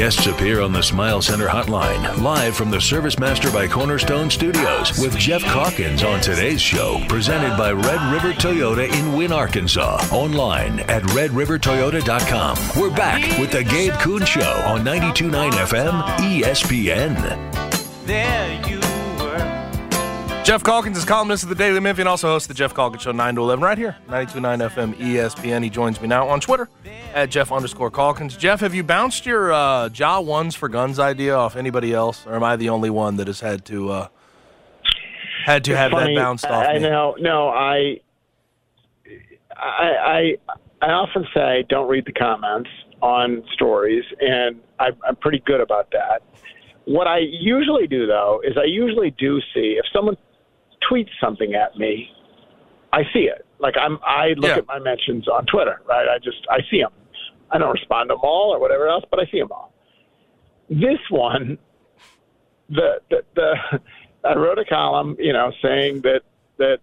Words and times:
Guests 0.00 0.26
appear 0.26 0.62
on 0.62 0.72
the 0.72 0.82
Smile 0.82 1.20
Center 1.20 1.46
hotline, 1.46 2.22
live 2.22 2.56
from 2.56 2.70
the 2.70 2.80
Service 2.80 3.18
Master 3.18 3.50
by 3.50 3.68
Cornerstone 3.68 4.30
Studios, 4.30 4.98
with 4.98 5.14
Geoff 5.18 5.42
Calkins 5.42 6.02
on 6.02 6.22
today's 6.22 6.58
show, 6.58 7.04
presented 7.06 7.54
by 7.58 7.72
Red 7.72 8.10
River 8.10 8.32
Toyota 8.32 8.90
in 8.90 9.12
Wynne, 9.12 9.30
Arkansas. 9.30 10.02
Online 10.10 10.80
at 10.88 11.02
redrivertoyota.com. 11.02 12.80
We're 12.80 12.96
back 12.96 13.38
with 13.38 13.52
the 13.52 13.62
Gabe 13.62 13.92
Kuhn 14.00 14.24
Show 14.24 14.62
on 14.64 14.86
92.9 14.86 15.50
FM 15.50 16.02
ESPN. 16.16 18.06
There 18.06 18.70
you. 18.70 18.79
Geoff 20.42 20.64
Calkins 20.64 20.96
is 20.96 21.04
columnist 21.04 21.42
of 21.44 21.48
the 21.48 21.54
Daily 21.54 21.78
Memphian, 21.80 22.08
also 22.08 22.28
hosts 22.28 22.48
the 22.48 22.54
Geoff 22.54 22.74
Calkins 22.74 23.02
Show 23.02 23.12
9 23.12 23.34
to 23.36 23.40
11 23.42 23.62
right 23.62 23.78
here, 23.78 23.96
92.9 24.08 24.70
FM 24.70 24.94
ESPN. 24.94 25.62
He 25.62 25.70
joins 25.70 26.00
me 26.00 26.08
now 26.08 26.26
on 26.28 26.40
Twitter 26.40 26.68
at 27.14 27.30
Geoff 27.30 27.52
underscore 27.52 27.90
Calkins. 27.90 28.36
Geoff, 28.36 28.58
have 28.60 28.74
you 28.74 28.82
bounced 28.82 29.26
your 29.26 29.52
uh, 29.52 29.90
Ja 29.90 30.18
Ones 30.18 30.56
for 30.56 30.68
Guns 30.68 30.98
idea 30.98 31.36
off 31.36 31.54
anybody 31.56 31.92
else, 31.92 32.26
or 32.26 32.34
am 32.34 32.42
I 32.42 32.56
the 32.56 32.70
only 32.70 32.90
one 32.90 33.16
that 33.16 33.28
has 33.28 33.38
had 33.40 33.64
to 33.66 33.90
uh, 33.90 34.08
had 35.44 35.62
to 35.64 35.76
have 35.76 35.92
funny, 35.92 36.14
that 36.14 36.20
bounced 36.20 36.46
off 36.46 36.66
I 36.66 36.74
me? 36.74 36.80
know. 36.80 37.14
No, 37.20 37.48
I, 37.50 38.00
I, 39.56 39.92
I, 40.04 40.36
I 40.82 40.90
often 40.90 41.26
say 41.32 41.64
don't 41.68 41.88
read 41.88 42.06
the 42.06 42.12
comments 42.12 42.70
on 43.02 43.44
stories, 43.52 44.04
and 44.20 44.60
I, 44.80 44.88
I'm 45.06 45.16
pretty 45.16 45.42
good 45.46 45.60
about 45.60 45.92
that. 45.92 46.22
What 46.86 47.06
I 47.06 47.18
usually 47.18 47.86
do, 47.86 48.06
though, 48.06 48.42
is 48.42 48.56
I 48.56 48.64
usually 48.64 49.10
do 49.12 49.38
see 49.54 49.78
if 49.78 49.84
someone 49.92 50.16
tweets 50.90 51.10
something 51.20 51.54
at 51.54 51.76
me, 51.76 52.08
I 52.92 53.02
see 53.12 53.28
it. 53.28 53.46
Like 53.58 53.74
I'm, 53.80 53.98
I 54.04 54.34
look 54.36 54.50
Yeah. 54.50 54.58
at 54.58 54.66
my 54.66 54.78
mentions 54.78 55.28
on 55.28 55.46
Twitter, 55.46 55.80
right? 55.88 56.08
I 56.08 56.18
just 56.18 56.46
I 56.50 56.58
see 56.70 56.80
them. 56.80 56.92
I 57.50 57.58
don't 57.58 57.72
respond 57.72 58.08
to 58.10 58.14
them 58.14 58.20
all 58.22 58.54
or 58.54 58.60
whatever 58.60 58.88
else, 58.88 59.04
but 59.10 59.20
I 59.20 59.26
see 59.30 59.38
them 59.40 59.52
all. 59.52 59.72
This 60.68 60.98
one, 61.10 61.58
the 62.68 63.00
the, 63.10 63.22
the 63.34 63.54
I 64.24 64.34
wrote 64.34 64.58
a 64.58 64.64
column, 64.64 65.16
you 65.18 65.32
know, 65.32 65.50
saying 65.62 66.02
that 66.02 66.20
that, 66.58 66.78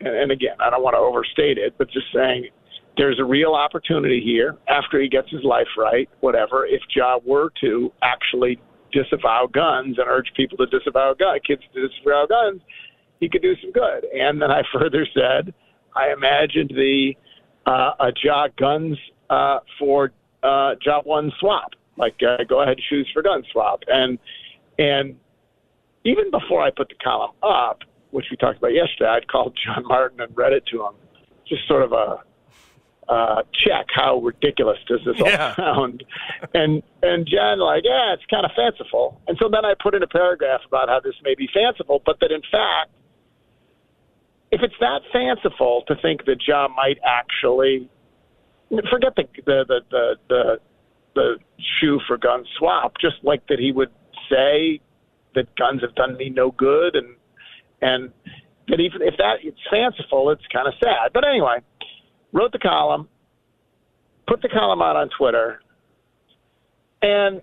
and, 0.00 0.14
and 0.14 0.32
again, 0.32 0.56
I 0.60 0.70
don't 0.70 0.82
want 0.82 0.94
to 0.94 0.98
overstate 0.98 1.58
it, 1.58 1.74
but 1.78 1.90
just 1.90 2.06
saying 2.14 2.48
there's 2.96 3.18
a 3.18 3.24
real 3.24 3.54
opportunity 3.54 4.20
here 4.24 4.56
after 4.68 5.00
he 5.00 5.08
gets 5.08 5.28
his 5.30 5.42
life 5.42 5.66
right, 5.76 6.08
whatever. 6.20 6.64
If 6.66 6.80
Ja 6.94 7.18
were 7.24 7.50
to 7.60 7.92
actually 8.02 8.60
disavow 8.92 9.48
guns 9.52 9.98
and 9.98 10.06
urge 10.08 10.30
people 10.36 10.56
to 10.58 10.66
disavow 10.66 11.14
guns, 11.14 11.40
kids 11.44 11.62
to 11.74 11.88
disavow 11.88 12.26
guns, 12.28 12.60
he 13.20 13.28
could 13.28 13.42
do 13.42 13.54
some 13.60 13.72
good. 13.72 14.04
And 14.06 14.40
then 14.40 14.50
I 14.50 14.62
further 14.72 15.06
said, 15.14 15.54
I 15.96 16.12
imagined 16.12 16.70
the 16.74 17.14
uh, 17.66 17.92
a 18.00 18.12
Ja 18.22 18.48
guns 18.58 18.98
uh, 19.30 19.60
for 19.78 20.12
uh, 20.42 20.74
Ja 20.84 21.00
one 21.02 21.32
swap, 21.38 21.70
like 21.96 22.16
uh, 22.26 22.44
go 22.44 22.62
ahead 22.62 22.78
choose 22.88 23.08
for 23.12 23.22
gun 23.22 23.42
swap, 23.52 23.80
and 23.86 24.18
and 24.78 25.16
even 26.04 26.30
before 26.30 26.62
I 26.62 26.70
put 26.70 26.88
the 26.88 26.96
column 27.02 27.30
up, 27.42 27.80
which 28.10 28.26
we 28.30 28.36
talked 28.36 28.58
about 28.58 28.74
yesterday, 28.74 29.08
I'd 29.08 29.28
called 29.28 29.58
John 29.64 29.86
Martin 29.86 30.20
and 30.20 30.36
read 30.36 30.52
it 30.52 30.66
to 30.72 30.84
him, 30.84 30.94
just 31.48 31.66
sort 31.66 31.82
of 31.82 31.92
a 31.92 32.20
uh, 33.08 33.42
check 33.52 33.86
how 33.94 34.18
ridiculous 34.18 34.78
does 34.88 35.00
this 35.04 35.20
all 35.20 35.54
sound, 35.54 36.04
and 36.54 36.82
and 37.02 37.26
John 37.26 37.60
like 37.60 37.84
yeah 37.84 38.14
it's 38.14 38.24
kind 38.26 38.44
of 38.44 38.50
fanciful, 38.56 39.20
and 39.28 39.38
so 39.40 39.48
then 39.48 39.64
I 39.64 39.74
put 39.80 39.94
in 39.94 40.02
a 40.02 40.08
paragraph 40.08 40.60
about 40.66 40.88
how 40.88 41.00
this 41.00 41.14
may 41.22 41.34
be 41.34 41.48
fanciful, 41.52 42.02
but 42.04 42.18
that 42.20 42.32
in 42.32 42.42
fact 42.50 42.90
if 44.54 44.62
it's 44.62 44.74
that 44.78 45.00
fanciful 45.12 45.82
to 45.88 45.96
think 46.00 46.26
that 46.26 46.36
Ja 46.46 46.68
might 46.68 46.98
actually 47.04 47.90
forget 48.88 49.16
the 49.16 49.24
the 49.44 49.64
the 49.68 49.80
the 49.90 50.14
the, 50.28 50.58
the 51.16 51.36
shoe 51.80 51.98
for 52.06 52.16
gun 52.16 52.44
swap, 52.56 52.94
just 53.00 53.16
like 53.24 53.44
that 53.48 53.58
he 53.58 53.72
would 53.72 53.90
say 54.30 54.80
that 55.34 55.54
guns 55.56 55.80
have 55.82 55.96
done 55.96 56.16
me 56.16 56.30
no 56.30 56.52
good, 56.52 56.94
and 56.94 57.16
and 57.82 58.12
that 58.68 58.78
even 58.78 59.02
if 59.02 59.16
that 59.18 59.38
it's 59.42 59.58
fanciful, 59.68 60.30
it's 60.30 60.46
kind 60.52 60.68
of 60.68 60.74
sad. 60.80 61.10
But 61.12 61.26
anyway, 61.26 61.58
wrote 62.32 62.52
the 62.52 62.60
column, 62.60 63.08
put 64.28 64.40
the 64.40 64.48
column 64.48 64.82
out 64.82 64.94
on 64.94 65.10
Twitter, 65.18 65.60
and 67.02 67.42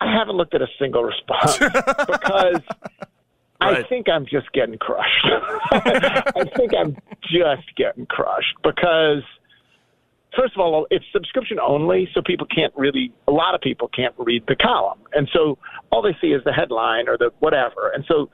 I 0.00 0.12
haven't 0.12 0.36
looked 0.36 0.54
at 0.54 0.62
a 0.62 0.68
single 0.80 1.04
response 1.04 1.58
because. 2.08 2.60
I 3.64 3.82
think 3.88 4.08
I'm 4.08 4.26
just 4.26 4.52
getting 4.52 4.78
crushed. 4.78 5.26
I 5.72 6.44
think 6.56 6.72
I'm 6.74 6.96
just 7.22 7.74
getting 7.76 8.06
crushed 8.06 8.54
because, 8.62 9.22
first 10.36 10.54
of 10.54 10.60
all, 10.60 10.86
it's 10.90 11.04
subscription 11.12 11.58
only, 11.60 12.08
so 12.14 12.22
people 12.22 12.46
can't 12.46 12.72
really, 12.76 13.12
a 13.28 13.32
lot 13.32 13.54
of 13.54 13.60
people 13.60 13.88
can't 13.88 14.14
read 14.18 14.44
the 14.48 14.56
column. 14.56 14.98
And 15.12 15.28
so 15.32 15.58
all 15.90 16.02
they 16.02 16.16
see 16.20 16.28
is 16.28 16.42
the 16.44 16.52
headline 16.52 17.08
or 17.08 17.16
the 17.16 17.30
whatever. 17.40 17.90
And 17.94 18.04
so 18.06 18.30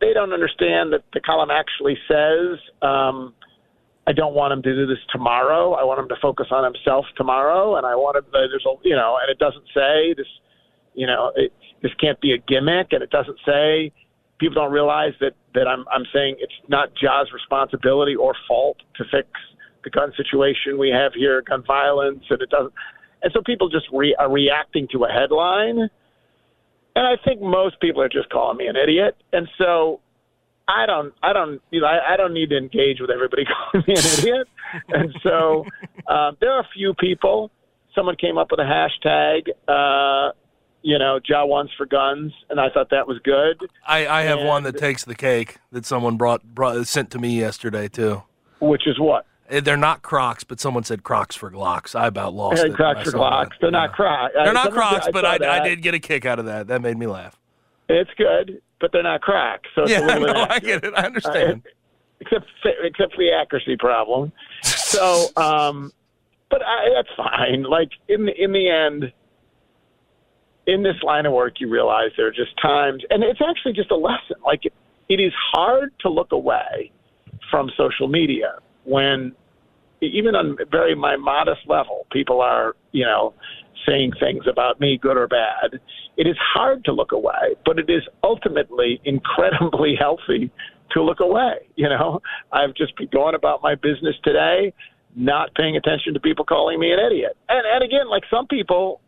they 0.00 0.12
don't 0.12 0.32
understand 0.32 0.92
that 0.92 1.04
the 1.12 1.20
column 1.20 1.50
actually 1.50 1.96
says, 2.08 2.58
um, 2.82 3.34
I 4.06 4.12
don't 4.12 4.34
want 4.34 4.52
him 4.52 4.62
to 4.62 4.74
do 4.74 4.86
this 4.86 5.02
tomorrow. 5.10 5.72
I 5.72 5.82
want 5.84 5.98
him 5.98 6.08
to 6.08 6.16
focus 6.22 6.46
on 6.50 6.64
himself 6.64 7.06
tomorrow. 7.16 7.76
And 7.76 7.84
I 7.86 7.96
want 7.96 8.16
him, 8.16 8.24
there's 8.32 8.64
a, 8.66 8.74
you 8.84 8.94
know, 8.94 9.18
and 9.20 9.30
it 9.30 9.38
doesn't 9.38 9.66
say 9.74 10.14
this, 10.16 10.28
you 10.94 11.06
know, 11.06 11.32
it, 11.34 11.52
this 11.82 11.92
can't 12.00 12.20
be 12.20 12.32
a 12.32 12.38
gimmick. 12.38 12.92
And 12.92 13.02
it 13.02 13.10
doesn't 13.10 13.38
say, 13.44 13.92
people 14.38 14.54
don't 14.54 14.72
realize 14.72 15.12
that 15.20 15.32
that 15.54 15.66
I'm 15.66 15.84
I'm 15.90 16.04
saying 16.12 16.36
it's 16.38 16.52
not 16.68 16.94
Ja's 16.94 17.32
responsibility 17.32 18.14
or 18.14 18.34
fault 18.46 18.78
to 18.96 19.04
fix 19.04 19.28
the 19.84 19.90
gun 19.90 20.12
situation 20.16 20.78
we 20.78 20.90
have 20.90 21.12
here, 21.14 21.42
gun 21.42 21.62
violence, 21.66 22.24
and 22.28 22.42
it 22.42 22.50
doesn't. 22.50 22.72
And 23.22 23.32
so 23.32 23.40
people 23.44 23.68
just 23.68 23.86
re, 23.92 24.14
are 24.18 24.30
reacting 24.30 24.88
to 24.92 25.04
a 25.04 25.08
headline, 25.08 25.88
and 26.96 27.06
I 27.06 27.14
think 27.24 27.40
most 27.40 27.80
people 27.80 28.02
are 28.02 28.08
just 28.08 28.28
calling 28.30 28.58
me 28.58 28.66
an 28.66 28.76
idiot. 28.76 29.16
And 29.32 29.48
so 29.58 30.00
I 30.68 30.86
don't 30.86 31.14
I 31.22 31.32
don't 31.32 31.60
you 31.70 31.80
know 31.80 31.86
I, 31.86 32.14
I 32.14 32.16
don't 32.16 32.34
need 32.34 32.50
to 32.50 32.56
engage 32.56 33.00
with 33.00 33.10
everybody 33.10 33.44
calling 33.72 33.84
me 33.86 33.94
an 33.94 34.18
idiot. 34.18 34.48
And 34.88 35.14
so 35.22 35.64
um, 36.08 36.36
there 36.40 36.52
are 36.52 36.60
a 36.60 36.68
few 36.74 36.94
people. 36.94 37.50
Someone 37.94 38.16
came 38.16 38.36
up 38.36 38.48
with 38.50 38.60
a 38.60 38.64
hashtag. 38.64 39.48
Uh, 39.66 40.32
you 40.86 40.96
know, 41.00 41.18
Ja 41.28 41.44
wants 41.44 41.72
for 41.76 41.84
guns, 41.84 42.32
and 42.48 42.60
I 42.60 42.70
thought 42.70 42.90
that 42.90 43.08
was 43.08 43.18
good. 43.24 43.60
I, 43.84 44.06
I 44.06 44.22
have 44.22 44.38
one 44.40 44.62
that 44.62 44.78
takes 44.78 45.04
the 45.04 45.16
cake 45.16 45.56
that 45.72 45.84
someone 45.84 46.16
brought 46.16 46.44
brought 46.54 46.86
sent 46.86 47.10
to 47.10 47.18
me 47.18 47.36
yesterday 47.40 47.88
too. 47.88 48.22
Which 48.60 48.86
is 48.86 48.96
what? 49.00 49.26
Eh, 49.50 49.58
They're 49.58 49.76
not 49.76 50.02
Crocs, 50.02 50.44
but 50.44 50.60
someone 50.60 50.84
said 50.84 51.02
Crocs 51.02 51.34
for 51.34 51.50
Glocks. 51.50 51.96
I 51.98 52.06
about 52.06 52.34
lost 52.34 52.62
Hey, 52.62 52.68
it. 52.68 52.74
Crocs 52.74 53.02
for 53.10 53.18
Glocks. 53.18 53.48
that. 53.48 53.56
They're 53.62 53.70
not 53.72 53.90
Yeah. 53.90 53.96
Crocs. 53.96 54.32
They're 54.34 54.52
not 54.52 54.64
Someone- 54.66 54.88
Crocs, 54.90 55.08
but 55.12 55.24
I, 55.24 55.56
I 55.60 55.68
did 55.68 55.82
get 55.82 55.94
a 55.94 55.98
kick 55.98 56.24
out 56.24 56.38
of 56.38 56.44
that. 56.44 56.68
That 56.68 56.82
made 56.82 56.96
me 56.96 57.06
laugh. 57.08 57.36
It's 57.88 58.10
good, 58.16 58.62
but 58.80 58.92
they're 58.92 59.02
not 59.02 59.22
Crocs. 59.22 59.68
So 59.74 59.82
it's 59.82 59.90
a 59.90 59.94
Yeah, 59.94 60.06
little 60.18 60.34
no, 60.34 60.46
I 60.48 60.60
get 60.60 60.84
it. 60.84 60.94
I 60.96 61.02
understand. 61.06 61.62
except 62.20 62.46
except 62.84 63.12
for 63.14 63.18
the 63.18 63.32
accuracy 63.32 63.76
problem. 63.76 64.30
So, 64.62 65.26
um, 65.36 65.92
but 66.48 66.62
I, 66.64 66.88
that's 66.94 67.08
fine. 67.16 67.64
Like 67.64 67.90
in 68.08 68.24
the 68.26 68.32
in 68.42 68.52
the 68.52 68.68
end, 68.70 69.12
in 70.66 70.82
this 70.82 70.96
line 71.02 71.26
of 71.26 71.32
work, 71.32 71.54
you 71.60 71.68
realize 71.70 72.10
there 72.16 72.26
are 72.26 72.32
just 72.32 72.50
times, 72.60 73.02
and 73.10 73.22
it's 73.22 73.40
actually 73.46 73.72
just 73.72 73.90
a 73.90 73.96
lesson. 73.96 74.36
Like 74.44 74.64
it, 74.64 74.72
it 75.08 75.20
is 75.20 75.32
hard 75.52 75.92
to 76.00 76.08
look 76.08 76.32
away 76.32 76.90
from 77.50 77.70
social 77.76 78.08
media 78.08 78.56
when 78.84 79.32
even 80.02 80.34
on 80.34 80.56
very 80.70 80.94
my 80.94 81.16
modest 81.16 81.60
level, 81.66 82.06
people 82.12 82.40
are 82.40 82.74
you 82.92 83.04
know 83.04 83.34
saying 83.86 84.12
things 84.18 84.44
about 84.50 84.80
me, 84.80 84.98
good 85.00 85.16
or 85.16 85.28
bad. 85.28 85.80
It 86.16 86.26
is 86.26 86.36
hard 86.40 86.84
to 86.86 86.92
look 86.92 87.12
away, 87.12 87.54
but 87.64 87.78
it 87.78 87.88
is 87.88 88.02
ultimately 88.24 89.00
incredibly 89.04 89.94
healthy 89.98 90.50
to 90.92 91.02
look 91.02 91.20
away. 91.20 91.68
You 91.76 91.88
know, 91.88 92.20
I've 92.52 92.74
just 92.74 92.96
been 92.96 93.08
going 93.12 93.34
about 93.34 93.62
my 93.62 93.74
business 93.74 94.16
today, 94.24 94.72
not 95.14 95.54
paying 95.54 95.76
attention 95.76 96.14
to 96.14 96.20
people 96.20 96.44
calling 96.44 96.80
me 96.80 96.92
an 96.92 96.98
idiot. 96.98 97.36
And 97.48 97.64
and 97.66 97.84
again, 97.84 98.08
like 98.08 98.24
some 98.30 98.46
people 98.46 99.00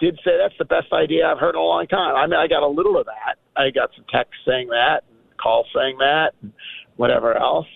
did 0.00 0.18
say 0.24 0.32
that's 0.40 0.56
the 0.58 0.64
best 0.64 0.92
idea 0.92 1.26
I've 1.26 1.38
heard 1.38 1.54
in 1.54 1.60
a 1.60 1.64
long 1.64 1.86
time. 1.86 2.14
I 2.16 2.26
mean, 2.26 2.38
I 2.38 2.46
got 2.46 2.62
a 2.62 2.68
little 2.68 2.98
of 2.98 3.06
that. 3.06 3.36
I 3.56 3.70
got 3.70 3.90
some 3.94 4.04
texts 4.10 4.42
saying 4.46 4.68
that, 4.68 5.02
and 5.08 5.18
calls 5.38 5.66
saying 5.74 5.98
that, 5.98 6.32
and 6.42 6.52
whatever 6.96 7.36
else. 7.36 7.66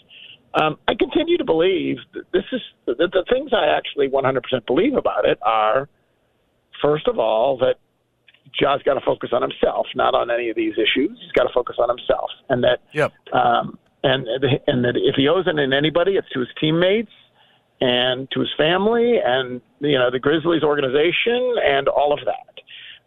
Um, 0.54 0.78
I 0.88 0.94
continue 0.94 1.36
to 1.38 1.44
believe 1.44 1.98
that 2.14 2.24
this 2.32 2.44
is 2.52 2.60
the, 2.86 2.94
the 2.94 3.24
things 3.30 3.50
I 3.52 3.66
actually 3.76 4.08
100% 4.08 4.66
believe 4.66 4.94
about 4.94 5.24
it 5.24 5.38
are, 5.42 5.88
first 6.82 7.06
of 7.06 7.18
all, 7.18 7.58
that 7.58 7.76
Ja's 8.58 8.82
got 8.82 8.94
to 8.94 9.00
focus 9.04 9.30
on 9.32 9.42
himself, 9.42 9.86
not 9.94 10.14
on 10.14 10.30
any 10.30 10.48
of 10.48 10.56
these 10.56 10.72
issues. 10.74 11.18
He's 11.20 11.32
got 11.32 11.44
to 11.44 11.52
focus 11.54 11.76
on 11.78 11.88
himself, 11.88 12.30
and 12.48 12.64
that 12.64 12.80
Yep. 12.92 13.12
um, 13.32 13.78
and 14.02 14.26
and 14.66 14.84
that 14.84 14.96
if 14.96 15.16
he 15.16 15.28
owes 15.28 15.46
it 15.46 15.58
in 15.58 15.72
anybody, 15.72 16.12
it's 16.12 16.28
to 16.30 16.40
his 16.40 16.48
teammates 16.60 17.10
and 17.80 18.28
to 18.32 18.40
his 18.40 18.48
family 18.56 19.18
and 19.24 19.60
you 19.80 19.98
know 19.98 20.10
the 20.10 20.18
Grizzlies 20.18 20.62
organization 20.62 21.54
and 21.64 21.88
all 21.88 22.12
of 22.12 22.20
that. 22.24 22.44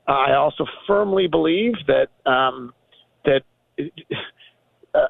I 0.08 0.34
also 0.34 0.66
firmly 0.88 1.28
believe 1.28 1.74
that 1.88 2.08
um, 2.30 2.74
that 3.26 3.42
uh, 4.94 5.08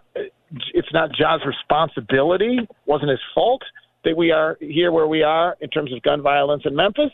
it's 0.73 0.91
not 0.93 1.11
John's 1.13 1.43
responsibility, 1.45 2.59
wasn't 2.85 3.11
his 3.11 3.19
fault 3.33 3.61
that 4.03 4.17
we 4.17 4.31
are 4.31 4.57
here 4.59 4.91
where 4.91 5.07
we 5.07 5.23
are 5.23 5.55
in 5.61 5.69
terms 5.69 5.93
of 5.93 6.01
gun 6.01 6.21
violence 6.21 6.63
in 6.65 6.75
Memphis, 6.75 7.11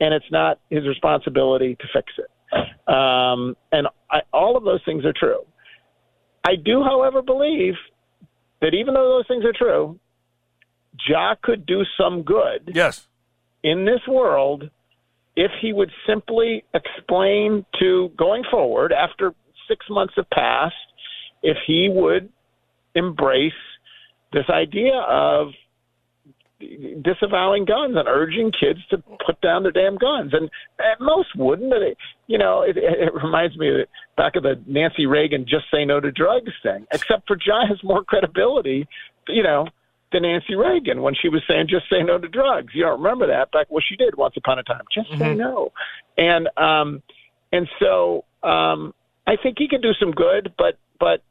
and 0.00 0.14
it's 0.14 0.30
not 0.30 0.58
his 0.70 0.86
responsibility 0.86 1.76
to 1.76 1.84
fix 1.92 2.12
it. 2.18 2.28
Um, 2.88 3.56
and 3.70 3.86
I, 4.10 4.20
all 4.32 4.56
of 4.56 4.64
those 4.64 4.80
things 4.84 5.04
are 5.04 5.12
true. 5.12 5.40
I 6.44 6.56
do, 6.56 6.82
however, 6.82 7.22
believe 7.22 7.74
that 8.60 8.74
even 8.74 8.94
though 8.94 9.08
those 9.08 9.26
things 9.28 9.44
are 9.44 9.52
true, 9.52 9.98
Ja 11.08 11.34
could 11.42 11.66
do 11.66 11.82
some 11.96 12.22
good 12.22 12.70
Yes. 12.74 13.08
in 13.62 13.84
this 13.84 14.00
world 14.06 14.70
if 15.36 15.50
he 15.60 15.72
would 15.72 15.90
simply 16.06 16.64
explain 16.74 17.64
to 17.80 18.10
going 18.16 18.42
forward 18.50 18.92
after 18.92 19.32
six 19.66 19.86
months 19.88 20.14
have 20.16 20.28
passed, 20.30 20.74
if 21.42 21.56
he 21.66 21.88
would 21.90 22.28
embrace 22.94 23.52
this 24.32 24.44
idea 24.50 24.94
of 25.08 25.48
disavowing 27.02 27.64
guns 27.64 27.96
and 27.96 28.06
urging 28.06 28.52
kids 28.52 28.78
to 28.90 28.98
put 29.26 29.40
down 29.40 29.62
their 29.62 29.72
damn 29.72 29.96
guns. 29.96 30.32
And, 30.32 30.48
and 30.78 31.00
most 31.00 31.28
wouldn't. 31.36 31.72
And 31.72 31.82
it, 31.82 31.98
you 32.26 32.38
know, 32.38 32.62
it, 32.62 32.76
it 32.76 33.12
reminds 33.14 33.56
me 33.56 33.68
of 33.68 33.74
the, 33.74 33.86
back 34.16 34.36
of 34.36 34.42
the 34.42 34.60
Nancy 34.66 35.06
Reagan 35.06 35.44
"just 35.48 35.64
say 35.72 35.84
no 35.84 35.98
to 36.00 36.12
drugs" 36.12 36.52
thing. 36.62 36.86
Except 36.92 37.26
for 37.26 37.36
John 37.36 37.66
has 37.68 37.82
more 37.82 38.04
credibility, 38.04 38.86
you 39.28 39.42
know, 39.42 39.66
than 40.12 40.22
Nancy 40.22 40.54
Reagan 40.54 41.02
when 41.02 41.14
she 41.14 41.28
was 41.28 41.42
saying 41.48 41.66
"just 41.68 41.88
say 41.90 42.02
no 42.02 42.18
to 42.18 42.28
drugs." 42.28 42.74
You 42.74 42.84
don't 42.84 43.02
remember 43.02 43.26
that 43.26 43.50
back? 43.52 43.66
Well, 43.70 43.82
she 43.86 43.96
did 43.96 44.16
once 44.16 44.34
upon 44.36 44.58
a 44.58 44.62
time. 44.62 44.84
Just 44.92 45.10
say 45.18 45.34
no. 45.34 45.72
And 46.16 46.48
um, 46.56 47.02
and 47.52 47.68
so 47.80 48.24
um, 48.42 48.94
I 49.26 49.36
think 49.42 49.56
he 49.58 49.68
could 49.68 49.82
do 49.82 49.92
some 49.98 50.10
good, 50.10 50.52
but 50.58 50.78
but 50.98 51.22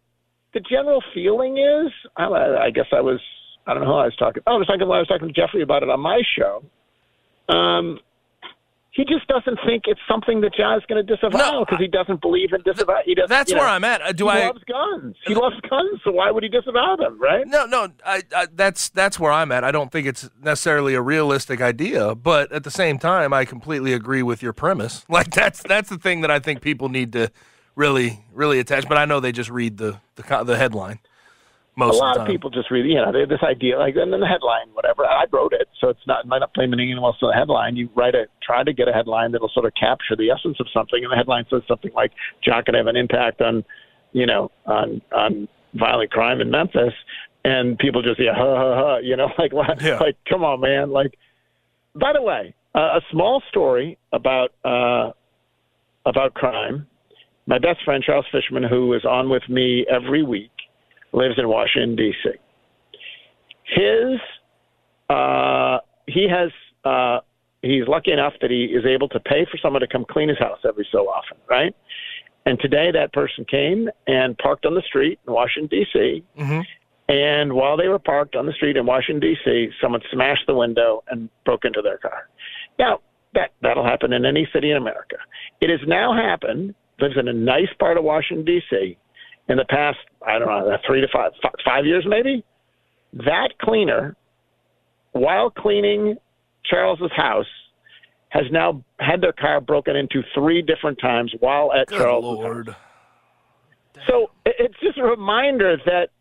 the 0.54 0.60
general 0.60 1.02
feeling 1.14 1.58
is, 1.58 1.92
I, 2.18 2.26
I 2.26 2.72
guess 2.72 2.88
I 2.92 3.00
was, 3.02 3.20
I 3.66 3.74
don't 3.74 3.84
know 3.84 3.90
who 3.90 3.96
I 3.96 4.06
was 4.06 4.16
talking. 4.18 4.44
Oh, 4.46 4.56
I 4.56 4.58
was 4.58 4.68
talking. 4.68 4.84
I 4.84 4.86
was 4.86 5.08
talking 5.08 5.28
to 5.28 5.34
Jeffrey 5.34 5.62
about 5.62 5.84
it 5.84 5.90
on 5.90 6.00
my 6.00 6.22
show. 6.38 6.64
Um, 7.54 8.00
he 8.94 9.06
just 9.06 9.26
doesn't 9.28 9.58
think 9.66 9.84
it's 9.88 10.02
something 10.06 10.42
that 10.42 10.54
John's 10.54 10.84
going 10.86 11.06
to 11.06 11.16
disavow 11.16 11.38
No, 11.38 11.66
because 11.66 11.80
he 11.80 11.88
doesn't 11.88 12.20
believe 12.20 12.52
in 12.52 12.62
disavow. 12.62 13.00
He 13.06 13.16
doesn't. 13.16 13.30
That's 13.30 13.54
where 13.54 13.62
know, 13.64 13.70
I'm 13.70 13.86
at. 13.86 14.02
Uh, 14.02 14.12
Do 14.12 14.26
he 14.26 14.32
I? 14.32 14.48
loves 14.48 14.64
guns. 14.66 15.16
He 15.26 15.34
loves 15.34 15.56
guns. 15.62 16.02
So 16.04 16.12
why 16.12 16.30
would 16.30 16.44
he 16.44 16.50
disavow 16.50 16.98
them? 16.98 17.18
Right? 17.20 17.48
No, 17.48 17.66
no. 17.66 17.88
I, 18.06 18.24
I, 18.36 18.48
that's 18.54 18.90
that's 18.90 19.18
where 19.18 19.32
I'm 19.32 19.50
at. 19.54 19.64
I 19.64 19.72
don't 19.72 19.94
think 19.94 20.08
it's 20.08 20.30
necessarily 20.42 20.94
a 20.94 21.02
realistic 21.02 21.62
idea, 21.62 22.16
but 22.16 22.52
at 22.52 22.66
the 22.66 22.72
same 22.72 23.00
time, 23.00 23.32
I 23.32 23.46
completely 23.46 23.94
agree 23.94 24.24
with 24.24 24.44
your 24.44 24.54
premise. 24.54 25.06
Like 25.12 25.32
that's 25.32 25.62
that's 25.62 25.90
the 25.90 25.98
thing 25.98 26.22
that 26.22 26.32
I 26.32 26.40
think 26.40 26.62
people 26.62 26.88
need 26.90 27.12
to 27.14 27.32
really 27.76 28.26
really 28.34 28.60
attach. 28.60 28.88
But 28.88 28.98
I 28.98 29.06
know 29.06 29.20
they 29.20 29.32
just 29.32 29.50
read 29.50 29.78
the 29.78 30.00
the, 30.16 30.44
the 30.44 30.58
headline 30.58 31.00
most 31.76 31.96
a 31.96 31.98
lot 31.98 32.18
of 32.18 32.24
of 32.24 32.28
people 32.28 32.50
just 32.50 32.70
read, 32.70 32.86
you 32.86 32.96
know, 32.96 33.12
they 33.12 33.22
have 33.22 33.30
this 33.30 33.44
idea, 33.44 33.78
like, 33.80 33.96
and 33.96 34.12
then 34.12 34.20
the 34.20 34.28
headline, 34.28 34.68
whatever. 34.74 35.06
I 35.06 35.26
wrote 35.32 35.54
it, 35.54 35.68
so 35.80 35.88
it's 35.90 36.06
not, 36.06 36.28
might 36.28 36.40
not 36.40 36.54
claim 36.54 36.74
anything 36.74 36.98
else 37.02 37.16
in 37.22 37.30
the 37.30 37.34
headline. 37.34 37.76
You 37.78 37.90
write 37.96 38.14
a, 38.14 38.26
try 38.44 38.64
to 38.64 38.74
get 38.74 38.88
a 38.90 38.94
headline 38.94 39.32
that'll 39.32 39.50
sort 39.50 39.66
of 39.66 39.74
capture 39.80 40.16
the 40.18 40.30
essence 40.32 40.58
of 40.60 40.68
something, 40.74 41.02
and 41.04 41.12
the 41.12 41.16
headline 41.16 41.46
says 41.50 41.62
something 41.68 41.92
like, 41.94 42.12
"John 42.44 42.64
could 42.64 42.76
have 42.76 42.88
an 42.88 42.98
impact 42.98 43.42
on, 43.42 43.64
you 44.12 44.26
know, 44.26 44.52
on 44.66 45.02
on 45.14 45.48
violent 45.76 46.12
crime 46.12 46.42
in 46.42 46.52
Memphis," 46.52 46.94
and 47.46 47.80
people 47.80 48.02
just, 48.02 48.20
yeah, 48.20 48.34
ha 48.36 48.56
ha 48.58 48.76
ha, 48.76 48.98
you 48.98 49.16
know, 49.16 49.30
like, 49.38 49.54
what, 49.54 49.82
Yeah. 49.82 49.98
like, 50.00 50.18
come 50.30 50.44
on, 50.44 50.60
man, 50.62 50.92
like. 50.92 51.18
By 51.94 52.14
the 52.14 52.22
way, 52.22 52.54
uh, 52.74 52.80
a 53.00 53.02
small 53.12 53.44
story 53.50 53.98
about 54.14 54.52
uh, 54.64 55.12
about 56.06 56.34
crime. 56.36 56.88
My 57.48 57.60
best 57.60 57.84
friend 57.84 58.02
Charles 58.02 58.26
Fishman, 58.32 58.64
who 58.64 58.94
is 58.94 59.04
on 59.04 59.30
with 59.30 59.44
me 59.50 59.86
every 59.90 60.24
week, 60.24 60.52
lives 61.14 61.36
in 61.38 61.48
Washington 61.48 61.96
D.C. 61.96 62.30
His 63.64 64.20
uh, 65.10 65.80
he 66.08 66.28
has 66.30 66.52
uh, 66.86 67.20
he's 67.62 67.88
lucky 67.88 68.12
enough 68.12 68.34
that 68.42 68.52
he 68.52 68.66
is 68.66 68.86
able 68.86 69.08
to 69.10 69.20
pay 69.20 69.46
for 69.50 69.58
someone 69.62 69.82
to 69.82 69.88
come 69.88 70.06
clean 70.10 70.30
his 70.30 70.40
house 70.40 70.60
every 70.68 70.88
so 70.92 71.08
often, 71.08 71.38
right? 71.50 71.76
And 72.46 72.60
today 72.60 72.92
that 72.92 73.14
person 73.14 73.46
came 73.46 73.90
and 74.08 74.38
parked 74.38 74.66
on 74.66 74.74
the 74.74 74.82
street 74.82 75.20
in 75.28 75.34
Washington 75.34 75.70
D.C. 75.80 76.24
And 77.08 77.54
while 77.54 77.76
they 77.78 77.88
were 77.88 78.00
parked 78.00 78.36
on 78.36 78.46
the 78.46 78.54
street 78.54 78.78
in 78.78 78.86
Washington 78.86 79.20
D.C., 79.20 79.70
someone 79.82 80.02
smashed 80.12 80.48
the 80.48 80.56
window 80.56 81.04
and 81.10 81.30
broke 81.46 81.66
into 81.66 81.82
their 81.82 81.98
car. 81.98 82.30
Now 82.80 83.00
that 83.34 83.52
that'll 83.62 83.86
happen 83.86 84.12
in 84.14 84.26
any 84.26 84.48
city 84.54 84.72
in 84.72 84.78
America. 84.78 85.18
It 85.62 85.70
has 85.70 85.80
now 85.88 86.14
happened. 86.16 86.74
Lives 87.00 87.16
in 87.18 87.28
a 87.28 87.34
nice 87.34 87.70
part 87.80 87.98
of 87.98 88.04
Washington 88.04 88.46
D.C. 88.46 88.98
In 89.52 89.58
the 89.58 89.66
past, 89.66 89.98
I 90.26 90.40
don't 90.40 90.48
know, 90.48 90.78
three 90.88 91.02
to 91.02 91.08
five, 91.12 91.34
five 91.66 91.86
years 91.86 92.06
maybe. 92.08 92.46
That 93.12 93.50
cleaner, 93.62 94.16
while 95.12 95.50
cleaning 95.50 96.16
Charles's 96.64 97.12
house, 97.14 97.52
has 98.30 98.46
now 98.50 98.82
had 99.02 99.20
their 99.20 99.34
car 99.34 99.60
broken 99.60 99.98
into 99.98 100.22
three 100.34 100.62
different 100.62 101.00
times 101.02 101.34
while 101.42 101.74
at 101.74 101.88
Good 101.88 102.00
Charles's 102.00 102.30
house. 102.30 102.38
lord. 102.38 102.76
So 104.08 104.32
it's 104.46 104.80
just 104.82 104.98
a 104.98 105.04
reminder 105.04 105.76
that 105.86 106.12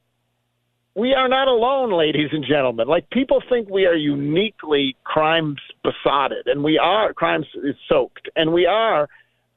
we 0.96 1.14
are 1.14 1.28
not 1.28 1.46
alone, 1.46 1.96
ladies 1.96 2.30
and 2.32 2.44
gentlemen. 2.44 2.88
Like 2.88 3.08
people 3.10 3.40
think 3.48 3.70
we 3.70 3.86
are 3.86 3.94
uniquely 3.94 4.96
crime 5.04 5.54
besotted, 5.84 6.48
and 6.48 6.64
we 6.64 6.78
are 6.78 7.14
crime 7.14 7.44
soaked, 7.88 8.28
and 8.34 8.52
we 8.52 8.66
are. 8.66 9.08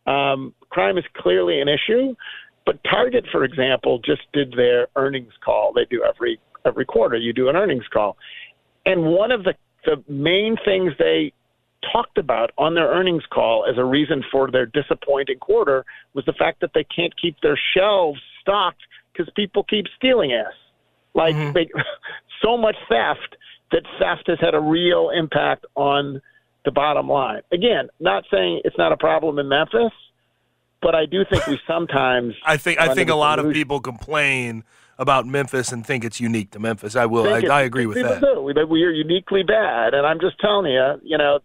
Um, 0.06 0.54
crime 0.70 0.98
is 0.98 1.06
clearly 1.16 1.60
an 1.60 1.70
issue, 1.70 2.14
but 2.66 2.80
Target, 2.84 3.26
for 3.32 3.44
example, 3.44 4.00
just 4.00 4.22
did 4.34 4.54
their 4.54 4.88
earnings 4.96 5.34
call. 5.44 5.74
They 5.74 5.86
do 5.90 6.04
every 6.04 6.40
every 6.66 6.86
quarter. 6.86 7.18
You 7.18 7.34
do 7.34 7.50
an 7.50 7.56
earnings 7.56 7.86
call, 7.92 8.18
and 8.86 9.04
one 9.04 9.32
of 9.32 9.44
the 9.44 9.54
the 9.86 10.04
main 10.08 10.56
things 10.64 10.94
they 10.98 11.34
talked 11.92 12.18
about 12.18 12.52
on 12.58 12.76
their 12.76 12.88
earnings 12.88 13.24
call 13.32 13.66
as 13.70 13.78
a 13.78 13.84
reason 13.84 14.24
for 14.32 14.50
their 14.50 14.66
disappointing 14.66 15.38
quarter 15.40 15.84
was 16.14 16.24
the 16.26 16.34
fact 16.34 16.62
that 16.62 16.72
they 16.74 16.86
can't 16.86 17.14
keep 17.22 17.36
their 17.42 17.60
shelves 17.76 18.20
stocked 18.42 18.82
because 19.12 19.32
people 19.36 19.64
keep 19.64 19.86
stealing 19.98 20.32
ass. 20.32 20.54
Like 21.14 21.36
mm-hmm. 21.36 21.54
they, 21.54 21.68
so 22.42 22.58
much 22.58 22.76
theft 22.90 23.36
that 23.72 23.84
theft 24.00 24.28
has 24.28 24.38
had 24.40 24.54
a 24.54 24.60
real 24.60 25.10
impact 25.10 25.66
on 25.76 26.22
the 26.66 26.72
bottom 26.72 27.10
line. 27.10 27.42
Again, 27.52 27.90
not 28.00 28.24
saying 28.32 28.62
it's 28.64 28.78
not 28.78 28.92
a 28.92 28.98
problem 28.98 29.40
in 29.40 29.50
Memphis, 29.50 29.92
but 30.84 30.94
I 30.94 31.06
do 31.06 31.24
think 31.28 31.48
we 31.48 31.60
sometimes 31.66 32.36
I 32.46 32.58
think 32.58 32.80
I 32.80 32.94
think 32.94 33.10
a 33.10 33.16
lot 33.16 33.40
of 33.40 33.52
people 33.52 33.80
complain 33.80 34.64
about 35.00 35.26
Memphis 35.26 35.72
and 35.72 35.86
think 35.86 36.04
it's 36.04 36.20
unique 36.20 36.52
to 36.52 36.60
Memphis. 36.60 36.96
I 36.96 37.08
will. 37.08 37.28
I, 37.28 37.40
I 37.42 37.62
agree 37.62 37.88
with 37.88 38.02
that. 38.02 38.22
Do. 38.22 38.42
We, 38.42 38.54
we 38.66 38.84
are 38.84 38.92
uniquely 38.92 39.42
bad, 39.44 39.94
and 39.94 40.06
I'm 40.06 40.20
just 40.20 40.40
telling 40.40 40.72
you, 40.72 41.02
you 41.02 41.18
know, 41.18 41.40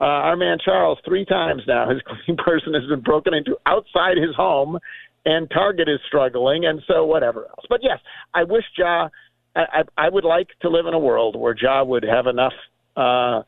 uh, 0.00 0.04
our 0.04 0.36
man 0.36 0.58
Charles 0.64 0.98
three 1.04 1.24
times 1.24 1.62
now, 1.66 1.88
his 1.88 2.00
cleaning 2.06 2.42
person 2.42 2.74
has 2.74 2.86
been 2.88 3.00
broken 3.00 3.34
into 3.34 3.56
outside 3.66 4.16
his 4.16 4.34
home, 4.34 4.78
and 5.24 5.50
Target 5.50 5.88
is 5.88 6.00
struggling, 6.06 6.64
and 6.64 6.82
so 6.86 7.04
whatever 7.04 7.46
else. 7.46 7.66
But 7.68 7.80
yes, 7.82 7.98
I 8.34 8.44
wish 8.44 8.64
Ja. 8.76 9.08
I, 9.56 9.60
I, 9.60 10.06
I 10.06 10.08
would 10.08 10.24
like 10.24 10.48
to 10.62 10.68
live 10.68 10.86
in 10.86 10.94
a 10.94 10.98
world 10.98 11.34
where 11.34 11.54
Ja 11.60 11.82
would 11.82 12.04
have 12.04 12.26
enough, 12.26 12.52
uh, 12.96 13.42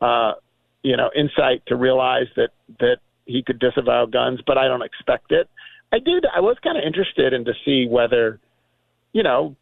uh, 0.00 0.32
you 0.82 0.96
know, 0.96 1.10
insight 1.14 1.62
to 1.66 1.76
realize 1.76 2.26
that 2.36 2.50
that 2.80 2.98
he 3.26 3.42
could 3.42 3.58
disavow 3.58 4.06
guns, 4.06 4.40
but 4.46 4.58
I 4.58 4.68
don't 4.68 4.82
expect 4.82 5.32
it. 5.32 5.48
I 5.92 5.98
did. 5.98 6.24
I 6.34 6.40
was 6.40 6.56
kind 6.62 6.78
of 6.78 6.84
interested 6.84 7.32
in 7.32 7.44
to 7.44 7.52
see 7.64 7.86
whether, 7.88 8.40
you 9.12 9.22
know, 9.22 9.56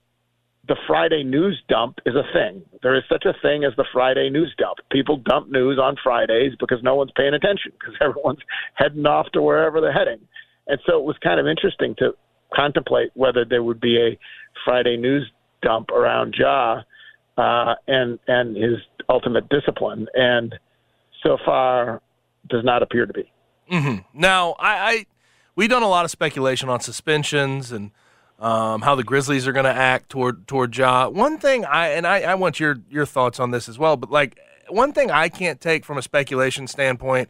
the 0.68 0.76
Friday 0.86 1.24
news 1.24 1.60
dump 1.68 1.98
is 2.06 2.14
a 2.14 2.22
thing. 2.32 2.62
There 2.82 2.96
is 2.96 3.02
such 3.08 3.24
a 3.24 3.34
thing 3.42 3.64
as 3.64 3.72
the 3.76 3.86
Friday 3.92 4.30
news 4.30 4.54
dump. 4.58 4.78
People 4.92 5.16
dump 5.16 5.50
news 5.50 5.78
on 5.78 5.96
Fridays 6.02 6.52
because 6.60 6.78
no 6.82 6.94
one's 6.94 7.10
paying 7.16 7.34
attention 7.34 7.72
because 7.78 7.94
everyone's 8.00 8.40
heading 8.74 9.06
off 9.06 9.26
to 9.32 9.42
wherever 9.42 9.80
they're 9.80 9.92
heading. 9.92 10.20
And 10.68 10.78
so 10.86 10.98
it 10.98 11.04
was 11.04 11.16
kind 11.22 11.40
of 11.40 11.46
interesting 11.46 11.94
to 11.98 12.12
contemplate 12.54 13.10
whether 13.14 13.44
there 13.44 13.62
would 13.62 13.80
be 13.80 13.98
a 13.98 14.18
Friday 14.64 14.96
news 14.96 15.28
dump 15.62 15.90
around 15.90 16.34
Ja 16.38 16.82
uh, 17.36 17.74
and 17.88 18.18
and 18.28 18.56
his 18.56 18.76
ultimate 19.08 19.48
discipline. 19.48 20.06
And 20.14 20.54
so 21.22 21.38
far, 21.44 22.00
does 22.48 22.64
not 22.64 22.82
appear 22.82 23.06
to 23.06 23.12
be. 23.12 23.30
Now, 24.12 24.56
I, 24.58 24.92
I 24.92 25.06
we 25.56 25.68
done 25.68 25.82
a 25.82 25.88
lot 25.88 26.04
of 26.04 26.10
speculation 26.10 26.68
on 26.68 26.80
suspensions 26.80 27.72
and 27.72 27.90
um, 28.38 28.80
how 28.80 28.94
the 28.94 29.04
Grizzlies 29.04 29.46
are 29.46 29.52
going 29.52 29.66
to 29.66 29.70
act 29.70 30.08
toward 30.08 30.48
toward 30.48 30.76
Ja. 30.76 31.08
One 31.08 31.38
thing 31.38 31.64
I 31.64 31.88
and 31.88 32.06
I, 32.06 32.22
I 32.22 32.34
want 32.34 32.58
your 32.58 32.76
your 32.88 33.06
thoughts 33.06 33.38
on 33.38 33.50
this 33.50 33.68
as 33.68 33.78
well, 33.78 33.96
but 33.96 34.10
like 34.10 34.38
one 34.68 34.92
thing 34.92 35.10
I 35.10 35.28
can't 35.28 35.60
take 35.60 35.84
from 35.84 35.98
a 35.98 36.02
speculation 36.02 36.66
standpoint 36.66 37.28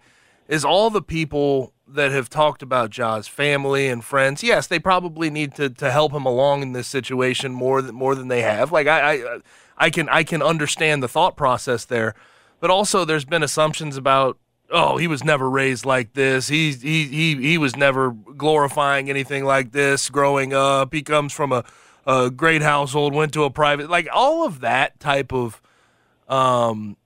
is 0.49 0.64
all 0.64 0.90
the 0.90 1.02
people 1.02 1.73
that 1.87 2.12
have 2.12 2.28
talked 2.28 2.62
about 2.62 2.90
Ja's 2.90 3.26
family 3.26 3.88
and 3.88 4.04
friends. 4.04 4.42
Yes, 4.42 4.66
they 4.68 4.78
probably 4.78 5.30
need 5.30 5.54
to 5.56 5.68
to 5.68 5.90
help 5.90 6.12
him 6.12 6.25
along 6.25 6.62
in 6.62 6.73
this 6.73 6.87
situation 6.87 7.52
more 7.52 7.82
than 7.82 7.94
more 7.94 8.14
than 8.14 8.28
they 8.28 8.42
have. 8.42 8.70
Like 8.70 8.87
I 8.87 9.14
I, 9.14 9.38
I 9.76 9.90
can 9.90 10.09
I 10.09 10.23
can 10.23 10.42
understand 10.42 11.02
the 11.02 11.09
thought 11.09 11.37
process 11.37 11.85
there, 11.85 12.14
but 12.61 12.70
also 12.70 13.04
there's 13.04 13.25
been 13.25 13.42
assumptions 13.42 13.97
about 13.97 14.38
oh, 14.70 14.96
he 14.96 15.06
was 15.06 15.24
never 15.24 15.48
raised 15.48 15.84
like 15.84 16.12
this. 16.14 16.48
He 16.48 16.72
he 16.72 17.06
he 17.06 17.36
he 17.36 17.58
was 17.58 17.76
never 17.76 18.10
glorifying 18.10 19.10
anything 19.10 19.44
like 19.44 19.72
this 19.72 20.08
growing 20.08 20.52
up. 20.52 20.92
He 20.92 21.02
comes 21.02 21.32
from 21.32 21.52
a 21.52 21.64
a 22.06 22.30
great 22.30 22.62
household, 22.62 23.14
went 23.14 23.32
to 23.34 23.44
a 23.44 23.50
private 23.50 23.90
like 23.90 24.08
all 24.12 24.46
of 24.46 24.60
that 24.60 24.98
type 25.00 25.32
of 25.32 25.60
um 26.28 26.96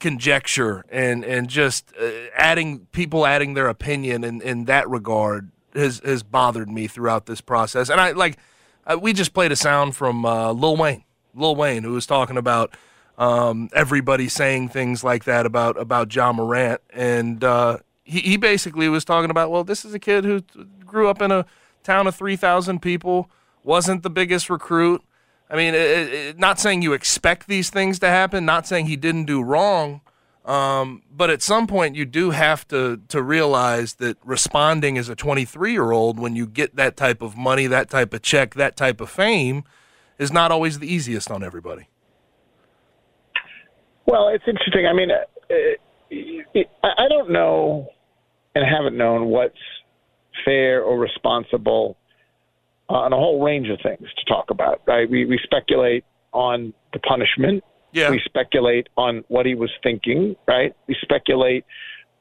conjecture 0.00 0.84
and 0.90 1.24
and 1.24 1.48
just 1.48 1.92
uh, 1.98 2.10
adding 2.36 2.80
people 2.92 3.24
adding 3.24 3.54
their 3.54 3.68
opinion 3.68 4.22
in 4.24 4.42
in 4.42 4.64
that 4.66 4.88
regard 4.88 5.50
has 5.74 6.00
has 6.04 6.22
bothered 6.22 6.68
me 6.68 6.86
throughout 6.86 7.26
this 7.26 7.40
process. 7.40 7.88
And 7.88 8.00
I 8.00 8.12
like 8.12 8.38
uh, 8.86 8.98
we 9.00 9.12
just 9.12 9.32
played 9.32 9.52
a 9.52 9.56
sound 9.56 9.96
from 9.96 10.26
uh, 10.26 10.52
Lil 10.52 10.76
Wayne, 10.76 11.04
Lil 11.34 11.56
Wayne, 11.56 11.82
who 11.84 11.92
was 11.92 12.06
talking 12.06 12.36
about 12.36 12.76
um, 13.18 13.68
everybody 13.72 14.28
saying 14.28 14.68
things 14.70 15.04
like 15.04 15.24
that 15.24 15.46
about 15.46 15.78
about 15.78 16.14
Ja 16.14 16.32
Morant, 16.32 16.80
and 16.90 17.42
uh, 17.44 17.78
he 18.04 18.20
he 18.20 18.36
basically 18.36 18.88
was 18.88 19.04
talking 19.04 19.30
about 19.30 19.50
well, 19.50 19.64
this 19.64 19.84
is 19.84 19.94
a 19.94 19.98
kid 19.98 20.24
who 20.24 20.42
grew 20.84 21.08
up 21.08 21.22
in 21.22 21.30
a 21.30 21.46
town 21.82 22.06
of 22.06 22.14
three 22.14 22.36
thousand 22.36 22.80
people, 22.80 23.30
wasn't 23.62 24.02
the 24.02 24.10
biggest 24.10 24.50
recruit. 24.50 25.02
I 25.48 25.56
mean, 25.56 25.74
it, 25.74 26.12
it, 26.12 26.38
not 26.38 26.58
saying 26.58 26.82
you 26.82 26.94
expect 26.94 27.46
these 27.46 27.70
things 27.70 27.98
to 28.00 28.08
happen, 28.08 28.44
not 28.44 28.66
saying 28.66 28.86
he 28.86 28.96
didn't 28.96 29.26
do 29.26 29.42
wrong, 29.42 30.00
um, 30.44 31.02
but 31.10 31.30
at 31.30 31.42
some 31.42 31.66
point 31.66 31.94
you 31.94 32.04
do 32.04 32.30
have 32.30 32.66
to 32.68 33.00
to 33.08 33.22
realize 33.22 33.94
that 33.94 34.18
responding 34.24 34.98
as 34.98 35.08
a 35.08 35.14
23 35.14 35.70
year 35.72 35.92
old 35.92 36.18
when 36.18 36.34
you 36.34 36.46
get 36.46 36.74
that 36.74 36.96
type 36.96 37.22
of 37.22 37.36
money, 37.36 37.68
that 37.68 37.90
type 37.90 38.12
of 38.12 38.22
check, 38.22 38.54
that 38.54 38.76
type 38.76 39.00
of 39.00 39.08
fame, 39.08 39.62
is 40.18 40.32
not 40.32 40.50
always 40.50 40.80
the 40.80 40.92
easiest 40.92 41.30
on 41.30 41.44
everybody. 41.44 41.88
Well, 44.06 44.28
it's 44.28 44.44
interesting. 44.46 44.86
I 44.86 44.92
mean, 44.92 45.10
uh, 45.10 45.24
it, 46.10 46.68
I 46.82 47.04
I 47.04 47.08
don't 47.08 47.30
know 47.30 47.88
and 48.54 48.64
haven't 48.64 48.96
known 48.96 49.26
what's 49.26 49.54
fair 50.44 50.82
or 50.82 50.98
responsible 50.98 51.96
on 52.88 53.12
a 53.12 53.16
whole 53.16 53.42
range 53.42 53.68
of 53.68 53.78
things 53.82 54.08
to 54.18 54.24
talk 54.26 54.50
about. 54.50 54.82
Right? 54.86 55.08
We 55.08 55.24
we 55.24 55.38
speculate 55.42 56.04
on 56.32 56.72
the 56.92 56.98
punishment. 57.00 57.64
Yeah. 57.92 58.10
We 58.10 58.20
speculate 58.24 58.88
on 58.96 59.24
what 59.28 59.46
he 59.46 59.54
was 59.54 59.70
thinking. 59.82 60.36
Right? 60.46 60.74
We 60.86 60.96
speculate 61.00 61.64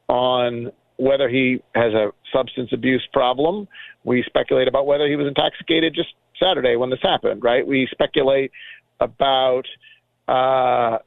on 0.08 0.72
whether 0.98 1.28
he 1.28 1.62
has 1.76 1.94
a 1.94 2.12
substance 2.32 2.70
abuse 2.72 3.06
problem. 3.12 3.68
We 4.04 4.24
speculate 4.26 4.68
about 4.68 4.86
whether 4.86 5.08
he 5.08 5.16
was 5.16 5.28
intoxicated 5.28 5.94
just 5.96 6.10
Saturday 6.42 6.76
when 6.76 6.90
this 6.90 7.00
happened. 7.02 7.44
Right? 7.44 7.66
We 7.66 7.88
speculate 7.92 8.52
about. 9.00 9.64
Uh, 10.28 11.00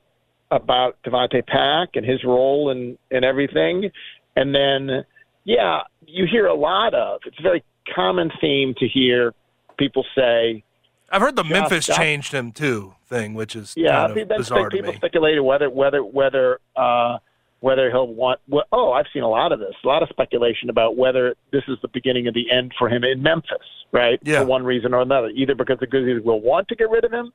about 0.50 0.96
Davonte 1.04 1.46
Pack 1.46 1.90
and 1.94 2.04
his 2.04 2.22
role 2.24 2.70
in 2.70 2.98
in 3.10 3.24
everything, 3.24 3.90
and 4.36 4.54
then 4.54 5.04
yeah, 5.44 5.80
you 6.06 6.26
hear 6.30 6.46
a 6.46 6.54
lot 6.54 6.94
of. 6.94 7.20
It's 7.24 7.38
a 7.38 7.42
very 7.42 7.64
common 7.94 8.30
theme 8.40 8.74
to 8.78 8.88
hear 8.88 9.32
people 9.78 10.04
say. 10.14 10.62
I've 11.10 11.22
heard 11.22 11.36
the 11.36 11.44
Memphis 11.44 11.84
stop. 11.84 11.98
changed 11.98 12.32
him 12.32 12.50
too 12.50 12.94
thing, 13.08 13.34
which 13.34 13.54
is 13.54 13.74
Yeah, 13.76 14.06
kind 14.06 14.18
of 14.18 14.28
that's 14.28 14.38
bizarre 14.38 14.68
people 14.68 14.92
speculated 14.94 15.42
whether 15.42 15.70
whether 15.70 16.04
whether 16.04 16.58
uh, 16.74 17.18
whether 17.60 17.90
he'll 17.90 18.08
want. 18.08 18.40
Well, 18.48 18.64
oh, 18.72 18.92
I've 18.92 19.06
seen 19.12 19.22
a 19.22 19.28
lot 19.28 19.52
of 19.52 19.60
this. 19.60 19.74
A 19.84 19.86
lot 19.86 20.02
of 20.02 20.08
speculation 20.08 20.68
about 20.68 20.96
whether 20.96 21.34
this 21.52 21.62
is 21.68 21.78
the 21.82 21.88
beginning 21.88 22.26
of 22.26 22.34
the 22.34 22.50
end 22.50 22.72
for 22.78 22.88
him 22.88 23.04
in 23.04 23.22
Memphis, 23.22 23.58
right? 23.92 24.18
Yeah. 24.22 24.40
For 24.40 24.46
one 24.46 24.64
reason 24.64 24.94
or 24.94 25.02
another, 25.02 25.28
either 25.28 25.54
because 25.54 25.78
the 25.80 25.86
Grizzlies 25.86 26.24
will 26.24 26.40
want 26.40 26.68
to 26.68 26.76
get 26.76 26.90
rid 26.90 27.04
of 27.04 27.12
him, 27.12 27.32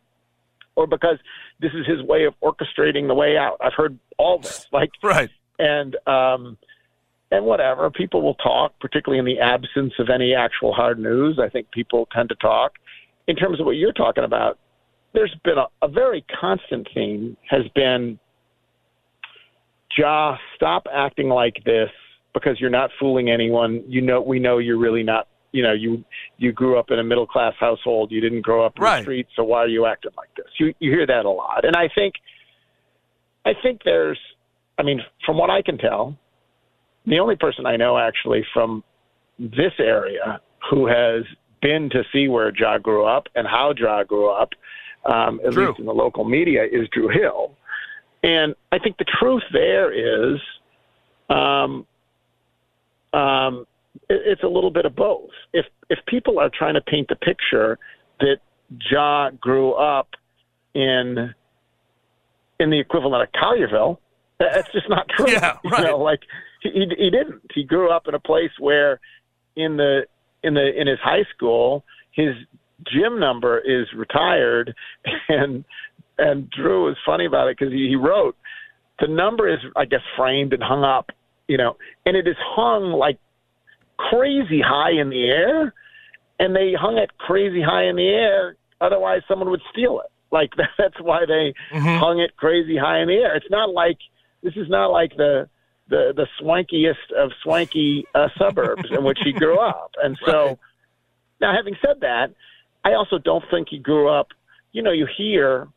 or 0.75 0.87
because 0.87 1.17
this 1.59 1.71
is 1.73 1.85
his 1.85 2.01
way 2.03 2.25
of 2.25 2.33
orchestrating 2.41 3.07
the 3.07 3.13
way 3.13 3.37
out. 3.37 3.57
I've 3.61 3.73
heard 3.75 3.97
all 4.17 4.39
this, 4.39 4.67
like 4.73 4.91
Right. 5.03 5.29
and 5.59 5.95
um, 6.07 6.57
and 7.31 7.45
whatever 7.45 7.89
people 7.89 8.21
will 8.21 8.35
talk, 8.35 8.73
particularly 8.79 9.19
in 9.19 9.25
the 9.25 9.39
absence 9.39 9.93
of 9.99 10.09
any 10.09 10.33
actual 10.35 10.73
hard 10.73 10.99
news. 10.99 11.39
I 11.41 11.49
think 11.49 11.71
people 11.71 12.07
tend 12.13 12.29
to 12.29 12.35
talk. 12.35 12.73
In 13.27 13.35
terms 13.35 13.59
of 13.59 13.65
what 13.65 13.77
you're 13.77 13.93
talking 13.93 14.23
about, 14.23 14.59
there's 15.13 15.33
been 15.43 15.57
a, 15.57 15.65
a 15.85 15.87
very 15.87 16.25
constant 16.39 16.87
theme 16.93 17.37
has 17.49 17.61
been, 17.75 18.19
Ja, 19.97 20.37
stop 20.55 20.87
acting 20.93 21.29
like 21.29 21.61
this 21.65 21.89
because 22.33 22.59
you're 22.59 22.69
not 22.69 22.89
fooling 22.99 23.29
anyone. 23.29 23.83
You 23.87 24.01
know, 24.01 24.21
we 24.21 24.39
know 24.39 24.57
you're 24.57 24.77
really 24.79 25.03
not. 25.03 25.27
You 25.51 25.63
know, 25.63 25.73
you 25.73 26.03
you 26.37 26.51
grew 26.51 26.79
up 26.79 26.91
in 26.91 26.99
a 26.99 27.03
middle 27.03 27.27
class 27.27 27.53
household. 27.59 28.11
You 28.11 28.21
didn't 28.21 28.41
grow 28.41 28.65
up 28.65 28.77
in 28.77 28.83
Right. 28.83 28.99
the 28.99 29.03
streets, 29.03 29.31
so 29.35 29.43
why 29.43 29.59
are 29.59 29.67
you 29.67 29.85
acting 29.85 30.11
like 30.17 30.33
this? 30.35 30.47
You 30.59 30.73
you 30.79 30.91
hear 30.91 31.05
that 31.07 31.25
a 31.25 31.29
lot, 31.29 31.65
and 31.65 31.75
I 31.75 31.89
think, 31.93 32.15
I 33.45 33.53
think 33.61 33.81
there's, 33.83 34.19
I 34.77 34.83
mean, 34.83 35.01
from 35.25 35.37
what 35.37 35.49
I 35.49 35.61
can 35.61 35.77
tell, 35.77 36.17
the 37.05 37.19
only 37.19 37.35
person 37.35 37.65
I 37.65 37.75
know 37.75 37.97
actually 37.97 38.45
from 38.53 38.83
this 39.39 39.73
area 39.79 40.39
who 40.69 40.85
has 40.85 41.23
been 41.61 41.89
to 41.89 42.03
see 42.13 42.27
where 42.27 42.51
Ja 42.57 42.77
grew 42.77 43.05
up 43.05 43.27
and 43.35 43.47
how 43.47 43.73
Ja 43.77 44.03
grew 44.03 44.29
up, 44.29 44.49
um, 45.05 45.39
at 45.45 45.51
Drew. 45.51 45.67
least 45.67 45.79
in 45.79 45.85
the 45.85 45.93
local 45.93 46.23
media, 46.23 46.63
is 46.63 46.87
Drew 46.93 47.09
Hill. 47.09 47.55
And 48.23 48.55
I 48.71 48.77
think 48.79 48.97
the 48.97 49.05
truth 49.19 49.43
there 49.51 49.91
is, 49.91 50.39
um, 51.29 51.85
um, 53.13 53.65
it's 54.09 54.43
a 54.43 54.47
little 54.47 54.71
bit 54.71 54.85
of 54.85 54.95
both. 54.95 55.29
If 55.53 55.65
if 55.89 55.99
people 56.07 56.39
are 56.39 56.49
trying 56.49 56.75
to 56.75 56.81
paint 56.81 57.07
the 57.07 57.15
picture 57.15 57.77
that 58.19 58.37
Ja 58.89 59.31
grew 59.31 59.73
up 59.73 60.09
in 60.73 61.33
in 62.59 62.69
the 62.69 62.79
equivalent 62.79 63.23
of 63.23 63.29
Collierville, 63.33 63.97
that's 64.39 64.71
just 64.71 64.89
not 64.89 65.07
true. 65.09 65.29
Yeah, 65.29 65.57
right. 65.63 65.79
You 65.79 65.85
know, 65.85 65.97
like 65.97 66.21
he, 66.61 66.69
he 66.69 66.85
he 66.97 67.09
didn't. 67.09 67.41
He 67.53 67.63
grew 67.63 67.91
up 67.91 68.07
in 68.07 68.13
a 68.13 68.19
place 68.19 68.51
where 68.59 68.99
in 69.55 69.77
the 69.77 70.01
in 70.43 70.53
the 70.53 70.79
in 70.79 70.87
his 70.87 70.99
high 71.03 71.25
school 71.35 71.83
his 72.11 72.35
gym 72.91 73.19
number 73.19 73.59
is 73.59 73.87
retired 73.95 74.73
and 75.29 75.63
and 76.17 76.49
Drew 76.49 76.85
was 76.85 76.97
funny 77.05 77.25
about 77.25 77.47
it 77.47 77.57
because 77.57 77.73
he, 77.73 77.87
he 77.89 77.95
wrote 77.95 78.35
the 78.99 79.07
number 79.07 79.51
is 79.51 79.59
I 79.75 79.85
guess 79.85 80.01
framed 80.17 80.53
and 80.53 80.61
hung 80.63 80.83
up, 80.83 81.09
you 81.47 81.57
know, 81.57 81.77
and 82.05 82.15
it 82.15 82.27
is 82.27 82.35
hung 82.39 82.91
like 82.91 83.17
crazy 84.09 84.61
high 84.61 84.91
in 84.91 85.09
the 85.09 85.25
air, 85.29 85.73
and 86.39 86.55
they 86.55 86.73
hung 86.73 86.97
it 86.97 87.17
crazy 87.17 87.61
high 87.61 87.85
in 87.85 87.95
the 87.95 88.07
air. 88.07 88.55
Otherwise, 88.79 89.21
someone 89.27 89.49
would 89.49 89.61
steal 89.71 89.99
it. 89.99 90.11
Like 90.31 90.51
that's 90.77 90.99
why 90.99 91.25
they 91.25 91.53
hung 91.71 92.19
it 92.19 92.35
crazy 92.37 92.77
high 92.77 93.01
in 93.01 93.07
the 93.07 93.15
air. 93.15 93.35
It's 93.35 93.49
not 93.49 93.73
like 93.73 93.97
this 94.43 94.55
is 94.55 94.69
not 94.69 94.87
like 94.87 95.15
the 95.17 95.49
the 95.89 96.13
the 96.15 96.27
swankiest 96.41 97.11
of 97.17 97.31
swanky 97.43 98.05
uh, 98.15 98.29
suburbs 98.37 98.89
in 98.89 99.03
which 99.03 99.19
he 99.23 99.31
grew 99.31 99.59
up, 99.59 99.91
and 100.01 100.17
so. 100.25 100.47
Right. 100.47 100.57
Now, 101.41 101.55
having 101.55 101.75
said 101.83 102.01
that, 102.01 102.35
I 102.85 102.93
also 102.93 103.17
don't 103.17 103.43
think 103.49 103.69
he 103.69 103.79
grew 103.79 104.07
up. 104.07 104.27
You 104.73 104.83
know, 104.83 104.91
you 104.91 105.07
hear 105.17 105.67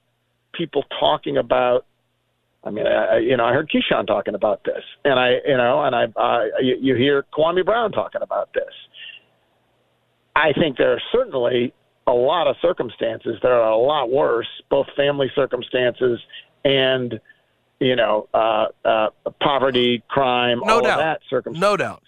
people 0.53 0.85
talking 1.01 1.37
about. 1.37 1.87
I 2.65 2.71
mean, 2.71 2.87
I, 2.87 3.19
you 3.19 3.37
know, 3.37 3.45
I 3.45 3.53
heard 3.53 3.71
Keyshawn 3.71 4.07
talking 4.07 4.35
about 4.35 4.65
this, 4.65 4.83
and 5.05 5.19
I, 5.19 5.35
you 5.47 5.57
know, 5.57 5.83
and 5.85 5.95
I, 5.95 6.05
uh, 6.05 6.45
you, 6.63 6.77
you 6.81 6.95
hear 6.95 7.25
Kwame 7.37 7.65
Brown 7.65 7.93
talking 7.93 8.23
about 8.23 8.53
this. 8.55 8.73
I 10.35 10.53
think 10.59 10.79
there 10.79 10.93
are 10.93 11.03
certainly 11.13 11.75
a 12.07 12.13
lot 12.13 12.47
of 12.47 12.57
circumstances 12.61 13.37
that 13.43 13.51
are 13.51 13.71
a 13.71 13.77
lot 13.77 14.11
worse, 14.11 14.49
both 14.71 14.87
family 14.97 15.31
circumstances 15.35 16.21
and, 16.65 17.21
you 17.81 17.97
know, 17.97 18.29
uh, 18.35 18.67
uh, 18.85 19.09
poverty, 19.43 20.03
crime, 20.09 20.61
No 20.65 20.75
all 20.75 20.83
doubt. 20.83 20.93
of 20.93 21.05
that 21.05 21.21
circumstance 21.29 21.61
No 21.61 21.77
doubt. 21.77 22.03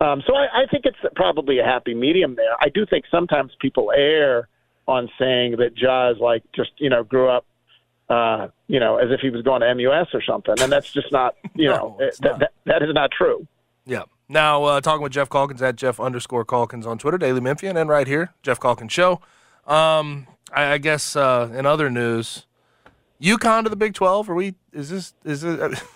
Um, 0.00 0.22
so 0.26 0.34
I, 0.34 0.62
I 0.62 0.66
think 0.70 0.84
it's 0.84 0.96
probably 1.14 1.58
a 1.58 1.64
happy 1.64 1.94
medium 1.94 2.34
there. 2.36 2.54
I 2.60 2.68
do 2.68 2.84
think 2.86 3.04
sometimes 3.10 3.52
people 3.60 3.92
err 3.96 4.48
on 4.86 5.08
saying 5.18 5.56
that 5.58 5.74
Ja's 5.74 6.20
like 6.20 6.42
just 6.54 6.72
you 6.78 6.90
know 6.90 7.02
grew 7.02 7.28
up, 7.28 7.46
uh, 8.08 8.48
you 8.66 8.80
know, 8.80 8.96
as 8.96 9.10
if 9.10 9.20
he 9.20 9.30
was 9.30 9.42
going 9.42 9.60
to 9.62 9.74
MUS 9.74 10.08
or 10.12 10.22
something, 10.22 10.54
and 10.60 10.70
that's 10.70 10.92
just 10.92 11.10
not 11.12 11.34
you 11.54 11.68
No, 11.70 11.76
know 11.76 11.96
that, 11.98 12.20
not. 12.22 12.38
that 12.40 12.52
that 12.66 12.82
is 12.82 12.94
not 12.94 13.10
true. 13.10 13.46
Yeah. 13.86 14.02
Now, 14.28 14.64
uh, 14.64 14.80
talking 14.80 15.02
with 15.02 15.12
Geoff 15.12 15.28
Calkins 15.28 15.60
at 15.60 15.76
Geoff 15.76 16.00
underscore 16.00 16.44
Calkins 16.44 16.86
on 16.86 16.96
Twitter, 16.98 17.18
Daily 17.18 17.40
Memphian, 17.40 17.76
and 17.76 17.90
right 17.90 18.06
here, 18.06 18.32
Geoff 18.42 18.58
Calkins 18.58 18.92
Show. 18.92 19.20
Um, 19.66 20.26
I, 20.52 20.72
I 20.72 20.78
guess 20.78 21.14
uh, 21.14 21.50
in 21.54 21.66
other 21.66 21.90
news, 21.90 22.46
UConn 23.20 23.64
to 23.64 23.68
the 23.70 23.76
Big 23.76 23.92
12. 23.94 24.30
Are 24.30 24.34
we, 24.34 24.54
is 24.72 24.88
this, 24.90 25.14
is 25.24 25.44
it? 25.44 25.82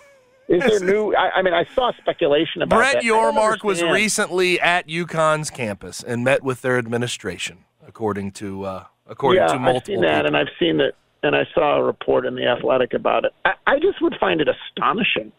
Is 0.48 0.62
there 0.64 0.80
new? 0.80 1.14
I, 1.14 1.30
I 1.36 1.42
mean, 1.42 1.52
I 1.52 1.66
saw 1.74 1.92
speculation 2.00 2.62
about 2.62 2.76
Brett 2.76 2.92
that. 2.94 3.02
Yormark 3.02 3.62
was 3.62 3.82
recently 3.82 4.58
at 4.58 4.88
UConn's 4.88 5.50
campus 5.50 6.02
and 6.02 6.24
met 6.24 6.42
with 6.42 6.62
their 6.62 6.78
administration, 6.78 7.66
according 7.86 8.30
to, 8.32 8.64
uh, 8.64 8.84
according 9.06 9.42
yeah, 9.42 9.48
to 9.48 9.52
I've 9.60 9.84
seen 9.84 10.00
that, 10.00 10.22
people. 10.22 10.26
and 10.26 10.36
I've 10.38 10.48
seen 10.58 10.78
that, 10.78 10.94
and 11.22 11.34
I 11.34 11.46
saw 11.54 11.78
a 11.78 11.82
report 11.82 12.26
in 12.26 12.34
the 12.34 12.46
Athletic 12.46 12.94
about 12.94 13.24
it. 13.24 13.32
I, 13.44 13.52
I 13.66 13.78
just 13.80 14.00
would 14.00 14.14
find 14.20 14.40
it 14.40 14.48
astonishing. 14.48 15.32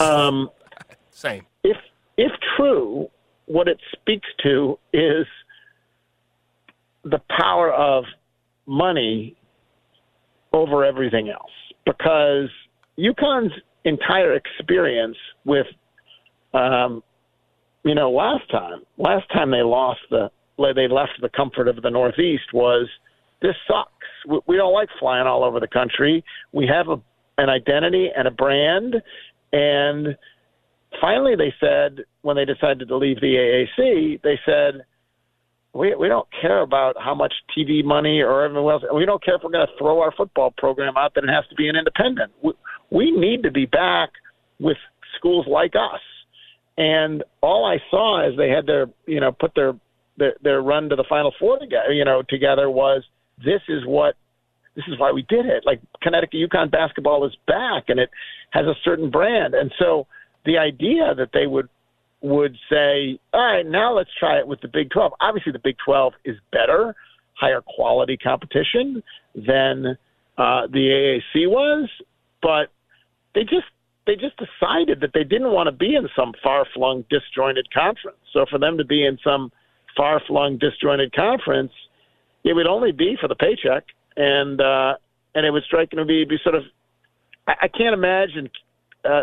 Um, 0.00 0.50
Same. 1.10 1.44
if 1.62 1.76
if 2.16 2.32
true, 2.56 3.08
what 3.46 3.68
it 3.68 3.78
speaks 3.92 4.28
to 4.42 4.78
is 4.92 5.26
the 7.04 7.20
power 7.28 7.72
of 7.72 8.04
money 8.66 9.36
over 10.52 10.84
everything 10.84 11.28
else. 11.28 11.50
Because 11.84 12.48
UConn's 12.98 13.52
entire 13.84 14.34
experience 14.34 15.16
with, 15.44 15.66
um, 16.54 17.02
you 17.84 17.94
know, 17.94 18.10
last 18.10 18.48
time, 18.50 18.82
last 18.98 19.28
time 19.32 19.50
they 19.50 19.62
lost 19.62 20.00
the, 20.10 20.30
they 20.58 20.86
left 20.86 21.12
the 21.20 21.28
comfort 21.28 21.66
of 21.66 21.82
the 21.82 21.90
Northeast 21.90 22.52
was 22.52 22.88
this 23.40 23.56
sucks. 23.66 24.01
We, 24.26 24.56
don't 24.56 24.72
like 24.72 24.88
flying 24.98 25.26
all 25.26 25.44
over 25.44 25.60
the 25.60 25.68
country. 25.68 26.24
We 26.52 26.66
have 26.66 26.88
a, 26.88 27.00
an 27.38 27.48
identity 27.48 28.08
and 28.16 28.28
a 28.28 28.30
brand, 28.30 28.96
and 29.52 30.16
finally 31.00 31.34
they 31.36 31.52
said 31.60 32.04
when 32.22 32.36
they 32.36 32.44
decided 32.44 32.88
to 32.88 32.96
leave 32.96 33.20
the 33.20 33.66
AAC, 33.78 34.22
they 34.22 34.38
said 34.44 34.84
we 35.74 35.94
we 35.94 36.08
don't 36.08 36.28
care 36.40 36.60
about 36.60 36.96
how 37.02 37.14
much 37.14 37.32
TV 37.56 37.84
money 37.84 38.20
or 38.20 38.42
everything 38.44 38.68
else. 38.68 38.82
We 38.94 39.06
don't 39.06 39.22
care 39.24 39.36
if 39.36 39.42
we're 39.42 39.50
going 39.50 39.66
to 39.66 39.78
throw 39.78 40.00
our 40.00 40.12
football 40.12 40.52
program 40.56 40.96
out 40.96 41.14
that 41.14 41.24
it 41.24 41.30
has 41.30 41.46
to 41.48 41.54
be 41.54 41.68
an 41.68 41.76
independent. 41.76 42.32
We, 42.42 42.52
we 42.90 43.10
need 43.10 43.42
to 43.44 43.50
be 43.50 43.66
back 43.66 44.10
with 44.60 44.76
schools 45.16 45.46
like 45.48 45.74
us. 45.74 46.00
And 46.76 47.22
all 47.40 47.64
I 47.64 47.78
saw 47.90 48.26
as 48.26 48.36
they 48.36 48.50
had 48.50 48.66
their 48.66 48.86
you 49.06 49.20
know 49.20 49.32
put 49.32 49.54
their 49.54 49.74
their, 50.18 50.34
their 50.42 50.62
run 50.62 50.88
to 50.90 50.96
the 50.96 51.04
Final 51.08 51.32
Four 51.38 51.58
together 51.58 51.92
you 51.92 52.04
know 52.04 52.22
together 52.28 52.70
was 52.70 53.02
this 53.44 53.62
is 53.68 53.82
what 53.86 54.14
this 54.74 54.84
is 54.88 54.98
why 54.98 55.12
we 55.12 55.22
did 55.28 55.46
it. 55.46 55.64
Like 55.66 55.80
Connecticut 56.02 56.40
UConn 56.40 56.70
basketball 56.70 57.26
is 57.26 57.36
back 57.46 57.84
and 57.88 58.00
it 58.00 58.10
has 58.50 58.66
a 58.66 58.74
certain 58.84 59.10
brand. 59.10 59.54
And 59.54 59.72
so 59.78 60.06
the 60.46 60.58
idea 60.58 61.14
that 61.14 61.30
they 61.32 61.46
would 61.46 61.68
would 62.22 62.56
say, 62.70 63.18
all 63.32 63.44
right, 63.44 63.66
now 63.66 63.92
let's 63.94 64.10
try 64.18 64.38
it 64.38 64.46
with 64.46 64.60
the 64.60 64.68
Big 64.68 64.90
12. 64.90 65.12
Obviously, 65.20 65.52
the 65.52 65.58
Big 65.58 65.76
12 65.84 66.12
is 66.24 66.36
better, 66.52 66.94
higher 67.34 67.60
quality 67.60 68.16
competition 68.16 69.02
than 69.34 69.98
uh, 70.38 70.66
the 70.70 71.20
AAC 71.34 71.48
was, 71.48 71.90
but 72.40 72.68
they 73.34 73.42
just 73.42 73.66
they 74.06 74.14
just 74.14 74.36
decided 74.36 75.00
that 75.00 75.10
they 75.14 75.24
didn't 75.24 75.52
want 75.52 75.68
to 75.68 75.72
be 75.72 75.94
in 75.94 76.08
some 76.16 76.32
far 76.42 76.66
flung, 76.74 77.04
disjointed 77.08 77.72
conference. 77.72 78.18
So 78.32 78.44
for 78.50 78.58
them 78.58 78.76
to 78.78 78.84
be 78.84 79.06
in 79.06 79.16
some 79.22 79.52
far 79.96 80.20
flung, 80.26 80.58
disjointed 80.58 81.14
conference, 81.14 81.70
it 82.44 82.54
would 82.54 82.66
only 82.66 82.92
be 82.92 83.16
for 83.20 83.28
the 83.28 83.34
paycheck, 83.34 83.84
and 84.16 84.60
uh, 84.60 84.94
and 85.34 85.46
it 85.46 85.50
would 85.50 85.64
strike 85.64 85.92
me 85.92 86.04
be 86.04 86.24
be 86.24 86.38
sort 86.42 86.54
of. 86.54 86.64
I, 87.46 87.54
I 87.62 87.68
can't 87.68 87.94
imagine. 87.94 88.50
Uh, 89.04 89.22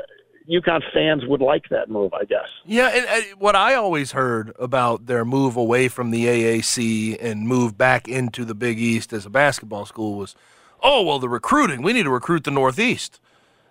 UConn 0.49 0.81
fans 0.91 1.23
would 1.27 1.41
like 1.41 1.69
that 1.69 1.91
move, 1.91 2.11
I 2.11 2.23
guess. 2.25 2.47
Yeah, 2.65 2.87
and, 2.87 3.05
and 3.05 3.39
what 3.39 3.55
I 3.55 3.75
always 3.75 4.13
heard 4.13 4.51
about 4.57 5.05
their 5.05 5.23
move 5.23 5.55
away 5.55 5.89
from 5.89 6.09
the 6.09 6.25
AAC 6.25 7.17
and 7.23 7.47
move 7.47 7.77
back 7.77 8.07
into 8.07 8.43
the 8.45 8.55
Big 8.55 8.79
East 8.79 9.13
as 9.13 9.27
a 9.27 9.29
basketball 9.29 9.85
school 9.85 10.15
was, 10.17 10.35
oh 10.81 11.03
well, 11.03 11.19
the 11.19 11.29
recruiting. 11.29 11.83
We 11.83 11.93
need 11.93 12.03
to 12.03 12.09
recruit 12.09 12.45
the 12.45 12.51
Northeast. 12.51 13.19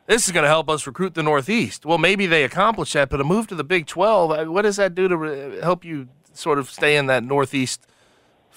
This 0.07 0.27
is 0.27 0.33
going 0.33 0.45
to 0.45 0.49
help 0.49 0.71
us 0.71 0.87
recruit 0.87 1.15
the 1.15 1.23
Northeast. 1.25 1.85
Well, 1.85 1.99
maybe 1.99 2.27
they 2.27 2.45
accomplished 2.45 2.93
that, 2.95 3.11
but 3.11 3.21
a 3.21 3.25
move 3.25 3.49
to 3.49 3.57
the 3.57 3.65
Big 3.65 3.87
Twelve. 3.87 4.31
uh, 4.31 4.45
What 4.45 4.63
does 4.63 4.77
that 4.77 4.95
do 4.95 5.09
to 5.09 5.17
re- 5.17 5.61
help 5.61 5.85
you 5.85 6.09
sort 6.33 6.61
of 6.61 6.71
stay 6.71 6.97
in 6.97 7.07
that 7.07 7.25
Northeast 7.25 7.89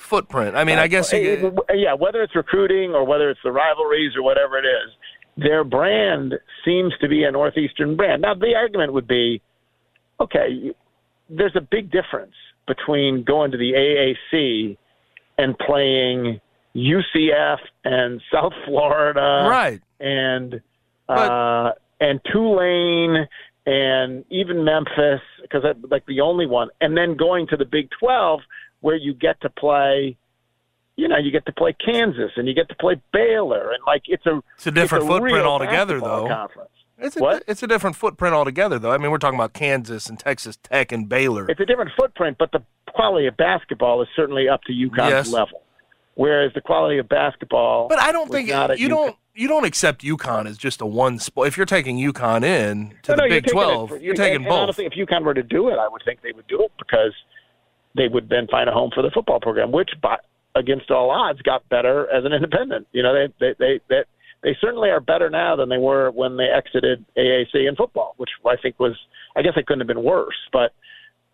footprint? 0.01 0.55
I 0.55 0.63
mean, 0.63 0.79
I 0.79 0.87
guess 0.87 1.11
you, 1.13 1.55
yeah, 1.73 1.93
whether 1.93 2.21
it's 2.21 2.35
recruiting 2.35 2.91
or 2.91 3.05
whether 3.05 3.29
it's 3.29 3.39
the 3.43 3.51
rivalries 3.51 4.15
or 4.15 4.23
whatever 4.23 4.57
it 4.57 4.65
is, 4.65 4.91
their 5.37 5.63
brand 5.63 6.33
seems 6.65 6.93
to 7.01 7.07
be 7.07 7.23
a 7.23 7.31
northeastern 7.31 7.95
brand. 7.95 8.21
Now, 8.21 8.33
the 8.33 8.55
argument 8.55 8.93
would 8.93 9.07
be, 9.07 9.41
okay, 10.19 10.73
there's 11.29 11.55
a 11.55 11.61
big 11.61 11.91
difference 11.91 12.33
between 12.67 13.23
going 13.23 13.51
to 13.51 13.57
the 13.57 13.71
AAC 13.73 14.77
and 15.37 15.57
playing 15.57 16.39
UCF 16.75 17.57
and 17.85 18.21
South 18.33 18.53
Florida, 18.65 19.47
right. 19.49 19.81
and 19.99 20.61
But- 21.07 21.13
uh, 21.31 21.71
and 21.99 22.19
Tulane 22.31 23.27
and 23.65 24.25
even 24.31 24.63
Memphis 24.65 25.21
because 25.41 25.63
like 25.89 26.05
the 26.07 26.21
only 26.21 26.47
one, 26.47 26.69
and 26.81 26.97
then 26.97 27.15
going 27.15 27.47
to 27.47 27.57
the 27.57 27.65
Big 27.65 27.89
Twelve 27.99 28.41
where 28.81 28.95
you 28.95 29.13
get 29.13 29.39
to 29.41 29.49
play, 29.49 30.17
you 30.95 31.07
know, 31.07 31.17
you 31.17 31.31
get 31.31 31.45
to 31.45 31.51
play 31.53 31.73
Kansas 31.73 32.31
and 32.35 32.47
you 32.47 32.53
get 32.53 32.67
to 32.69 32.75
play 32.75 33.01
Baylor, 33.13 33.71
and 33.71 33.79
like 33.87 34.03
it's 34.07 34.25
a 34.25 34.41
It's 34.55 34.67
a 34.67 34.71
different 34.71 35.05
it's 35.05 35.09
a 35.09 35.13
footprint 35.19 35.45
altogether, 35.45 35.99
though. 35.99 36.27
Conference. 36.27 36.69
It's 36.97 37.15
a, 37.15 37.19
What? 37.19 37.43
it's 37.47 37.63
a 37.63 37.67
different 37.67 37.95
footprint 37.95 38.35
altogether, 38.35 38.77
though. 38.77 38.91
I 38.91 38.97
mean, 38.99 39.09
we're 39.09 39.17
talking 39.17 39.39
about 39.39 39.53
Kansas 39.53 40.07
and 40.07 40.19
Texas 40.19 40.57
Tech 40.61 40.91
and 40.91 41.09
Baylor. 41.09 41.49
It's 41.49 41.59
a 41.59 41.65
different 41.65 41.91
footprint, 41.99 42.37
but 42.37 42.51
the 42.51 42.61
quality 42.93 43.25
of 43.25 43.35
basketball 43.37 44.01
is 44.03 44.07
certainly 44.15 44.47
up 44.47 44.61
to 44.65 44.73
UConn's 44.73 45.09
Yes. 45.09 45.31
level. 45.31 45.63
Whereas 46.15 46.51
the 46.53 46.61
quality 46.61 46.97
of 46.99 47.07
basketball, 47.09 47.87
But 47.87 47.99
I 47.99 48.11
don't 48.11 48.29
think 48.29 48.49
not 48.49 48.77
you 48.77 48.87
UConn. 48.87 48.89
don't 48.89 49.15
you 49.33 49.47
don't 49.47 49.63
accept 49.63 50.01
UConn 50.03 50.45
as 50.45 50.57
just 50.57 50.81
a 50.81 50.85
one 50.85 51.17
sport. 51.19 51.47
If 51.47 51.55
you're 51.55 51.65
taking 51.65 51.97
UConn 51.97 52.43
in 52.43 52.93
to 53.03 53.11
No, 53.13 53.15
the 53.15 53.15
no, 53.15 53.23
you're 53.23 53.29
Big 53.29 53.43
taking 53.45 53.45
it 53.45 53.51
Twelve, 53.53 53.89
for- 53.89 53.97
you're 53.97 54.13
taking 54.13 54.35
and, 54.35 54.45
and 54.45 54.49
both. 54.49 54.59
honestly, 54.59 54.85
if 54.85 54.91
UConn 54.91 55.23
were 55.23 55.33
to 55.33 55.41
do 55.41 55.69
it, 55.69 55.79
I 55.79 55.87
would 55.87 56.01
think 56.03 56.21
they 56.21 56.33
would 56.33 56.45
do 56.47 56.61
it 56.61 56.71
because 56.77 57.13
they 57.95 58.07
would 58.07 58.29
then 58.29 58.47
find 58.49 58.69
a 58.69 58.73
home 58.73 58.91
for 58.93 59.01
the 59.01 59.11
football 59.13 59.39
program, 59.39 59.71
which, 59.71 59.89
by, 60.01 60.17
against 60.55 60.91
all 60.91 61.09
odds, 61.11 61.41
got 61.41 61.67
better 61.69 62.11
as 62.11 62.25
an 62.25 62.33
independent. 62.33 62.87
You 62.91 63.03
know, 63.03 63.13
they 63.13 63.33
they 63.39 63.53
they 63.59 63.79
they, 63.89 64.01
they 64.43 64.57
certainly 64.59 64.89
are 64.89 64.99
better 64.99 65.29
now 65.29 65.55
than 65.55 65.69
they 65.69 65.77
were 65.77 66.11
when 66.11 66.37
they 66.37 66.47
exited 66.47 67.05
AAC 67.17 67.67
in 67.67 67.75
football, 67.75 68.15
which 68.17 68.31
I 68.45 68.55
think 68.61 68.79
was, 68.79 68.97
I 69.35 69.41
guess, 69.41 69.53
it 69.55 69.67
couldn't 69.67 69.81
have 69.81 69.87
been 69.87 70.03
worse. 70.03 70.35
But, 70.51 70.73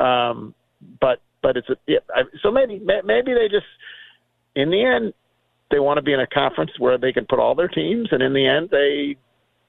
um, 0.03 0.53
but 0.99 1.19
but 1.41 1.57
it's 1.57 1.69
a, 1.69 1.75
yeah, 1.87 1.99
I, 2.13 2.23
so 2.41 2.51
maybe 2.51 2.79
maybe 2.79 3.33
they 3.33 3.47
just 3.49 3.65
in 4.55 4.69
the 4.69 4.83
end 4.83 5.13
they 5.71 5.79
want 5.79 5.97
to 5.97 6.01
be 6.01 6.13
in 6.13 6.19
a 6.19 6.27
conference 6.27 6.71
where 6.79 6.97
they 6.97 7.11
can 7.11 7.25
put 7.25 7.39
all 7.39 7.55
their 7.55 7.67
teams, 7.67 8.09
and 8.11 8.21
in 8.21 8.33
the 8.33 8.45
end 8.45 8.69
they, 8.69 9.15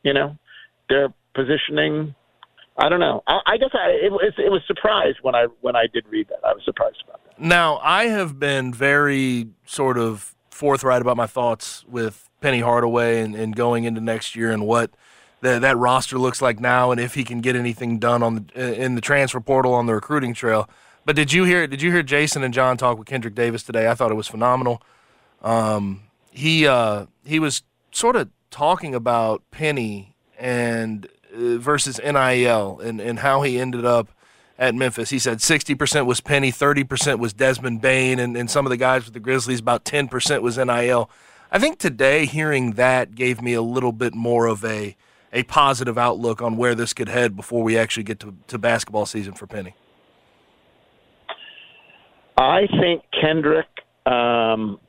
you 0.03 0.15
know, 0.15 0.37
they're 0.89 1.13
positioning. 1.35 2.15
I 2.79 2.89
don't 2.89 3.01
know. 3.01 3.23
I, 3.27 3.41
I 3.47 3.57
guess 3.57 3.71
I 3.75 3.91
it, 3.91 4.13
was 4.13 4.33
it 4.39 4.51
was 4.51 4.63
surprised 4.67 5.19
when 5.23 5.35
I 5.35 5.47
when 5.61 5.75
I 5.75 5.87
did 5.93 6.07
read 6.09 6.29
that. 6.29 6.41
I 6.45 6.53
was 6.53 6.63
surprised 6.65 7.03
about 7.05 7.25
that. 7.25 7.41
Now, 7.41 7.79
I 7.83 8.05
have 8.05 8.39
been 8.39 8.73
very 8.73 9.49
sort 9.67 9.99
of 9.99 10.35
forthright 10.51 11.03
about 11.03 11.17
my 11.17 11.27
thoughts 11.27 11.85
with 11.89 12.29
Penny 12.41 12.61
Hardaway 12.61 13.21
and, 13.21 13.35
and 13.35 13.55
going 13.55 13.85
into 13.85 14.01
next 14.01 14.37
year 14.37 14.51
and 14.51 14.67
what 14.67 14.91
the, 15.41 15.59
that 15.59 15.77
roster 15.77 16.19
looks 16.19 16.41
like 16.41 16.61
now, 16.61 16.91
and 16.91 17.01
if 17.01 17.15
he 17.15 17.25
can 17.25 17.41
get 17.41 17.57
anything 17.57 17.99
done 17.99 18.23
on 18.23 18.51
the 18.55 18.83
in 18.83 18.95
the 18.95 19.01
transfer 19.01 19.41
portal 19.41 19.75
on 19.75 19.87
the 19.87 19.95
recruiting 19.95 20.35
trail. 20.35 20.69
But 21.05 21.17
did 21.17 21.33
you 21.33 21.45
hear? 21.45 21.67
Did 21.67 21.83
you 21.83 21.91
hear 21.91 22.03
Jason 22.03 22.43
and 22.43 22.55
John 22.55 22.77
talk 22.77 22.99
with 22.99 23.09
Kendrick 23.09 23.35
Davis 23.35 23.63
today? 23.63 23.89
I 23.89 23.95
thought 23.95 24.11
it 24.11 24.17
was 24.17 24.29
phenomenal. 24.29 24.83
Um, 25.43 26.03
he 26.31 26.67
uh, 26.67 27.07
he 27.25 27.39
was 27.39 27.63
sort 27.91 28.15
of 28.15 28.31
talking 28.51 28.95
about 28.95 29.43
Penny 29.51 30.15
and 30.39 31.09
versus 31.39 32.01
NIL 32.03 32.81
and, 32.81 33.01
and 33.01 33.21
how 33.21 33.43
he 33.43 33.59
ended 33.59 33.85
up 33.85 34.09
at 34.59 34.75
Memphis. 34.75 35.11
He 35.11 35.19
said 35.19 35.39
60% 35.39 36.07
was 36.07 36.21
Penny, 36.21 36.51
30% 36.51 37.19
was 37.19 37.33
Desmond 37.33 37.81
Bane, 37.81 38.19
and, 38.19 38.37
and 38.37 38.51
some 38.51 38.67
of 38.67 38.71
the 38.71 38.77
guys 38.77 39.05
with 39.05 39.15
the 39.15 39.21
Grizzlies, 39.21 39.61
about 39.61 39.85
10% 39.85 40.43
was 40.43 40.59
NIL. 40.59 41.11
I 41.51 41.59
think 41.59 41.79
today 41.79 42.27
hearing 42.27 42.73
that 42.73 43.15
gave 43.15 43.41
me 43.41 43.55
a 43.55 43.63
little 43.63 43.93
bit 43.93 44.15
more 44.15 44.47
of 44.47 44.65
a 44.65 44.97
a 45.31 45.43
positive 45.43 45.99
outlook 45.99 46.41
on 46.41 46.57
where 46.57 46.75
this 46.75 46.95
could 46.95 47.09
head 47.09 47.37
before 47.37 47.63
we 47.63 47.77
actually 47.77 48.03
get 48.03 48.19
to, 48.21 48.35
to 48.47 48.57
basketball 48.57 49.05
season 49.05 49.35
for 49.35 49.47
Penny. 49.47 49.75
I 52.37 52.67
think 52.81 53.03
Kendrick. 53.21 53.67
Um, 54.07 54.81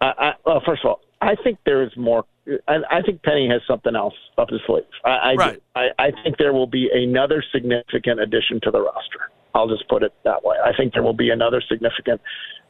I, 0.00 0.12
I, 0.18 0.32
well, 0.44 0.60
first 0.66 0.84
of 0.84 0.88
all, 0.88 1.00
I 1.20 1.36
think 1.36 1.58
there 1.64 1.82
is 1.82 1.96
more. 1.96 2.24
I, 2.68 2.76
I 2.90 3.02
think 3.02 3.22
Penny 3.22 3.48
has 3.48 3.62
something 3.66 3.94
else 3.94 4.14
up 4.38 4.50
his 4.50 4.60
sleeve. 4.66 4.82
I, 5.04 5.10
I. 5.10 5.34
Right. 5.34 5.62
I, 5.74 5.88
I 5.98 6.10
think 6.22 6.38
there 6.38 6.52
will 6.52 6.66
be 6.66 6.88
another 6.92 7.42
significant 7.52 8.20
addition 8.20 8.60
to 8.62 8.70
the 8.70 8.80
roster. 8.80 9.30
I'll 9.54 9.68
just 9.68 9.88
put 9.88 10.02
it 10.02 10.12
that 10.24 10.42
way. 10.44 10.56
I 10.64 10.72
think 10.76 10.92
there 10.92 11.02
will 11.02 11.12
be 11.12 11.30
another 11.30 11.62
significant 11.68 12.20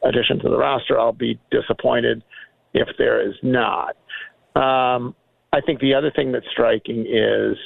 addition 0.03 0.39
to 0.39 0.49
the 0.49 0.57
roster. 0.57 0.99
I'll 0.99 1.13
be 1.13 1.39
disappointed 1.49 2.23
if 2.73 2.87
there 2.97 3.27
is 3.27 3.35
not. 3.41 3.95
Um, 4.55 5.15
I 5.53 5.61
think 5.61 5.79
the 5.79 5.93
other 5.93 6.11
thing 6.11 6.31
that's 6.31 6.45
striking 6.51 7.05
is 7.07 7.57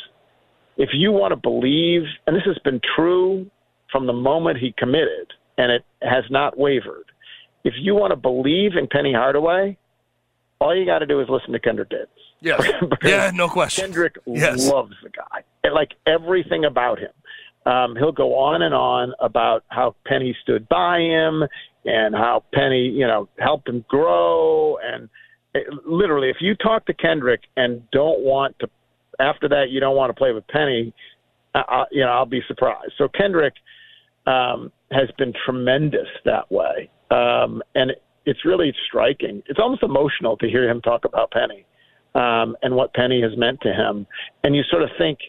if 0.78 0.90
you 0.94 1.12
want 1.12 1.32
to 1.32 1.36
believe, 1.36 2.04
and 2.26 2.36
this 2.36 2.44
has 2.46 2.58
been 2.64 2.80
true 2.96 3.50
from 3.92 4.06
the 4.06 4.14
moment 4.14 4.60
he 4.60 4.74
committed, 4.78 5.34
and 5.58 5.72
it 5.72 5.84
has 6.02 6.24
not 6.30 6.58
wavered. 6.58 7.06
If 7.64 7.74
you 7.80 7.96
want 7.96 8.12
to 8.12 8.16
believe 8.16 8.72
in 8.78 8.88
Penny 8.88 9.14
Hardaway, 9.14 9.78
all 10.60 10.76
you 10.76 10.86
got 10.86 11.00
to 11.00 11.06
do 11.06 11.20
is 11.22 11.28
listen 11.30 11.52
to 11.54 11.60
Kendrick 11.60 11.90
Davis. 11.90 12.08
Yes. 12.42 12.62
Yeah, 13.04 13.32
no 13.34 13.48
question. 13.48 13.86
Kendrick 13.86 14.16
Yes. 14.26 14.70
loves 14.70 14.94
the 15.04 15.10
guy, 15.10 15.44
and 15.64 15.74
like 15.74 15.92
everything 16.06 16.66
about 16.66 17.00
him. 17.00 17.12
Um, 17.66 17.96
he'll 17.98 18.14
go 18.14 18.36
on 18.36 18.62
and 18.62 18.74
on 18.74 19.14
about 19.20 19.64
how 19.68 19.96
Penny 20.06 20.36
stood 20.42 20.70
by 20.70 21.00
him 21.00 21.44
and 21.84 22.16
how 22.16 22.44
Penny, 22.54 22.88
you 22.88 23.06
know, 23.06 23.28
helped 23.40 23.68
him 23.68 23.84
grow. 23.90 24.78
And 24.78 25.10
it, 25.54 25.68
literally, 25.86 26.30
if 26.30 26.38
you 26.40 26.56
talk 26.56 26.86
to 26.86 26.94
Kendrick 26.94 27.42
and 27.58 27.82
don't 27.92 28.22
want 28.22 28.58
to, 28.60 28.70
after 29.20 29.50
that, 29.50 29.66
you 29.70 29.80
don't 29.82 29.98
want 29.98 30.10
to 30.12 30.14
play 30.14 30.32
with 30.32 30.48
Penny, 30.48 30.94
uh, 31.56 31.64
uh, 31.70 31.86
you 31.92 32.02
know, 32.06 32.10
I'll 32.12 32.26
be 32.26 32.42
surprised. 32.48 32.94
So 32.98 33.10
Kendrick 33.10 33.56
um, 34.26 34.72
has 34.92 35.10
been 35.18 35.34
tremendous 35.46 36.08
that 36.24 36.50
way, 36.52 36.90
um, 37.12 37.62
and 37.76 37.92
it's 38.28 38.44
really 38.44 38.74
striking. 38.86 39.42
It's 39.48 39.58
almost 39.58 39.84
emotional 39.84 40.36
to 40.38 40.50
hear 40.50 40.70
him 40.70 40.82
talk 40.82 41.06
about 41.06 41.32
Penny 41.32 41.66
um, 42.14 42.58
and 42.62 42.76
what 42.76 42.94
Penny 42.94 43.22
has 43.22 43.38
meant 43.38 43.62
to 43.62 43.74
him. 43.74 44.06
And 44.44 44.54
you 44.54 44.64
sort 44.70 44.84
of 44.84 44.90
think, 44.98 45.20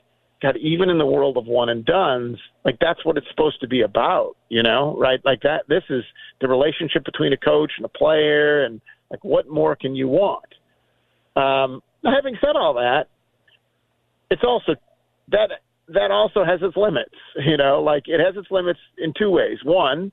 God, 0.42 0.56
even 0.56 0.90
in 0.90 0.98
the 0.98 1.06
world 1.06 1.36
of 1.36 1.46
one 1.46 1.68
and 1.68 1.84
dones, 1.84 2.38
like 2.64 2.76
that's 2.80 3.04
what 3.04 3.16
it's 3.16 3.28
supposed 3.30 3.60
to 3.60 3.68
be 3.68 3.82
about, 3.82 4.36
you 4.48 4.64
know, 4.64 4.96
right? 4.98 5.20
Like 5.24 5.42
that. 5.42 5.62
This 5.68 5.84
is 5.88 6.02
the 6.40 6.48
relationship 6.48 7.04
between 7.04 7.32
a 7.32 7.36
coach 7.36 7.72
and 7.76 7.86
a 7.86 7.88
player, 7.88 8.64
and 8.64 8.80
like 9.10 9.24
what 9.24 9.48
more 9.48 9.76
can 9.76 9.94
you 9.94 10.08
want? 10.08 10.44
Um, 11.36 11.82
having 12.04 12.36
said 12.40 12.56
all 12.56 12.74
that, 12.74 13.06
it's 14.30 14.42
also 14.44 14.74
that 15.30 15.50
that 15.88 16.10
also 16.10 16.44
has 16.44 16.60
its 16.62 16.76
limits, 16.76 17.14
you 17.46 17.56
know. 17.56 17.80
Like 17.82 18.04
it 18.06 18.20
has 18.20 18.36
its 18.36 18.50
limits 18.50 18.80
in 18.96 19.12
two 19.16 19.30
ways. 19.30 19.58
One, 19.64 20.12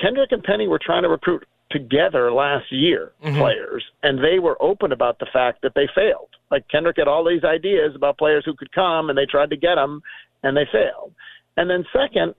Kendrick 0.00 0.32
and 0.32 0.42
Penny 0.42 0.66
were 0.66 0.80
trying 0.82 1.02
to 1.02 1.08
recruit 1.08 1.46
together 1.70 2.32
last 2.32 2.70
year 2.72 3.12
players, 3.36 3.84
and 4.02 4.22
they 4.22 4.38
were 4.38 4.56
open 4.60 4.92
about 4.92 5.18
the 5.18 5.26
fact 5.32 5.62
that 5.62 5.72
they 5.74 5.88
failed. 5.94 6.28
Like 6.50 6.66
Kendrick 6.68 6.96
had 6.96 7.08
all 7.08 7.24
these 7.24 7.44
ideas 7.44 7.94
about 7.94 8.16
players 8.18 8.44
who 8.44 8.54
could 8.54 8.72
come, 8.72 9.10
and 9.10 9.18
they 9.18 9.26
tried 9.26 9.50
to 9.50 9.56
get 9.56 9.74
them, 9.74 10.02
and 10.42 10.56
they 10.56 10.66
failed. 10.72 11.12
And 11.56 11.68
then 11.68 11.84
second, 11.92 12.34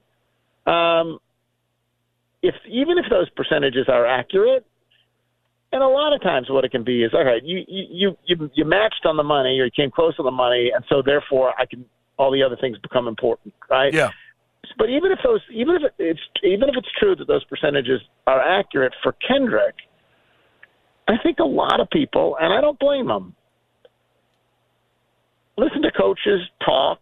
um, 0.65 1.19
if 2.41 2.55
even 2.67 2.97
if 2.97 3.05
those 3.09 3.29
percentages 3.31 3.87
are 3.87 4.05
accurate, 4.05 4.65
and 5.71 5.83
a 5.83 5.87
lot 5.87 6.13
of 6.13 6.21
times 6.21 6.49
what 6.49 6.65
it 6.65 6.71
can 6.71 6.83
be 6.83 7.03
is 7.03 7.13
all 7.13 7.23
right, 7.23 7.43
you 7.43 7.63
you 7.67 8.17
you 8.25 8.49
you 8.53 8.65
matched 8.65 9.05
on 9.05 9.17
the 9.17 9.23
money 9.23 9.59
or 9.59 9.65
you 9.65 9.71
came 9.71 9.91
close 9.91 10.15
to 10.15 10.23
the 10.23 10.31
money, 10.31 10.71
and 10.73 10.83
so 10.89 11.01
therefore 11.05 11.53
I 11.59 11.65
can 11.65 11.85
all 12.17 12.31
the 12.31 12.43
other 12.43 12.57
things 12.59 12.77
become 12.79 13.07
important, 13.07 13.53
right? 13.69 13.93
Yeah. 13.93 14.09
But 14.77 14.89
even 14.89 15.11
if 15.11 15.19
those, 15.23 15.41
even 15.51 15.75
if 15.75 15.81
it's 15.97 16.19
even 16.43 16.69
if 16.69 16.75
it's 16.77 16.87
true 16.99 17.15
that 17.15 17.27
those 17.27 17.43
percentages 17.45 18.01
are 18.27 18.41
accurate 18.41 18.93
for 19.03 19.15
Kendrick, 19.27 19.75
I 21.07 21.13
think 21.23 21.39
a 21.39 21.45
lot 21.45 21.79
of 21.79 21.89
people, 21.89 22.37
and 22.39 22.53
I 22.53 22.61
don't 22.61 22.79
blame 22.79 23.07
them, 23.07 23.35
listen 25.57 25.81
to 25.81 25.91
coaches 25.91 26.41
talk, 26.63 26.99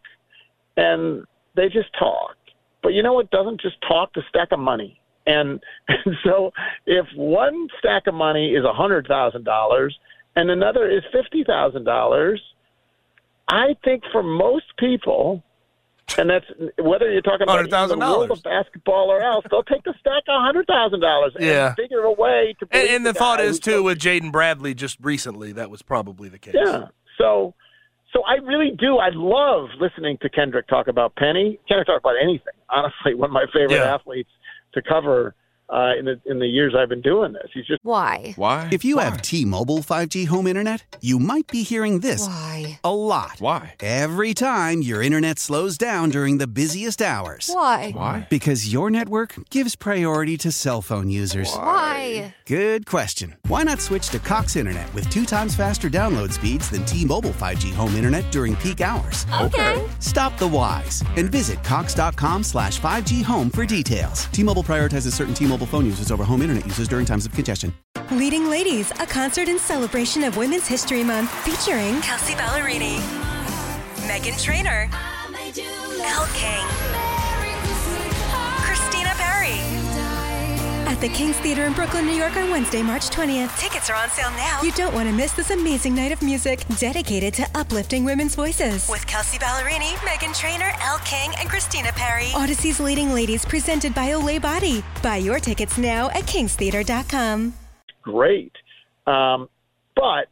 and 0.78 1.26
they 1.56 1.68
just 1.68 1.90
talk. 2.00 2.36
But 2.82 2.94
you 2.94 3.04
know 3.04 3.14
what 3.14 3.30
doesn't 3.32 3.60
just 3.62 3.76
talk? 3.88 4.14
The 4.14 4.24
stack 4.30 4.50
of 4.52 4.60
money. 4.60 5.00
And, 5.26 5.60
and 5.88 6.16
so 6.24 6.52
if 6.86 7.06
one 7.16 7.68
stack 7.80 8.08
of 8.08 8.14
money 8.14 8.52
is 8.54 8.64
a 8.64 8.74
hundred 8.74 9.08
thousand 9.08 9.44
dollars 9.44 9.98
and 10.36 10.50
another 10.50 10.90
is 10.90 11.04
fifty 11.12 11.44
thousand 11.44 11.84
dollars, 11.84 12.42
I 13.50 13.76
think 13.84 14.04
for 14.12 14.24
most 14.24 14.66
people, 14.78 15.44
and 16.18 16.30
that's 16.30 16.46
whether 16.80 17.12
you're 17.12 17.22
talking 17.22 17.44
about 17.44 17.70
the 17.70 17.98
world 17.98 18.32
of 18.32 18.42
basketball 18.44 19.10
or 19.12 19.22
else, 19.22 19.46
they'll 19.52 19.64
take 19.64 19.84
the 19.84 19.94
stack 20.00 20.24
of 20.28 20.42
hundred 20.42 20.66
thousand 20.68 21.02
dollars 21.02 21.34
Yeah. 21.40 21.68
and 21.68 21.76
figure 21.76 22.02
a 22.04 22.12
way 22.12 22.56
to. 22.60 22.68
And, 22.72 22.90
and 22.90 23.06
the 23.06 23.14
thought 23.14 23.40
is 23.42 23.60
too 23.60 23.84
with 23.84 24.00
Jaden 24.00 24.32
Bradley 24.32 24.74
just 24.74 24.98
recently 25.02 25.52
that 25.54 25.70
was 25.70 25.82
probably 25.82 26.30
the 26.30 26.40
case. 26.40 26.56
yeah. 26.58 26.86
So, 27.18 27.54
so 28.14 28.24
I 28.24 28.36
really 28.36 28.72
do. 28.78 28.98
I 28.98 29.10
love 29.14 29.70
listening 29.80 30.18
to 30.22 30.30
Kendrick 30.30 30.68
talk 30.68 30.88
about 30.88 31.16
Penny. 31.16 31.60
Kendrick 31.68 31.88
talk 31.88 32.00
about 32.00 32.16
anything. 32.22 32.54
Honestly, 32.70 33.14
one 33.16 33.30
of 33.30 33.34
my 33.34 33.46
favorite 33.54 33.72
Yeah. 33.78 33.94
athletes 33.94 34.30
to 34.74 34.82
cover 34.82 35.36
uh, 35.70 35.92
in 36.00 36.06
the 36.06 36.20
in 36.26 36.40
the 36.40 36.48
years 36.48 36.74
I've 36.78 36.88
been 36.90 37.02
doing 37.02 37.34
this. 37.34 37.50
He's 37.54 37.66
just 37.66 37.84
Why? 37.84 38.34
Why? 38.38 38.70
If 38.72 38.86
you 38.86 39.00
have 39.00 39.22
T-Mobile 39.22 39.80
5G 39.80 40.28
home 40.28 40.48
internet, 40.48 40.98
you 41.02 41.20
might 41.20 41.48
be 41.48 41.64
hearing 41.64 42.00
this 42.00 42.26
Why? 42.26 42.80
a 42.84 42.96
lot. 42.96 43.36
Why? 43.40 43.76
Every 43.82 44.34
time 44.34 44.82
your 44.82 45.02
internet 45.04 45.40
slows 45.40 45.78
down 45.78 46.10
during 46.10 46.38
the 46.38 46.48
busiest 46.48 47.02
hours. 47.02 47.50
Why? 47.54 47.92
Why? 47.94 48.28
Because 48.30 48.72
your 48.72 48.90
network 48.90 49.36
gives 49.50 49.76
priority 49.76 50.38
to 50.38 50.52
cell 50.54 50.82
phone 50.82 51.10
users. 51.10 51.54
Why? 51.54 52.34
Good 52.46 52.86
question. 52.86 53.36
Why 53.48 53.64
not 53.64 53.82
switch 53.82 54.08
to 54.10 54.20
Cox 54.20 54.56
Internet 54.56 54.94
with 54.94 55.10
two 55.10 55.26
times 55.26 55.54
faster 55.56 55.90
download 55.90 56.32
speeds 56.32 56.70
than 56.70 56.86
T-Mobile 56.86 57.32
5G 57.32 57.74
home 57.74 57.96
internet 57.96 58.32
during 58.32 58.56
peak 58.58 58.80
hours? 58.80 59.26
Okay. 59.42 59.86
Stop 60.00 60.38
the 60.38 60.48
whys 60.48 61.04
and 61.18 61.30
visit 61.30 61.62
cox.com 61.64 62.44
slash 62.44 62.80
5G 62.80 63.22
home 63.24 63.50
for 63.50 63.66
details. 63.66 64.26
T-Mobile 64.28 64.64
prioritizes 64.64 65.14
certain 65.14 65.34
T-Mobile 65.34 65.57
phone 65.66 65.86
users 65.86 66.12
over 66.12 66.24
home 66.24 66.42
internet 66.42 66.66
users 66.66 66.88
during 66.88 67.06
times 67.06 67.26
of 67.26 67.32
congestion. 67.34 67.74
Leading 68.12 68.50
Ladies, 68.50 68.92
a 68.92 69.06
concert 69.06 69.50
in 69.50 69.58
celebration 69.58 70.24
of 70.24 70.38
Women's 70.38 70.68
History 70.68 71.04
Month 71.04 71.32
featuring 71.44 72.00
Kelsea 72.02 72.34
Ballerini, 72.34 73.00
Meghan 74.08 74.42
Trainor, 74.42 74.90
Elle 76.00 76.28
King, 76.34 76.87
At 80.98 81.02
the 81.02 81.10
King's 81.10 81.38
Theater 81.38 81.66
in 81.66 81.74
Brooklyn, 81.74 82.08
New 82.08 82.16
York 82.16 82.36
on 82.38 82.50
Wednesday, 82.50 82.82
March 82.82 83.12
20th. 83.12 83.56
Tickets 83.60 83.88
are 83.92 83.96
on 83.96 84.10
sale 84.10 84.32
now. 84.32 84.64
You 84.64 84.72
don't 84.72 84.96
want 84.96 85.08
to 85.08 85.14
miss 85.14 85.32
this 85.32 85.52
amazing 85.52 85.94
night 85.94 86.12
of 86.12 86.24
music 86.24 86.66
dedicated 86.80 87.36
to 87.36 87.46
uplifting 87.54 88.04
women's 88.04 88.34
voices. 88.34 88.90
With 88.90 89.06
Kelsea 89.06 89.38
Ballerini, 89.38 89.94
Meghan 89.98 90.36
Trainor, 90.36 90.72
Elle 90.82 90.98
King, 91.06 91.32
and 91.38 91.48
Christina 91.48 91.92
Perri. 91.92 92.32
Audacy's 92.34 92.80
Leading 92.80 93.14
Ladies 93.14 93.46
presented 93.46 93.94
by 93.94 94.08
Olay 94.08 94.42
Body. 94.42 94.84
Buy 95.04 95.18
your 95.18 95.40
tickets 95.40 95.78
now 95.78 96.10
at 96.10 96.24
kingstheater.com. 96.24 97.54
great. 98.02 98.54
Um, 99.06 99.50
but 99.96 100.30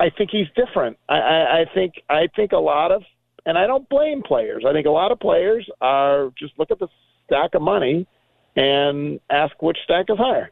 I 0.00 0.08
think 0.16 0.30
he's 0.30 0.48
different. 0.56 0.96
I, 1.10 1.18
I, 1.18 1.60
I 1.60 1.64
think 1.74 1.92
I 2.08 2.28
think 2.34 2.52
a 2.52 2.56
lot 2.56 2.90
of, 2.90 3.02
and 3.44 3.58
I 3.58 3.66
don't 3.66 3.86
blame 3.90 4.22
players. 4.22 4.64
I 4.66 4.72
think 4.72 4.86
a 4.86 4.90
lot 4.90 5.12
of 5.12 5.20
players 5.20 5.68
are 5.82 6.30
just 6.38 6.58
look 6.58 6.70
at 6.70 6.78
the 6.78 6.88
stack 7.26 7.54
of 7.54 7.60
money 7.60 8.06
and 8.56 9.20
ask 9.30 9.60
which 9.62 9.78
stack 9.84 10.06
is 10.08 10.18
higher. 10.18 10.50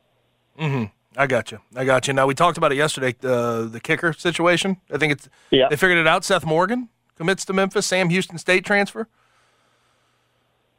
I 1.17 1.27
got 1.27 1.51
you. 1.51 1.59
I 1.75 1.85
got 1.85 2.07
you. 2.07 2.15
Now 2.15 2.27
we 2.27 2.35
talked 2.35 2.59
about 2.59 2.71
it 2.73 2.77
yesterday. 2.77 3.15
Uh, 3.23 3.63
the 3.63 3.81
kicker 3.81 4.13
situation. 4.13 4.77
I 4.93 4.99
think 4.99 5.13
it's 5.13 5.29
Yeah. 5.51 5.69
they 5.69 5.77
figured 5.77 5.99
it 5.99 6.07
out. 6.07 6.25
Seth 6.25 6.45
Morgan 6.45 6.89
commits 7.17 7.45
to 7.47 7.53
Memphis. 7.53 7.87
Sam 7.87 8.11
Houston 8.11 8.39
State 8.39 8.65
transfer. 8.65 9.09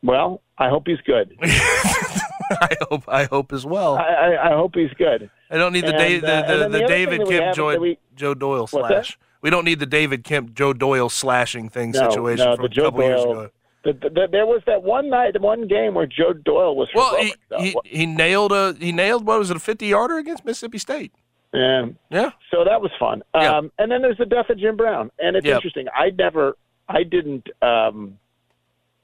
Well, 0.03 0.41
I 0.57 0.69
hope 0.69 0.88
he's 0.88 1.01
good. 1.01 1.36
I 1.43 2.75
hope. 2.89 3.03
I 3.07 3.25
hope 3.25 3.53
as 3.53 3.65
well. 3.65 3.95
I, 3.97 4.01
I, 4.36 4.51
I 4.51 4.55
hope 4.55 4.75
he's 4.75 4.91
good. 4.97 5.29
I 5.49 5.57
don't 5.57 5.73
need 5.73 5.86
the, 5.86 5.95
And, 5.95 6.21
da- 6.21 6.27
uh, 6.27 6.41
the, 6.41 6.53
the, 6.53 6.60
then 6.60 6.71
the, 6.71 6.79
the 6.79 6.86
David 6.88 7.10
thing 7.10 7.19
that 7.19 7.27
we 7.27 7.38
Kemp 7.39 7.55
Joy, 7.55 7.77
we- 7.79 7.99
Joe 8.15 8.34
Doyle 8.34 8.67
slash. 8.67 9.17
We 9.41 9.49
don't 9.49 9.65
need 9.65 9.79
the 9.79 9.86
David 9.86 10.23
Kemp 10.23 10.53
Joe 10.53 10.73
Doyle 10.73 11.10
slashing 11.10 11.69
thing 11.69 11.91
No, 11.91 12.10
situation 12.10 12.45
no, 12.45 12.55
from 12.55 12.65
a 12.65 12.69
Joe 12.69 12.84
couple 12.86 13.03
years 13.03 13.21
ago. 13.23 13.49
The, 13.84 13.94
the, 13.94 14.10
the, 14.10 14.28
there 14.32 14.46
was 14.46 14.62
that 14.67 14.84
one 14.84 15.10
night, 15.10 15.39
one 15.41 15.67
game 15.67 15.96
where 15.96 16.06
Joe 16.06 16.34
Doyle 16.34 16.76
was 16.76 16.88
Well, 16.94 17.15
he, 17.17 17.34
he 17.60 17.76
he 17.84 18.06
nailed 18.06 18.52
a 18.52 18.76
he 18.80 18.91
nailed 18.91 19.26
what 19.26 19.39
was 19.39 19.50
it 19.50 19.58
a 19.58 19.60
fifty 19.60 19.88
yarder 19.88 20.17
against 20.17 20.46
Mississippi 20.46 20.78
State. 20.78 21.12
Yeah. 21.54 21.88
Yeah. 22.10 22.30
So 22.52 22.63
that 22.63 22.82
was 22.82 22.91
fun. 23.00 23.24
Yeah. 23.36 23.58
Um, 23.58 23.72
and 23.80 23.91
then 23.91 24.02
there's 24.02 24.17
the 24.17 24.26
death 24.26 24.50
of 24.50 24.60
Jim 24.60 24.78
Brown, 24.78 25.12
and 25.20 25.36
it's 25.36 25.46
Yep. 25.46 25.56
interesting. 25.58 25.88
I 25.96 26.12
never, 26.12 26.56
I 26.88 27.04
didn't, 27.04 27.48
um, 27.62 28.17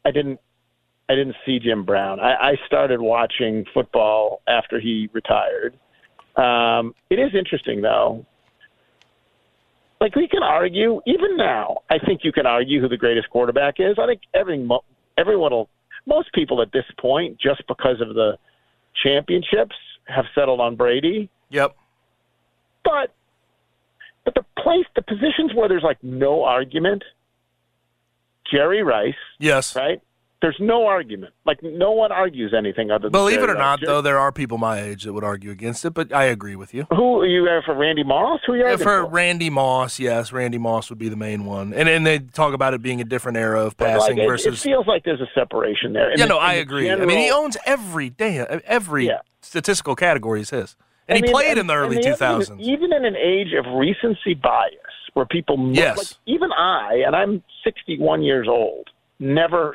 I 0.05 0.11
didn't, 0.11 0.39
I 1.09 1.15
didn't 1.15 1.35
see 1.45 1.59
Jim 1.59 1.83
Brown. 1.83 2.19
I, 2.19 2.51
I 2.51 2.55
started 2.65 3.01
watching 3.01 3.65
football 3.73 4.41
after 4.47 4.79
he 4.79 5.09
retired. 5.11 5.73
Um, 6.35 6.93
it 7.09 7.17
is 7.19 7.33
interesting 7.33 7.81
though. 7.81 8.25
Like 9.99 10.15
we 10.15 10.27
can 10.27 10.43
argue, 10.43 11.01
even 11.07 11.37
now, 11.37 11.77
I 11.89 11.97
think 11.99 12.21
you 12.23 12.31
can 12.31 12.45
argue 12.45 12.79
who 12.81 12.87
the 12.87 12.97
greatest 12.97 13.29
quarterback 13.29 13.75
is. 13.79 13.97
I 13.99 14.05
think 14.05 14.21
every 14.33 14.67
everyone 15.17 15.51
will, 15.51 15.69
most 16.05 16.31
people 16.33 16.61
at 16.61 16.71
this 16.71 16.85
point, 16.99 17.39
just 17.39 17.63
because 17.67 17.99
of 18.01 18.09
the 18.13 18.37
championships, 19.03 19.75
have 20.07 20.25
settled 20.35 20.59
on 20.59 20.75
Brady. 20.75 21.29
Yep. 21.49 21.75
But 22.83 23.13
but 24.23 24.35
the 24.35 24.45
place, 24.61 24.85
the 24.95 25.01
positions 25.01 25.53
where 25.55 25.67
there's 25.67 25.83
like 25.83 26.03
no 26.03 26.43
argument, 26.43 27.03
Jerry 28.51 28.83
Rice, 28.83 29.13
Yes. 29.39 29.75
right? 29.75 30.01
There's 30.39 30.57
no 30.59 30.85
argument. 30.85 31.33
Like 31.45 31.63
no 31.63 31.91
one 31.91 32.11
argues 32.11 32.53
anything 32.55 32.91
other 32.91 33.03
than. 33.03 33.11
Believe 33.11 33.41
it 33.41 33.49
or 33.49 33.55
not, 33.55 33.79
though, 33.83 34.01
there 34.01 34.19
are 34.19 34.31
people 34.31 34.59
my 34.59 34.79
age 34.79 35.03
that 35.05 35.13
would 35.13 35.23
argue 35.23 35.49
against 35.49 35.83
it, 35.83 35.91
but 35.95 36.13
I 36.13 36.25
agree 36.25 36.55
with 36.55 36.75
you. 36.75 36.85
Who 36.91 37.21
are 37.21 37.25
you 37.25 37.47
for? 37.65 37.73
Randy 37.75 38.03
Moss? 38.03 38.39
Who 38.45 38.53
are 38.53 38.57
you 38.57 38.77
for 38.77 38.83
for? 38.83 39.05
Randy 39.07 39.49
Moss, 39.49 39.99
yes, 39.99 40.31
Randy 40.31 40.59
Moss 40.59 40.89
would 40.91 40.99
be 40.99 41.09
the 41.09 41.15
main 41.15 41.45
one, 41.45 41.73
and 41.73 41.89
and 41.89 42.05
they 42.05 42.19
talk 42.19 42.53
about 42.53 42.75
it 42.75 42.83
being 42.83 43.01
a 43.01 43.03
different 43.03 43.37
era 43.39 43.61
of 43.61 43.75
Like, 43.79 43.89
passing 43.93 44.19
it, 44.19 44.25
it 44.25 44.27
versus. 44.27 44.61
feels 44.61 44.85
like 44.85 45.03
there's 45.05 45.21
a 45.21 45.29
separation 45.33 45.93
there. 45.93 46.11
In 46.11 46.19
yeah, 46.19 46.25
the- 46.25 46.29
no, 46.33 46.37
I 46.37 46.53
agree. 46.53 46.91
I 46.91 46.95
mean, 46.97 47.09
he 47.17 47.25
general- 47.25 47.43
owns 47.45 47.57
every 47.65 48.11
day, 48.11 48.37
every 48.65 49.07
Yeah. 49.07 49.21
statistical 49.41 49.95
category 49.95 50.41
is 50.41 50.51
his, 50.51 50.75
and 51.07 51.15
I 51.15 51.17
he 51.17 51.21
mean, 51.23 51.31
played 51.31 51.49
and- 51.51 51.61
in 51.61 51.67
the 51.67 51.73
early 51.75 51.95
two 51.99 52.13
even- 52.59 52.93
in 52.93 53.05
an 53.05 53.15
age 53.15 53.53
of 53.53 53.65
recency 53.73 54.35
bias, 54.35 54.71
where 55.15 55.25
people 55.25 55.57
Yes. 55.73 55.97
like, 55.97 56.07
even 56.27 56.51
I, 56.51 57.01
and 57.07 57.15
I'm 57.15 57.41
61 57.63 58.21
years 58.21 58.47
old, 58.47 58.89
never, 59.19 59.73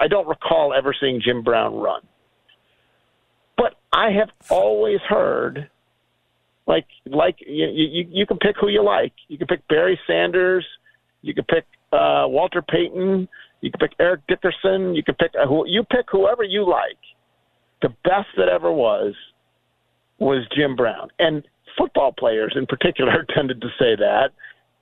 I 0.00 0.08
don't 0.08 0.26
recall 0.26 0.74
ever 0.74 0.94
seeing 0.98 1.20
Jim 1.20 1.42
Brown 1.42 1.74
run. 1.74 2.02
But 3.56 3.74
I 3.92 4.10
have 4.10 4.30
always 4.50 5.00
heard, 5.08 5.70
like, 6.66 6.86
like 7.06 7.36
you, 7.40 7.66
you, 7.66 8.06
you 8.10 8.26
can 8.26 8.38
pick 8.38 8.56
who 8.60 8.68
you 8.68 8.82
like. 8.82 9.12
You 9.28 9.38
can 9.38 9.46
pick 9.46 9.66
Barry 9.68 9.98
Sanders. 10.06 10.66
You 11.22 11.34
can 11.34 11.44
pick 11.44 11.64
uh, 11.92 12.24
Walter 12.26 12.62
Payton. 12.62 13.28
You 13.60 13.70
can 13.70 13.78
pick 13.78 13.92
Eric 13.98 14.20
Dickerson. 14.28 14.94
You 14.94 15.02
can 15.02 15.14
pick 15.14 15.32
uh, 15.40 15.46
who 15.46 15.66
you 15.66 15.84
pick 15.84 16.06
whoever 16.10 16.42
you 16.42 16.68
like. 16.68 16.98
The 17.82 17.88
best 18.04 18.28
that 18.36 18.48
ever 18.48 18.70
was 18.72 19.14
was 20.18 20.46
Jim 20.54 20.76
Brown. 20.76 21.08
And 21.18 21.44
football 21.78 22.12
players 22.12 22.54
in 22.56 22.66
particular 22.66 23.24
tended 23.34 23.60
to 23.60 23.68
say 23.78 23.96
that. 23.96 24.30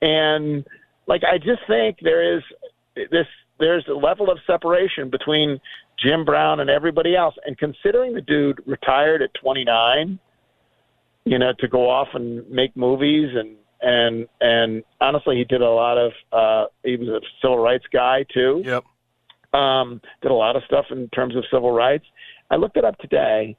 And 0.01 0.65
like 1.07 1.23
I 1.23 1.37
just 1.37 1.61
think 1.67 1.99
there 2.01 2.37
is 2.37 2.43
this 2.95 3.27
there's 3.59 3.85
a 3.87 3.93
level 3.93 4.29
of 4.31 4.37
separation 4.47 5.09
between 5.09 5.59
Jim 6.03 6.25
Brown 6.25 6.59
and 6.59 6.69
everybody 6.69 7.15
else. 7.15 7.35
And 7.45 7.57
considering 7.57 8.13
the 8.13 8.21
dude 8.21 8.61
retired 8.65 9.21
at 9.21 9.33
29, 9.35 10.19
you 11.25 11.39
know, 11.39 11.53
to 11.59 11.67
go 11.67 11.89
off 11.89 12.09
and 12.13 12.49
make 12.49 12.75
movies 12.75 13.29
and 13.35 13.55
and 13.85 14.27
and 14.39 14.83
honestly, 15.01 15.35
he 15.37 15.43
did 15.43 15.61
a 15.61 15.69
lot 15.69 15.97
of. 15.97 16.11
uh 16.31 16.65
He 16.83 16.95
was 16.95 17.09
a 17.09 17.19
civil 17.41 17.57
rights 17.59 17.85
guy 17.91 18.25
too 18.33 18.61
Yep. 18.65 18.83
um, 19.53 20.01
did 20.21 20.31
a 20.31 20.33
lot 20.33 20.55
of 20.55 20.63
stuff 20.65 20.85
in 20.89 21.09
terms 21.09 21.35
of 21.35 21.43
civil 21.51 21.71
rights. 21.71 22.05
I 22.49 22.55
looked 22.55 22.77
it 22.77 22.85
up 22.85 22.97
today. 22.99 23.55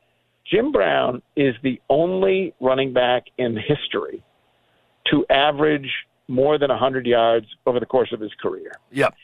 Jim 0.50 0.72
Brown 0.72 1.22
is 1.36 1.54
the 1.62 1.80
only 1.88 2.54
running 2.60 2.92
back 2.92 3.24
in 3.38 3.56
history 3.56 4.22
to 5.10 5.24
average 5.30 5.90
more 6.28 6.58
than 6.58 6.70
100 6.70 7.06
yards 7.06 7.46
over 7.66 7.78
the 7.80 7.86
course 7.86 8.12
of 8.12 8.20
his 8.20 8.32
career. 8.42 8.72
Yep. 8.92 9.14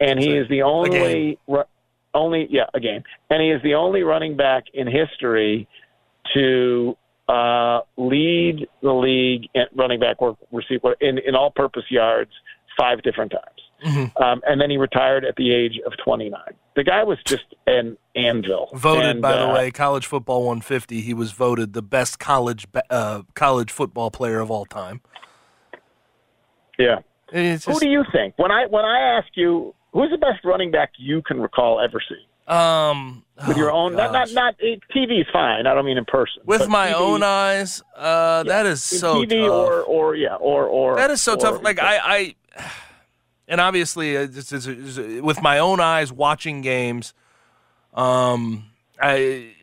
And 0.00 0.20
he 0.20 0.36
is 0.36 0.48
the 0.48 0.62
only, 0.62 1.38
only, 2.14 2.46
yeah, 2.50 2.66
a 2.74 2.80
game. 2.80 3.02
And 3.30 3.42
he 3.42 3.50
is 3.50 3.62
the 3.62 3.74
only 3.74 4.02
running 4.02 4.36
back 4.36 4.64
in 4.72 4.86
history 4.86 5.68
to 6.34 6.96
uh, 7.28 7.80
lead 7.96 8.68
the 8.82 8.92
league 8.92 9.48
in 9.54 9.64
running 9.74 10.00
back 10.00 10.20
work 10.20 10.36
receiver 10.52 10.94
in, 11.00 11.18
in 11.18 11.34
all-purpose 11.34 11.84
yards 11.90 12.30
five 12.78 13.02
different 13.02 13.32
times. 13.32 13.54
Mm-hmm. 13.84 14.22
Um, 14.22 14.40
and 14.46 14.60
then 14.60 14.70
he 14.70 14.76
retired 14.78 15.24
at 15.24 15.36
the 15.36 15.52
age 15.52 15.78
of 15.84 15.92
29. 16.04 16.40
The 16.76 16.84
guy 16.84 17.04
was 17.04 17.18
just 17.24 17.44
an 17.66 17.96
anvil. 18.16 18.70
Voted, 18.74 19.04
And, 19.04 19.22
by 19.22 19.32
the 19.32 19.48
uh, 19.48 19.54
way, 19.54 19.70
College 19.70 20.06
Football 20.06 20.40
150. 20.40 21.00
He 21.00 21.14
was 21.14 21.32
voted 21.32 21.72
the 21.72 21.82
best 21.82 22.18
college 22.18 22.66
uh, 22.90 23.22
college 23.34 23.70
football 23.70 24.10
player 24.10 24.40
of 24.40 24.50
all 24.50 24.64
time. 24.64 25.00
Yeah. 26.78 27.00
It's 27.36 27.64
Who 27.64 27.80
do 27.80 27.88
you 27.88 28.04
think? 28.12 28.34
When 28.36 28.52
I 28.52 28.66
when 28.66 28.84
I 28.84 29.18
ask 29.18 29.26
you, 29.34 29.74
who's 29.92 30.10
the 30.10 30.18
best 30.18 30.44
running 30.44 30.70
back 30.70 30.92
you 30.98 31.20
can 31.22 31.40
recall 31.40 31.80
ever 31.80 32.00
seeing? 32.08 32.20
um, 32.46 33.24
With 33.48 33.56
your 33.56 33.72
oh, 33.72 33.86
own, 33.86 33.96
not 33.96 34.12
not 34.12 34.30
not 34.32 34.54
TV 34.58 35.20
is 35.20 35.26
fine. 35.32 35.66
I 35.66 35.74
don't 35.74 35.84
mean 35.84 35.98
in 35.98 36.04
person. 36.04 36.42
with 36.46 36.68
my 36.68 36.88
TV 36.90 36.94
own 36.94 37.22
eyes. 37.24 37.82
Uh, 37.96 38.44
that 38.44 38.66
is 38.66 38.82
so 38.84 39.24
TV 39.24 39.40
tough. 39.46 39.50
or 39.50 39.80
or 39.82 40.14
yeah 40.14 40.36
or 40.36 40.66
or 40.66 40.94
That 40.96 41.10
is 41.10 41.20
so 41.20 41.32
or- 41.32 41.38
tough. 41.38 41.62
Like 41.64 41.80
I, 41.80 41.98
I, 41.98 42.34
and 43.48 43.60
obviously, 43.60 44.16
uh, 44.16 44.20
it's, 44.22 44.52
it's, 44.52 44.66
it's, 44.66 45.20
with 45.20 45.42
my 45.42 45.58
own 45.58 45.80
eyes 45.80 46.12
watching 46.12 46.60
games, 46.60 47.14
um, 47.94 48.66
I. 49.02 49.54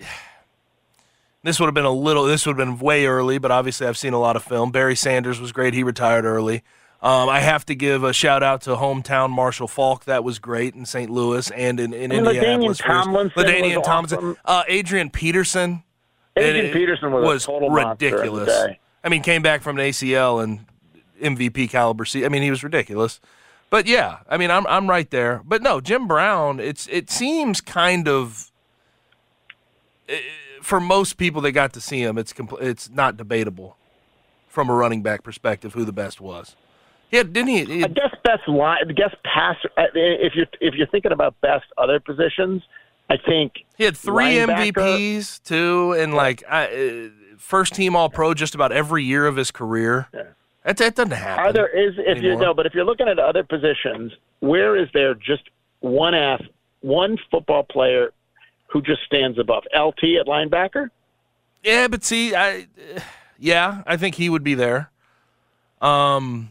This 1.43 1.60
would 1.60 1.65
have 1.65 1.73
been 1.73 1.86
a 1.86 1.91
little. 1.91 2.25
This 2.25 2.45
would 2.45 2.60
have 2.60 2.67
been 2.67 2.77
way 2.86 3.05
early, 3.05 3.38
but 3.39 3.49
obviously, 3.49 3.88
I've 3.88 3.97
seen 3.97 4.13
a 4.13 4.19
lot 4.19 4.36
of 4.36 4.43
film. 4.43 4.71
Barry 4.71 4.95
Sanders 4.95 5.39
was 5.39 5.51
great. 5.51 5.73
He 5.73 5.84
retired 5.84 6.25
early. 6.25 6.63
Um, 7.03 7.29
I 7.29 7.39
have 7.39 7.65
to 7.65 7.73
give 7.75 8.03
a 8.03 8.13
shout 8.13 8.43
out 8.43 8.61
to 8.63 8.75
hometown 8.75 9.31
Marshall 9.31 9.67
Faulk. 9.67 10.05
That 10.05 10.23
was 10.23 10.37
great 10.37 10.75
in 10.75 10.85
St. 10.85 11.09
Louis 11.09 11.49
and 11.51 11.79
in, 11.79 11.93
in 11.93 12.11
And 12.11 12.27
Indianapolis. 12.27 12.77
Tomlinson 12.77 13.43
LaDainian 13.43 13.77
was 13.77 13.87
awesome. 13.87 14.37
Uh, 14.45 14.63
Adrian 14.67 15.09
Peterson. 15.09 15.83
Adrian 16.37 16.67
it- 16.67 16.73
Peterson 16.73 17.11
was, 17.11 17.43
a 17.43 17.47
total 17.47 17.69
monster 17.71 17.91
of 17.91 17.97
the 17.99 18.05
ridiculous. 18.05 18.67
I 19.03 19.09
mean, 19.09 19.23
came 19.23 19.41
back 19.41 19.63
from 19.63 19.79
an 19.79 19.85
ACL 19.85 20.43
and 20.43 20.65
MVP 21.19 21.71
caliber. 21.71 22.05
I 22.13 22.29
mean, 22.29 22.43
he 22.43 22.51
was 22.51 22.63
ridiculous. 22.63 23.19
But 23.71 23.87
yeah, 23.87 24.19
I 24.29 24.37
mean, 24.37 24.51
I'm 24.51 24.67
I'm 24.67 24.89
right 24.89 25.09
there. 25.09 25.41
But 25.45 25.61
no, 25.61 25.79
Jim 25.81 26.05
Brown. 26.07 26.59
It's 26.59 26.87
it 26.91 27.09
seems 27.09 27.61
kind 27.61 28.07
of 28.07 28.51
eh, 30.09 30.19
for 30.61 30.79
most 30.79 31.17
people 31.17 31.41
that 31.43 31.53
got 31.53 31.73
to 31.73 31.81
see 31.81 32.01
him, 32.03 32.17
it's 32.17 32.33
compl- 32.33 32.61
it's 32.61 32.89
not 32.89 33.15
debatable 33.17 33.77
from 34.47 34.69
a 34.69 34.73
running 34.73 35.01
back 35.01 35.23
perspective 35.23 35.73
who 35.73 35.85
the 35.85 35.93
best 35.93 36.19
was. 36.19 36.55
Yeah, 37.12 37.24
didn't 37.24 37.47
he? 37.47 37.65
he 37.65 37.84
I 37.84 37.88
guess 37.88 38.13
best 38.24 38.47
line, 38.47 38.78
I 38.89 38.91
guess 38.93 39.13
passer. 39.24 39.69
uh, 39.78 39.84
If 39.93 40.34
you're 40.36 40.47
if 40.60 40.76
you're 40.76 40.88
thinking 40.88 41.12
about 41.12 41.39
best 41.41 41.65
other 41.78 42.00
positions, 42.00 42.63
I 43.10 43.15
think 43.17 43.54
He 43.78 43.84
had 43.84 43.97
three 43.97 44.36
MVPs 44.38 45.43
too, 45.43 45.93
and 45.93 46.13
like 46.13 46.43
I, 46.50 46.65
uh, 46.65 47.10
first 47.38 47.74
team 47.76 47.95
All 47.95 48.10
Pro 48.10 48.34
just 48.34 48.56
about 48.56 48.71
every 48.71 49.04
year 49.04 49.28
of 49.28 49.36
his 49.36 49.52
career. 49.52 50.08
Yeah. 50.13 50.24
That, 50.63 50.78
that 50.78 50.95
doesn't 50.95 51.12
happen. 51.12 51.43
Are 51.43 51.52
there 51.52 51.67
is 51.67 51.95
if 51.97 52.21
you 52.21 52.30
anymore. 52.30 52.41
know, 52.41 52.54
but 52.54 52.65
if 52.67 52.74
you're 52.76 52.86
looking 52.86 53.08
at 53.08 53.17
other 53.19 53.43
positions, 53.43 54.13
where 54.41 54.78
is 54.78 54.88
there 54.93 55.15
just 55.15 55.43
one 55.80 56.13
ath 56.13 56.41
one 56.82 57.17
football 57.30 57.63
player 57.63 58.12
who 58.67 58.82
just 58.82 59.02
stands 59.06 59.38
above 59.39 59.63
LT 59.76 60.04
at 60.19 60.28
linebacker? 60.28 60.89
Yeah, 61.63 61.88
but 61.88 62.04
see, 62.04 62.36
I 62.36 62.67
yeah, 63.39 63.82
I 63.86 63.97
think 63.97 64.15
he 64.15 64.30
would 64.30 64.43
be 64.43 64.54
there. 64.54 64.91
Um, 65.82 66.50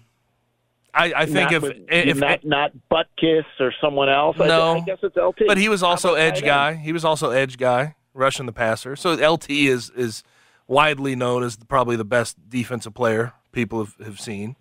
I 0.95 1.13
I 1.15 1.25
think 1.27 1.35
not 1.35 1.53
if 1.53 1.63
with- 1.63 1.77
if 1.89 2.17
not 2.19 2.45
not 2.45 2.73
Butkus 2.91 3.45
or 3.61 3.73
someone 3.81 4.09
else. 4.09 4.37
I- 4.41 4.47
No. 4.49 4.77
I, 4.77 4.81
guess 4.81 4.99
it's 5.03 5.17
LT. 5.17 5.47
but 5.47 5.59
he 5.59 5.69
was 5.69 5.83
also 5.83 6.15
edge 6.15 6.43
guy. 6.43 6.75
He 6.75 6.93
was 6.93 7.05
also 7.05 7.31
edge 7.31 7.57
guy, 7.59 7.95
rushing 8.15 8.47
the 8.47 8.53
passer. 8.53 8.97
So 8.97 9.13
LT 9.13 9.67
is 9.67 9.91
is 9.91 10.23
widely 10.67 11.15
known 11.17 11.43
as 11.43 11.57
probably 11.57 11.97
the 11.97 12.05
best 12.05 12.37
defensive 12.49 12.95
player 12.95 13.33
people 13.53 13.85
have, 13.85 13.95
have 14.05 14.21
seen. 14.21 14.57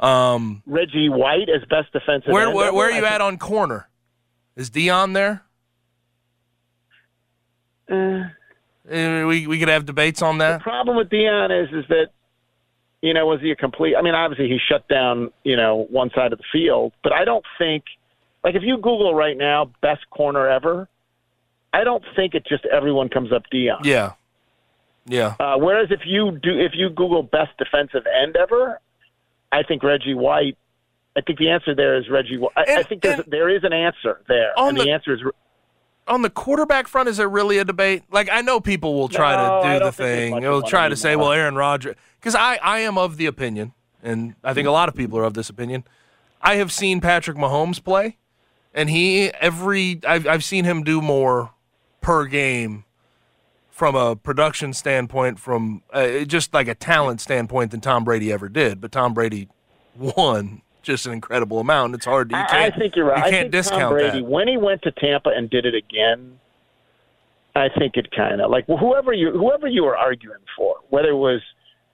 Um, 0.00 0.62
Reggie 0.66 1.08
White 1.08 1.48
as 1.48 1.62
best 1.68 1.92
defensive. 1.92 2.32
where 2.32 2.50
where, 2.50 2.72
where 2.72 2.88
are 2.88 2.92
you 2.98 3.04
at 3.04 3.20
on 3.20 3.38
corner? 3.38 3.88
Is 4.56 4.70
Deion 4.70 5.14
there? 5.14 5.42
Uh, 7.90 8.28
Uh, 8.90 9.26
we 9.28 9.46
we 9.46 9.58
could 9.60 9.68
have 9.68 9.86
debates 9.86 10.22
on 10.22 10.38
that. 10.38 10.58
The 10.58 10.62
problem 10.64 10.96
with 10.96 11.08
Deion 11.08 11.50
is 11.64 11.72
is 11.72 11.84
that 11.88 12.08
you 13.02 13.12
know 13.12 13.26
was 13.26 13.40
he 13.40 13.50
a 13.50 13.56
complete? 13.56 13.94
I 13.96 14.02
mean, 14.02 14.14
obviously 14.14 14.48
he 14.48 14.58
shut 14.58 14.88
down 14.88 15.30
you 15.44 15.56
know 15.56 15.86
one 15.90 16.10
side 16.14 16.32
of 16.32 16.38
the 16.38 16.44
field, 16.52 16.92
but 17.02 17.12
I 17.12 17.24
don't 17.24 17.44
think 17.58 17.84
like 18.42 18.54
if 18.54 18.62
you 18.62 18.76
Google 18.76 19.14
right 19.14 19.36
now 19.36 19.70
best 19.82 20.08
corner 20.10 20.48
ever, 20.48 20.88
I 21.72 21.84
don't 21.84 22.04
think 22.16 22.34
it 22.34 22.46
just 22.46 22.64
everyone 22.66 23.08
comes 23.08 23.32
up 23.32 23.42
Deion. 23.52 23.84
Yeah, 23.84 24.12
yeah. 25.06 25.34
Uh, 25.38 25.56
whereas 25.58 25.88
if 25.90 26.00
you 26.06 26.38
do 26.42 26.58
if 26.58 26.72
you 26.74 26.88
Google 26.88 27.22
best 27.22 27.50
defensive 27.58 28.04
end 28.06 28.36
ever, 28.36 28.80
I 29.50 29.62
think 29.62 29.82
Reggie 29.82 30.14
White. 30.14 30.56
I 31.14 31.20
think 31.20 31.38
the 31.38 31.50
answer 31.50 31.74
there 31.74 31.98
is 31.98 32.08
Reggie. 32.08 32.38
White. 32.38 32.52
I, 32.56 32.76
I 32.78 32.82
think 32.84 33.02
there's, 33.02 33.20
there 33.26 33.50
is 33.50 33.64
an 33.64 33.74
answer 33.74 34.22
there, 34.28 34.52
and 34.56 34.78
the, 34.78 34.84
the- 34.84 34.90
answer 34.90 35.12
is 35.12 35.20
on 36.08 36.22
the 36.22 36.30
quarterback 36.30 36.88
front, 36.88 37.08
is 37.08 37.16
there 37.16 37.28
really 37.28 37.58
a 37.58 37.64
debate? 37.64 38.02
Like 38.10 38.28
I 38.30 38.40
know 38.40 38.60
people 38.60 38.94
will 38.94 39.08
try 39.08 39.36
No, 39.36 39.62
to 39.62 39.78
do 39.78 39.84
the 39.84 39.92
thing. 39.92 40.40
They'll 40.40 40.62
try 40.62 40.88
to 40.88 40.96
say, 40.96 41.16
"Well, 41.16 41.32
Aaron 41.32 41.54
Rodgers," 41.54 41.96
because 42.20 42.34
I 42.34 42.56
I 42.56 42.80
am 42.80 42.98
of 42.98 43.16
the 43.16 43.26
opinion, 43.26 43.72
and 44.02 44.34
I 44.42 44.54
think 44.54 44.66
a 44.66 44.72
lot 44.72 44.88
of 44.88 44.94
people 44.94 45.18
are 45.18 45.24
of 45.24 45.34
this 45.34 45.48
opinion. 45.48 45.84
I 46.40 46.56
have 46.56 46.72
seen 46.72 47.00
Patrick 47.00 47.36
Mahomes 47.36 47.82
play, 47.82 48.18
and 48.74 48.90
he 48.90 49.28
every 49.40 50.00
I've 50.06 50.26
I've 50.26 50.44
seen 50.44 50.64
him 50.64 50.82
do 50.82 51.00
more 51.00 51.50
per 52.00 52.26
game 52.26 52.84
from 53.70 53.94
a 53.94 54.14
production 54.16 54.72
standpoint, 54.72 55.38
from 55.38 55.82
uh, 55.92 56.20
just 56.20 56.52
like 56.52 56.68
a 56.68 56.74
talent 56.74 57.20
standpoint 57.20 57.70
than 57.70 57.80
Tom 57.80 58.04
Brady 58.04 58.32
ever 58.32 58.48
did. 58.48 58.80
But 58.80 58.92
Tom 58.92 59.14
Brady 59.14 59.48
won 59.96 60.62
just 60.82 61.06
an 61.06 61.12
incredible 61.12 61.60
amount. 61.60 61.94
It's 61.94 62.04
hard. 62.04 62.30
to 62.30 62.36
You 62.36 62.42
I, 62.42 62.66
I 62.66 62.70
think 62.70 62.96
you're 62.96 63.06
right. 63.06 63.18
You 63.18 63.24
I 63.24 63.30
can't 63.30 63.42
think 63.44 63.52
discount 63.52 63.82
Tom 63.82 63.92
Brady 63.92 64.20
that. 64.20 64.28
when 64.28 64.48
he 64.48 64.56
went 64.56 64.82
to 64.82 64.92
Tampa 64.92 65.30
and 65.30 65.48
did 65.48 65.66
it 65.66 65.74
again. 65.74 66.38
I 67.54 67.68
think 67.78 67.96
it 67.96 68.10
kind 68.16 68.40
of 68.40 68.50
like 68.50 68.66
whoever 68.66 69.12
you 69.12 69.30
whoever 69.32 69.66
you 69.66 69.84
were 69.84 69.96
arguing 69.96 70.40
for, 70.56 70.76
whether 70.88 71.10
it 71.10 71.16
was 71.16 71.42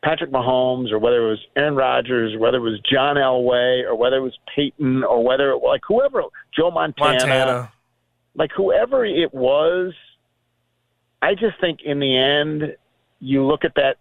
Patrick 0.05 0.31
Mahomes 0.31 0.93
or 0.93 1.01
whether 1.01 1.27
it 1.27 1.31
was 1.31 1.41
Aaron 1.57 1.75
Rodgers 1.75 2.35
or 2.35 2.39
whether 2.39 2.59
it 2.59 2.61
was 2.61 2.81
John 2.91 3.17
Elway 3.17 3.83
or 3.85 3.97
whether 3.97 4.17
it 4.19 4.23
was 4.23 4.39
Peyton 4.55 5.03
or 5.03 5.25
whether 5.25 5.51
it 5.51 5.57
like 5.59 5.81
whoever 5.87 6.23
Joe 6.57 6.71
Montana, 6.71 7.27
Montana. 7.27 7.73
like 8.37 8.53
whoever 8.57 9.05
it 9.05 9.35
was, 9.35 9.93
I 11.21 11.35
just 11.35 11.61
think 11.61 11.81
in 11.85 11.99
the 11.99 12.17
end, 12.17 12.77
you 13.19 13.45
look 13.45 13.65
at 13.65 13.75
that 13.75 13.97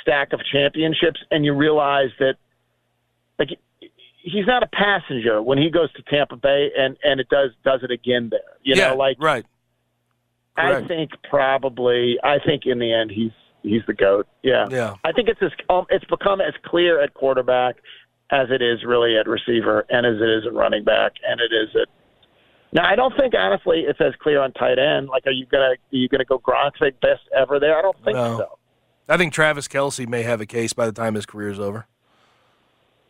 stack 0.00 0.32
of 0.32 0.40
championships 0.50 1.20
and 1.30 1.44
you 1.44 1.54
realize 1.54 2.10
that, 2.18 2.36
like, 3.38 3.50
he's 4.24 4.46
not 4.46 4.62
a 4.62 4.66
passenger 4.66 5.42
when 5.42 5.58
he 5.58 5.70
goes 5.70 5.92
to 5.92 6.02
Tampa 6.02 6.36
Bay 6.36 6.70
and 6.76 6.96
and 7.04 7.20
it 7.20 7.28
does 7.28 7.50
does 7.64 7.80
it 7.82 7.90
again 7.90 8.28
there. 8.30 8.40
You 8.62 8.74
yeah, 8.74 8.88
know, 8.88 8.96
like 8.96 9.16
right. 9.20 9.44
I 10.56 10.82
think 10.86 11.10
probably 11.28 12.16
I 12.22 12.38
think 12.44 12.62
in 12.64 12.78
the 12.78 12.92
end 12.92 13.10
he's 13.10 13.32
he's 13.62 13.82
the 13.86 13.92
goat. 13.94 14.26
Yeah. 14.42 14.66
Yeah. 14.70 14.94
I 15.04 15.12
think 15.12 15.28
it's 15.28 15.42
as 15.42 15.50
um, 15.68 15.86
it's 15.90 16.04
become 16.06 16.40
as 16.40 16.54
clear 16.64 17.00
at 17.02 17.14
quarterback 17.14 17.76
as 18.30 18.48
it 18.50 18.62
is 18.62 18.84
really 18.84 19.16
at 19.18 19.28
receiver 19.28 19.84
and 19.90 20.06
as 20.06 20.16
it 20.20 20.28
is 20.28 20.46
at 20.46 20.54
running 20.54 20.84
back 20.84 21.12
and 21.28 21.40
it 21.40 21.52
is 21.54 21.68
at 21.80 21.88
now 22.72 22.88
I 22.88 22.96
don't 22.96 23.14
think 23.18 23.34
honestly 23.36 23.80
it's 23.86 24.00
as 24.00 24.14
clear 24.22 24.40
on 24.40 24.52
tight 24.52 24.78
end. 24.78 25.08
Like 25.08 25.26
are 25.26 25.32
you 25.32 25.46
gonna 25.46 25.64
are 25.74 25.76
you 25.90 26.08
gonna 26.08 26.24
go 26.24 26.38
Gronk 26.38 26.72
say 26.80 26.90
best 27.02 27.22
ever 27.36 27.60
there? 27.60 27.76
I 27.78 27.82
don't 27.82 27.96
think 28.04 28.16
No. 28.16 28.38
so. 28.38 28.58
I 29.06 29.18
think 29.18 29.34
Travis 29.34 29.68
Kelce 29.68 30.08
may 30.08 30.22
have 30.22 30.40
a 30.40 30.46
case 30.46 30.72
by 30.72 30.86
the 30.86 30.92
time 30.92 31.14
his 31.14 31.26
career 31.26 31.50
is 31.50 31.60
over. 31.60 31.86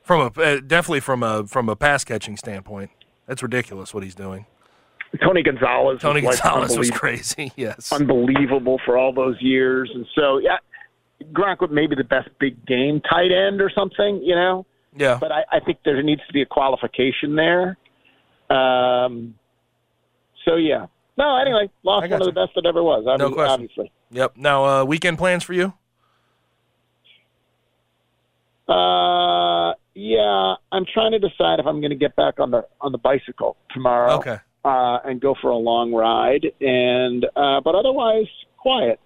From 0.05 0.21
a 0.21 0.40
uh, 0.40 0.61
definitely 0.61 1.01
from 1.01 1.23
a 1.23 1.47
from 1.47 1.69
a 1.69 1.75
pass 1.77 2.05
catching 2.05 2.37
standpoint, 2.37 2.90
that's 3.27 3.43
ridiculous 3.43 3.93
what 3.95 4.03
he's 4.05 4.14
doing. 4.14 4.47
Tony 5.23 5.43
Gonzalez 5.43 6.01
Tony 6.01 6.23
was 6.23 6.35
like 6.35 6.43
Gonzalez 6.43 6.77
was 6.79 6.90
crazy. 6.90 7.53
Yes. 7.57 7.93
unbelievable 7.93 8.81
for 8.85 8.99
all 8.99 9.12
those 9.12 9.40
years. 9.40 9.90
And 9.95 10.07
so, 10.14 10.38
yeah, 10.38 10.57
Gronk 11.33 11.61
would 11.61 11.71
maybe 11.71 11.95
the 11.95 12.05
best 12.05 12.29
big 12.40 12.64
game 12.67 13.01
tight 13.09 13.31
end 13.31 13.61
or 13.61 13.71
something, 13.75 14.21
you 14.23 14.35
know. 14.35 14.67
Yeah. 14.97 15.19
But 15.21 15.33
I, 15.33 15.45
I 15.53 15.61
think 15.61 15.79
there 15.85 16.03
needs 16.03 16.21
to 16.27 16.33
be 16.33 16.43
a 16.43 16.47
qualification 16.47 17.37
there. 17.37 17.77
Um, 18.51 19.35
so 20.45 20.57
yeah. 20.57 20.87
No, 21.17 21.37
anyway, 21.37 21.71
lost 21.85 22.09
got 22.09 22.21
one 22.21 22.29
of 22.29 22.35
the 22.35 22.40
best 22.40 22.53
that 22.57 22.67
ever 22.67 22.83
was. 22.83 23.05
No 23.05 23.12
Obviously, 23.12 23.35
question. 23.35 23.53
obviously. 23.53 23.93
Yep. 24.11 24.37
Now, 24.37 24.64
uh, 24.64 24.85
weekend 24.85 25.17
plans 25.17 25.45
for 25.45 25.53
you? 25.53 25.73
Uh, 28.69 29.75
yeah, 29.94 30.54
I'm 30.72 30.85
trying 30.92 31.12
to 31.12 31.18
decide 31.18 31.61
if 31.61 31.66
I'm 31.66 31.80
going 31.80 31.90
to 31.90 31.96
get 31.96 32.16
back 32.16 32.40
on 32.40 32.50
the 32.50 32.66
on 32.80 32.92
the 32.92 32.98
bicycle 32.98 33.57
tomorrow. 33.72 34.12
Okay. 34.14 34.38
Uh, 34.64 34.98
and 35.04 35.20
go 35.20 35.35
for 35.42 35.50
a 35.50 35.57
long 35.57 35.92
ride, 35.92 36.46
and 36.61 37.26
uh, 37.37 37.61
but 37.61 37.74
otherwise 37.74 38.26
quiet. 38.57 38.98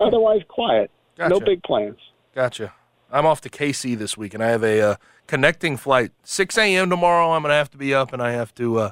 Otherwise 0.00 0.40
quiet. 0.48 0.90
No 1.18 1.38
big 1.38 1.62
plans. 1.62 1.98
Gotcha. 2.34 2.72
I'm 3.10 3.26
off 3.26 3.42
to 3.42 3.50
KC 3.50 3.98
this 3.98 4.16
week, 4.16 4.32
and 4.32 4.42
I 4.42 4.48
have 4.48 4.64
a 4.64 4.80
uh, 4.80 4.96
connecting 5.26 5.76
flight. 5.76 6.12
6 6.24 6.56
a.m. 6.56 6.88
tomorrow. 6.88 7.32
I'm 7.32 7.42
going 7.42 7.50
to 7.50 7.56
have 7.56 7.70
to 7.72 7.76
be 7.76 7.92
up, 7.92 8.14
and 8.14 8.22
I 8.22 8.32
have 8.32 8.54
to 8.54 8.78
uh, 8.78 8.90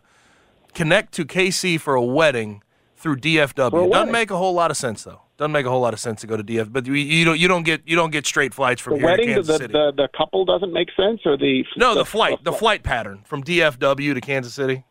connect 0.75 1.15
to 1.15 1.25
KC 1.25 1.81
for 1.81 1.95
a 1.95 2.03
wedding 2.03 2.63
through 2.97 3.17
DFW. 3.17 3.87
A 3.87 3.91
Doesn't 3.91 4.13
make 4.13 4.31
a 4.31 4.37
whole 4.37 4.53
lot 4.53 4.71
of 4.71 4.77
sense 4.77 5.05
though. 5.05 5.23
Doesn't 5.41 5.53
make 5.53 5.65
a 5.65 5.71
whole 5.71 5.81
lot 5.81 5.95
of 5.95 6.01
sense 6.01 6.21
to 6.21 6.27
go 6.27 6.37
to 6.37 6.45
DF, 6.45 6.71
but 6.71 6.85
you, 6.85 6.93
you 6.93 7.25
don't 7.25 7.41
you 7.41 7.49
don't 7.49 7.63
get 7.63 7.81
you 7.87 7.97
don't 7.97 8.11
get 8.11 8.27
straight 8.27 8.53
flights 8.53 8.79
from 8.79 8.93
The 8.93 8.99
here 8.99 9.07
wedding, 9.07 9.27
to 9.29 9.33
the, 9.33 9.37
Kansas 9.37 9.57
the, 9.57 9.59
City. 9.59 9.73
the 9.73 9.93
the 9.97 10.09
couple 10.15 10.45
doesn't 10.45 10.71
make 10.71 10.89
sense, 10.95 11.23
or 11.25 11.39
the 11.39 11.65
no, 11.79 11.95
the 11.95 12.05
flight, 12.05 12.45
the 12.45 12.53
flight 12.53 12.83
pattern 12.83 13.23
from 13.25 13.43
DFW 13.43 14.13
to 14.13 14.21
Kansas 14.21 14.53
City. 14.53 14.85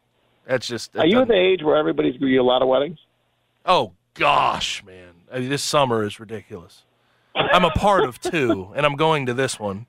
That's 0.48 0.68
just. 0.68 0.94
that 0.94 1.02
Are 1.02 1.06
you 1.06 1.22
at 1.22 1.28
the 1.28 1.36
age 1.36 1.62
where 1.62 1.76
everybody's 1.78 2.14
going 2.14 2.22
to 2.22 2.26
be 2.34 2.38
a 2.38 2.44
lot 2.44 2.64
of 2.64 2.68
weddings? 2.68 2.98
Oh 3.64 3.92
gosh, 4.16 4.84
man! 4.84 5.14
I 5.32 5.38
mean, 5.38 5.50
this 5.50 5.62
summer 5.62 6.04
is 6.04 6.20
ridiculous. 6.20 6.84
I'm 7.36 7.64
a 7.64 7.70
part 7.70 8.04
of 8.04 8.20
two, 8.20 8.72
and 8.76 8.88
I'm 8.88 8.96
going 8.96 9.28
to 9.28 9.36
this 9.36 9.60
one, 9.60 9.86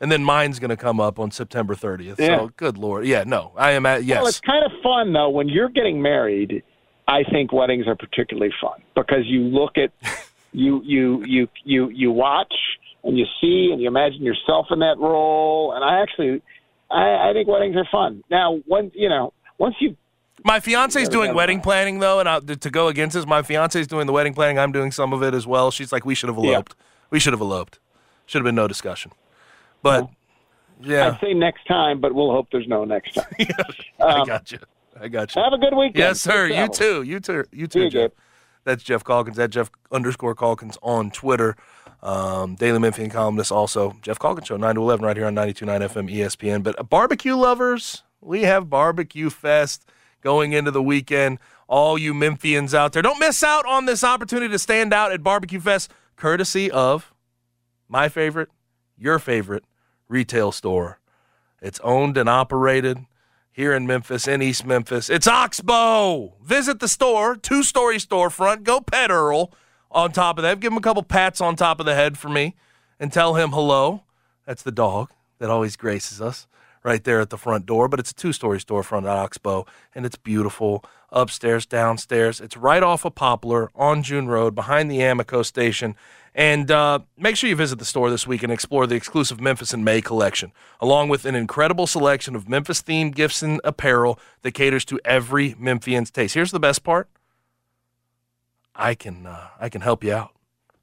and 0.00 0.12
then 0.12 0.22
mine's 0.22 0.60
going 0.60 0.70
to 0.70 0.76
come 0.76 1.00
up 1.00 1.18
on 1.18 1.32
September 1.32 1.74
30th. 1.74 2.20
Yeah. 2.20 2.38
So, 2.38 2.50
good 2.56 2.78
lord, 2.78 3.04
yeah, 3.04 3.24
no, 3.26 3.50
I 3.56 3.72
am 3.72 3.84
at 3.84 4.04
yes. 4.04 4.18
Well, 4.20 4.28
it's 4.28 4.38
kind 4.38 4.64
of 4.64 4.70
fun 4.80 5.12
though 5.12 5.30
when 5.30 5.48
you're 5.48 5.70
getting 5.70 6.00
married. 6.00 6.62
I 7.06 7.22
think 7.24 7.52
weddings 7.52 7.86
are 7.86 7.96
particularly 7.96 8.52
fun 8.60 8.80
because 8.94 9.26
you 9.26 9.42
look 9.42 9.76
at 9.76 9.92
you 10.52 10.82
you 10.84 11.24
you 11.24 11.48
you 11.64 11.88
you 11.90 12.10
watch 12.10 12.54
and 13.02 13.18
you 13.18 13.26
see 13.40 13.70
and 13.72 13.80
you 13.80 13.88
imagine 13.88 14.22
yourself 14.22 14.68
in 14.70 14.78
that 14.80 14.98
role. 14.98 15.72
And 15.74 15.84
I 15.84 16.00
actually, 16.00 16.42
I, 16.90 17.30
I 17.30 17.32
think 17.34 17.48
weddings 17.48 17.76
are 17.76 17.86
fun. 17.90 18.24
Now, 18.30 18.60
when 18.66 18.90
you 18.94 19.08
know, 19.08 19.32
once 19.58 19.76
you 19.80 19.96
my 20.44 20.60
fiance's 20.60 21.04
Never 21.04 21.12
doing 21.12 21.34
wedding 21.34 21.58
that. 21.58 21.64
planning 21.64 21.98
though, 22.00 22.20
and 22.20 22.28
I, 22.28 22.40
to 22.40 22.70
go 22.70 22.88
against 22.88 23.14
this, 23.14 23.26
my 23.26 23.42
fiance's 23.42 23.86
doing 23.86 24.06
the 24.06 24.12
wedding 24.12 24.34
planning. 24.34 24.58
I'm 24.58 24.72
doing 24.72 24.90
some 24.90 25.12
of 25.12 25.22
it 25.22 25.32
as 25.34 25.46
well. 25.46 25.70
She's 25.70 25.92
like, 25.92 26.04
we 26.04 26.14
should 26.14 26.28
have 26.28 26.38
Yeah. 26.38 26.52
eloped. 26.52 26.74
We 27.10 27.20
should 27.20 27.32
have 27.32 27.40
eloped. 27.40 27.78
Should 28.26 28.38
have 28.40 28.44
been 28.44 28.54
no 28.54 28.68
discussion. 28.68 29.12
But 29.82 30.08
yeah, 30.80 31.08
I'd 31.08 31.20
say 31.20 31.34
next 31.34 31.66
time, 31.66 32.00
but 32.00 32.14
we'll 32.14 32.30
hope 32.30 32.48
there's 32.50 32.66
no 32.66 32.84
next 32.84 33.12
time. 33.14 33.26
I 34.00 34.20
um, 34.20 34.26
got 34.26 34.50
you. 34.50 34.58
I 35.00 35.08
got 35.08 35.34
you. 35.34 35.42
Have 35.42 35.52
a 35.52 35.58
good 35.58 35.74
weekend. 35.74 35.96
Yes, 35.96 36.20
sir. 36.20 36.46
You 36.46 36.68
too. 36.68 37.02
You 37.02 37.20
too. 37.20 37.44
You 37.52 37.66
too, 37.66 37.90
Geoff. 37.90 38.12
That's 38.64 38.82
Geoff 38.82 39.04
Calkins. 39.04 39.38
At 39.38 39.50
Geoff 39.50 39.70
underscore 39.90 40.34
Calkins 40.34 40.78
on 40.82 41.10
Twitter. 41.10 41.56
Um, 42.02 42.54
Daily 42.54 42.78
Memphian 42.78 43.10
columnist 43.10 43.50
also. 43.50 43.96
Geoff 44.02 44.18
Calkins 44.18 44.46
Show, 44.46 44.56
9 44.56 44.74
to 44.74 44.80
11, 44.80 45.04
right 45.04 45.16
here 45.16 45.26
on 45.26 45.34
92.9 45.34 45.88
FM 45.88 46.14
ESPN. 46.14 46.62
But 46.62 46.78
uh, 46.78 46.82
barbecue 46.82 47.34
lovers, 47.34 48.02
we 48.20 48.42
have 48.42 48.68
Barbecue 48.68 49.30
Fest 49.30 49.88
going 50.20 50.52
into 50.52 50.70
the 50.70 50.82
weekend. 50.82 51.38
All 51.66 51.96
you 51.96 52.12
Memphians 52.12 52.74
out 52.74 52.92
there, 52.92 53.02
don't 53.02 53.18
miss 53.18 53.42
out 53.42 53.64
on 53.64 53.86
this 53.86 54.04
opportunity 54.04 54.52
to 54.52 54.58
stand 54.58 54.92
out 54.92 55.12
at 55.12 55.22
Barbecue 55.22 55.60
Fest, 55.60 55.90
courtesy 56.14 56.70
of 56.70 57.12
my 57.88 58.10
favorite, 58.10 58.50
your 58.98 59.18
favorite 59.18 59.64
retail 60.06 60.52
store. 60.52 60.98
It's 61.62 61.80
owned 61.80 62.18
and 62.18 62.28
operated 62.28 62.98
here 63.54 63.72
in 63.72 63.86
Memphis, 63.86 64.26
in 64.26 64.42
East 64.42 64.66
Memphis. 64.66 65.08
It's 65.08 65.28
Oxbow. 65.28 66.34
Visit 66.42 66.80
the 66.80 66.88
store, 66.88 67.36
two 67.36 67.62
story 67.62 67.98
storefront. 67.98 68.64
Go 68.64 68.80
pet 68.80 69.12
Earl 69.12 69.52
on 69.92 70.10
top 70.10 70.38
of 70.38 70.42
that. 70.42 70.58
Give 70.58 70.72
him 70.72 70.76
a 70.78 70.82
couple 70.82 71.04
pats 71.04 71.40
on 71.40 71.54
top 71.54 71.78
of 71.78 71.86
the 71.86 71.94
head 71.94 72.18
for 72.18 72.28
me 72.28 72.56
and 72.98 73.12
tell 73.12 73.36
him 73.36 73.52
hello. 73.52 74.02
That's 74.44 74.64
the 74.64 74.72
dog 74.72 75.12
that 75.38 75.50
always 75.50 75.76
graces 75.76 76.20
us 76.20 76.48
right 76.82 77.04
there 77.04 77.20
at 77.20 77.30
the 77.30 77.38
front 77.38 77.64
door. 77.64 77.86
But 77.86 78.00
it's 78.00 78.10
a 78.10 78.14
two 78.14 78.32
story 78.32 78.58
storefront 78.58 79.04
at 79.04 79.16
Oxbow, 79.16 79.66
and 79.94 80.04
it's 80.04 80.16
beautiful 80.16 80.84
upstairs, 81.12 81.64
downstairs. 81.64 82.40
It's 82.40 82.56
right 82.56 82.82
off 82.82 83.04
of 83.04 83.14
Poplar 83.14 83.70
on 83.76 84.02
June 84.02 84.26
Road 84.26 84.56
behind 84.56 84.90
the 84.90 85.00
Amico 85.00 85.42
station. 85.42 85.94
And 86.34 86.68
uh, 86.70 86.98
make 87.16 87.36
sure 87.36 87.48
you 87.48 87.54
visit 87.54 87.78
the 87.78 87.84
store 87.84 88.10
this 88.10 88.26
week 88.26 88.42
and 88.42 88.52
explore 88.52 88.88
the 88.88 88.96
exclusive 88.96 89.40
Memphis 89.40 89.72
in 89.72 89.84
May 89.84 90.00
collection, 90.00 90.50
along 90.80 91.08
with 91.08 91.24
an 91.26 91.36
incredible 91.36 91.86
selection 91.86 92.34
of 92.34 92.48
Memphis 92.48 92.82
themed 92.82 93.14
gifts 93.14 93.40
and 93.40 93.60
apparel 93.62 94.18
that 94.42 94.52
caters 94.52 94.84
to 94.86 94.98
every 95.04 95.54
Memphian's 95.58 96.10
taste. 96.10 96.34
Here's 96.34 96.50
the 96.50 96.58
best 96.58 96.82
part 96.82 97.08
I 98.74 98.96
can, 98.96 99.26
uh, 99.26 99.48
I 99.60 99.68
can 99.68 99.82
help 99.82 100.02
you 100.02 100.12
out. 100.12 100.32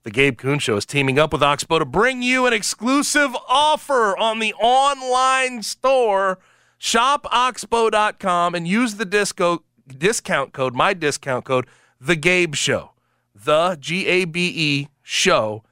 The 0.03 0.11
Gabe 0.11 0.37
Kuhn 0.37 0.57
Show 0.57 0.77
is 0.77 0.85
teaming 0.85 1.19
up 1.19 1.33
with 1.33 1.43
Oxbow 1.43 1.79
to 1.79 1.85
bring 1.85 2.23
you 2.23 2.47
an 2.47 2.53
exclusive 2.53 3.35
offer 3.47 4.17
on 4.17 4.39
the 4.39 4.53
online 4.53 5.61
store. 5.63 6.39
ShopOxbow.com 6.79 8.55
and 8.55 8.67
use 8.67 8.95
the 8.95 9.05
disco, 9.05 9.63
discount 9.87 10.53
code, 10.53 10.73
my 10.73 10.93
discount 10.93 11.45
code, 11.45 11.67
The 11.99 12.15
Gabe 12.15 12.55
Show. 12.55 12.90
The 13.33 13.77
G 13.79 14.07
A 14.07 14.25
B 14.25 14.51
E 14.55 14.87
Show 15.01 15.63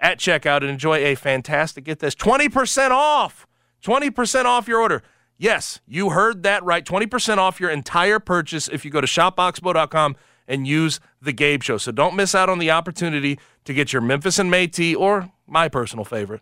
at 0.00 0.18
checkout 0.18 0.58
and 0.58 0.70
enjoy 0.70 0.98
a 0.98 1.14
fantastic, 1.14 1.84
get 1.84 1.98
this, 1.98 2.14
20% 2.14 2.90
off. 2.90 3.46
20% 3.82 4.44
off 4.44 4.68
your 4.68 4.80
order. 4.80 5.02
Yes, 5.36 5.80
you 5.86 6.10
heard 6.10 6.42
that 6.42 6.64
right. 6.64 6.84
20% 6.84 7.38
off 7.38 7.60
your 7.60 7.70
entire 7.70 8.18
purchase 8.18 8.68
if 8.68 8.84
you 8.84 8.90
go 8.90 9.00
to 9.00 9.06
shopoxbow.com 9.06 10.16
and 10.48 10.66
use 10.66 10.98
the 11.22 11.32
Gabe 11.32 11.62
Show. 11.62 11.76
So 11.78 11.92
don't 11.92 12.16
miss 12.16 12.34
out 12.34 12.48
on 12.48 12.58
the 12.58 12.70
opportunity 12.70 13.38
to 13.64 13.74
get 13.74 13.92
your 13.92 14.02
Memphis 14.02 14.38
in 14.38 14.50
May 14.50 14.66
tee 14.66 14.94
or 14.94 15.30
my 15.46 15.68
personal 15.68 16.04
favorite, 16.04 16.40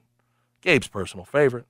Gabe's 0.63 0.89
personal 0.89 1.27
favorite, 1.27 1.67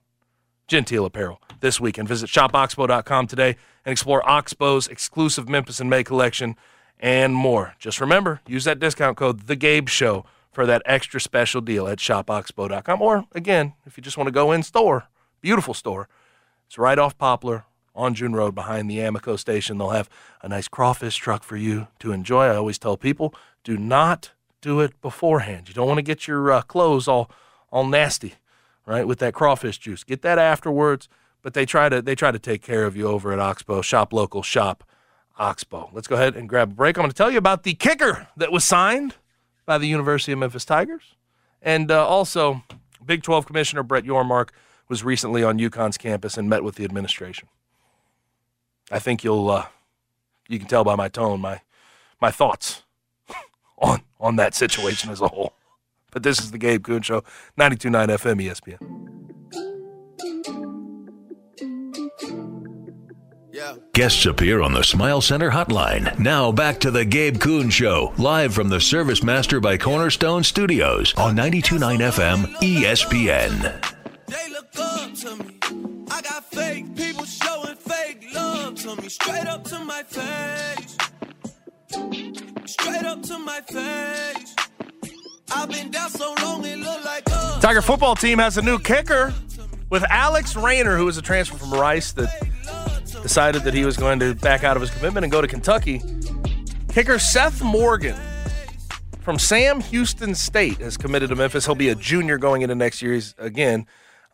Genteel 0.67 1.05
Apparel 1.05 1.41
this 1.59 1.81
week. 1.81 1.97
And 1.97 2.07
visit 2.07 2.29
shopoxbow.com 2.29 3.27
today 3.27 3.57
and 3.83 3.91
explore 3.91 4.27
Oxbow's 4.27 4.87
exclusive 4.87 5.49
Memphis 5.49 5.81
in 5.81 5.89
May 5.89 6.03
collection 6.03 6.55
and 6.99 7.35
more. 7.35 7.75
Just 7.79 8.01
remember, 8.01 8.41
use 8.47 8.63
that 8.65 8.79
discount 8.79 9.17
code, 9.17 9.47
The 9.47 9.55
Gabe 9.55 9.89
Show, 9.89 10.25
for 10.51 10.65
that 10.65 10.81
extra 10.85 11.21
special 11.21 11.61
deal 11.61 11.87
at 11.87 11.99
shopoxbow.com. 11.99 13.01
Or 13.01 13.25
again, 13.33 13.73
if 13.85 13.97
you 13.97 14.03
just 14.03 14.17
want 14.17 14.27
to 14.27 14.31
go 14.31 14.51
in 14.51 14.63
store, 14.63 15.07
beautiful 15.41 15.73
store, 15.73 16.07
it's 16.65 16.77
right 16.77 16.97
off 16.97 17.17
Poplar 17.17 17.65
on 17.95 18.13
June 18.13 18.33
Road 18.33 18.55
behind 18.55 18.89
the 18.89 18.99
Amico 18.99 19.35
station. 19.35 19.77
They'll 19.77 19.91
have 19.91 20.09
a 20.41 20.49
nice 20.49 20.67
crawfish 20.67 21.15
truck 21.17 21.43
for 21.43 21.57
you 21.57 21.87
to 21.99 22.11
enjoy. 22.11 22.45
I 22.45 22.55
always 22.55 22.79
tell 22.79 22.97
people, 22.97 23.33
do 23.63 23.77
not 23.77 24.31
do 24.61 24.79
it 24.79 24.99
beforehand. 25.01 25.67
You 25.67 25.73
don't 25.73 25.87
want 25.87 25.99
to 25.99 26.03
get 26.03 26.27
your 26.27 26.51
uh, 26.51 26.61
clothes 26.63 27.07
all 27.07 27.29
all 27.69 27.85
nasty, 27.85 28.35
right, 28.85 29.05
with 29.05 29.19
that 29.19 29.33
crawfish 29.33 29.77
juice. 29.77 30.03
Get 30.05 30.21
that 30.21 30.39
afterwards. 30.39 31.09
But 31.41 31.53
they 31.53 31.65
try 31.65 31.87
to 31.89 32.01
they 32.01 32.15
try 32.15 32.31
to 32.31 32.39
take 32.39 32.61
care 32.61 32.85
of 32.85 32.97
you 32.97 33.07
over 33.07 33.31
at 33.31 33.39
Oxbow. 33.39 33.81
Shop 33.81 34.11
local, 34.11 34.41
shop 34.41 34.83
Oxbow. 35.37 35.89
Let's 35.93 36.07
go 36.07 36.15
ahead 36.15 36.35
and 36.35 36.49
grab 36.49 36.71
a 36.71 36.75
break. 36.75 36.97
I'm 36.97 37.01
going 37.03 37.11
to 37.11 37.15
tell 37.15 37.31
you 37.31 37.37
about 37.37 37.63
the 37.63 37.73
kicker 37.73 38.27
that 38.37 38.51
was 38.51 38.63
signed 38.63 39.15
by 39.65 39.77
the 39.77 39.87
University 39.87 40.31
of 40.31 40.39
Memphis 40.39 40.65
Tigers, 40.65 41.15
and 41.61 41.91
uh, 41.91 42.05
also 42.07 42.63
Big 43.05 43.23
12 43.23 43.45
Commissioner 43.45 43.83
Brett 43.83 44.03
Yormark 44.03 44.49
was 44.87 45.03
recently 45.03 45.43
on 45.43 45.59
UConn's 45.59 45.97
campus 45.97 46.37
and 46.37 46.49
met 46.49 46.63
with 46.63 46.75
the 46.75 46.83
administration. 46.83 47.47
I 48.91 48.99
think 48.99 49.23
you'll 49.23 49.49
uh, 49.49 49.65
you 50.47 50.59
can 50.59 50.67
tell 50.67 50.83
by 50.83 50.95
my 50.95 51.09
tone, 51.09 51.41
my 51.41 51.61
my 52.21 52.31
thoughts 52.31 52.83
on 53.79 54.01
on 54.19 54.37
that 54.37 54.55
situation 54.55 55.09
as 55.09 55.21
a 55.21 55.27
whole. 55.27 55.53
But 56.11 56.23
this 56.23 56.39
is 56.39 56.51
the 56.51 56.57
Gabe 56.57 56.83
Kuhn 56.83 57.01
Show, 57.01 57.23
92.9 57.59 58.07
FM 58.17 58.41
ESPN. 58.41 58.97
Guests 63.93 64.27
appear 64.27 64.61
on 64.61 64.73
the 64.73 64.83
Smile 64.83 65.19
Center 65.19 65.49
hotline. 65.49 66.19
Now 66.19 66.51
back 66.51 66.79
to 66.81 66.91
the 66.91 67.03
Gabe 67.03 67.39
Kuhn 67.39 67.71
Show, 67.71 68.13
live 68.17 68.53
from 68.53 68.69
the 68.69 68.79
Service 68.79 69.23
Master 69.23 69.59
by 69.59 69.77
Cornerstone 69.77 70.43
Studios 70.43 71.11
on 71.15 71.35
92.9 71.35 71.97
FM 72.11 72.45
ESPN. 72.57 73.95
They 74.27 74.49
look 74.51 74.67
up 74.77 75.13
to 75.15 75.35
me. 75.43 75.59
I 76.11 76.21
got 76.21 76.45
fake 76.45 76.95
people 76.95 77.25
showing 77.25 77.75
fake 77.77 78.27
love 78.31 78.75
to 78.75 78.95
me. 79.01 79.09
Straight 79.09 79.47
up 79.47 79.63
to 79.63 79.79
my 79.79 80.03
face. 80.03 80.97
Straight 82.65 83.05
up 83.05 83.23
to 83.23 83.39
my 83.39 83.61
face. 83.61 84.55
I've 85.51 85.69
been 85.69 85.89
down 85.89 86.11
so 86.11 86.35
long 86.43 86.63
it 86.63 86.77
look 86.77 87.03
like 87.03 87.23
us. 87.31 87.59
Tiger 87.63 87.81
football 87.81 88.15
team 88.15 88.37
has 88.37 88.59
a 88.59 88.61
new 88.61 88.77
kicker 88.77 89.33
with 89.89 90.03
Alex 90.11 90.55
Rayner, 90.55 90.95
who 90.95 91.07
is 91.07 91.17
a 91.17 91.23
transfer 91.23 91.57
from 91.57 91.73
Rice 91.73 92.11
that 92.11 92.29
decided 93.21 93.63
that 93.63 93.73
he 93.73 93.85
was 93.85 93.97
going 93.97 94.19
to 94.19 94.33
back 94.35 94.63
out 94.63 94.77
of 94.77 94.81
his 94.81 94.91
commitment 94.91 95.23
and 95.23 95.31
go 95.31 95.41
to 95.41 95.47
Kentucky. 95.47 96.01
Kicker 96.89 97.19
Seth 97.19 97.61
Morgan 97.61 98.15
from 99.19 99.37
Sam 99.37 99.81
Houston 99.81 100.33
State 100.33 100.77
has 100.77 100.97
committed 100.97 101.29
to 101.29 101.35
Memphis. 101.35 101.65
He'll 101.65 101.75
be 101.75 101.89
a 101.89 101.95
junior 101.95 102.37
going 102.37 102.61
into 102.61 102.75
next 102.75 103.01
year. 103.01 103.13
He's, 103.13 103.35
again, 103.37 103.85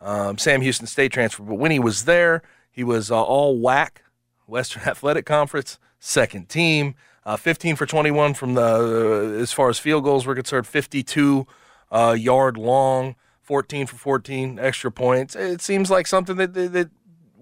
um, 0.02 0.38
Sam 0.38 0.62
Houston 0.62 0.88
State 0.88 1.12
transfer. 1.12 1.44
But 1.44 1.56
when 1.56 1.72
he 1.72 1.80
was 1.80 2.06
there, 2.06 2.44
he 2.72 2.84
was 2.84 3.10
uh, 3.10 3.22
all 3.22 3.58
whack, 3.58 4.04
Western 4.46 4.84
Athletic 4.86 5.26
Conference, 5.26 5.80
second 6.00 6.50
team. 6.50 6.96
Uh, 7.26 7.38
15 7.38 7.78
for 7.78 7.86
21 7.86 8.34
from 8.34 8.54
the, 8.56 8.62
uh, 8.62 9.42
as 9.42 9.54
far 9.54 9.70
as 9.70 9.80
field 9.80 10.04
goals 10.04 10.26
were 10.26 10.36
concerned, 10.36 10.68
52 10.68 11.48
uh, 11.92 12.16
yard 12.18 12.58
long, 12.58 13.16
14 13.42 13.88
for 13.88 13.96
14 13.96 14.60
extra 14.60 14.92
points. 14.92 15.36
It 15.36 15.62
seems 15.62 15.90
like 15.90 16.06
something 16.06 16.36
that, 16.38 16.54
that, 16.54 16.74
that 16.74 16.90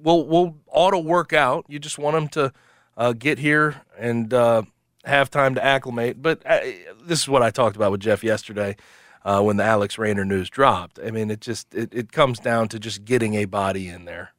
will 0.01 0.25
will 0.25 0.57
auto 0.67 0.99
work 0.99 1.33
out. 1.33 1.65
You 1.67 1.79
just 1.79 1.97
want 1.97 2.15
them 2.15 2.27
to 2.29 2.53
uh, 2.97 3.13
get 3.13 3.39
here 3.39 3.81
and 3.97 4.33
uh, 4.33 4.63
have 5.05 5.29
time 5.29 5.55
to 5.55 5.63
acclimate. 5.63 6.21
But 6.21 6.41
uh, 6.45 6.59
this 7.03 7.21
is 7.21 7.29
what 7.29 7.43
I 7.43 7.49
talked 7.49 7.75
about 7.75 7.91
with 7.91 8.01
Geoff 8.01 8.23
yesterday 8.23 8.75
uh, 9.23 9.41
when 9.41 9.57
the 9.57 9.63
Alex 9.63 9.97
Rayner 9.97 10.25
news 10.25 10.49
dropped. 10.49 10.99
I 11.03 11.11
mean, 11.11 11.31
it 11.31 11.41
just 11.41 11.73
it, 11.73 11.93
it 11.93 12.11
comes 12.11 12.39
down 12.39 12.67
to 12.69 12.79
just 12.79 13.05
getting 13.05 13.35
a 13.35 13.45
body 13.45 13.87
in 13.87 14.05
there 14.05 14.33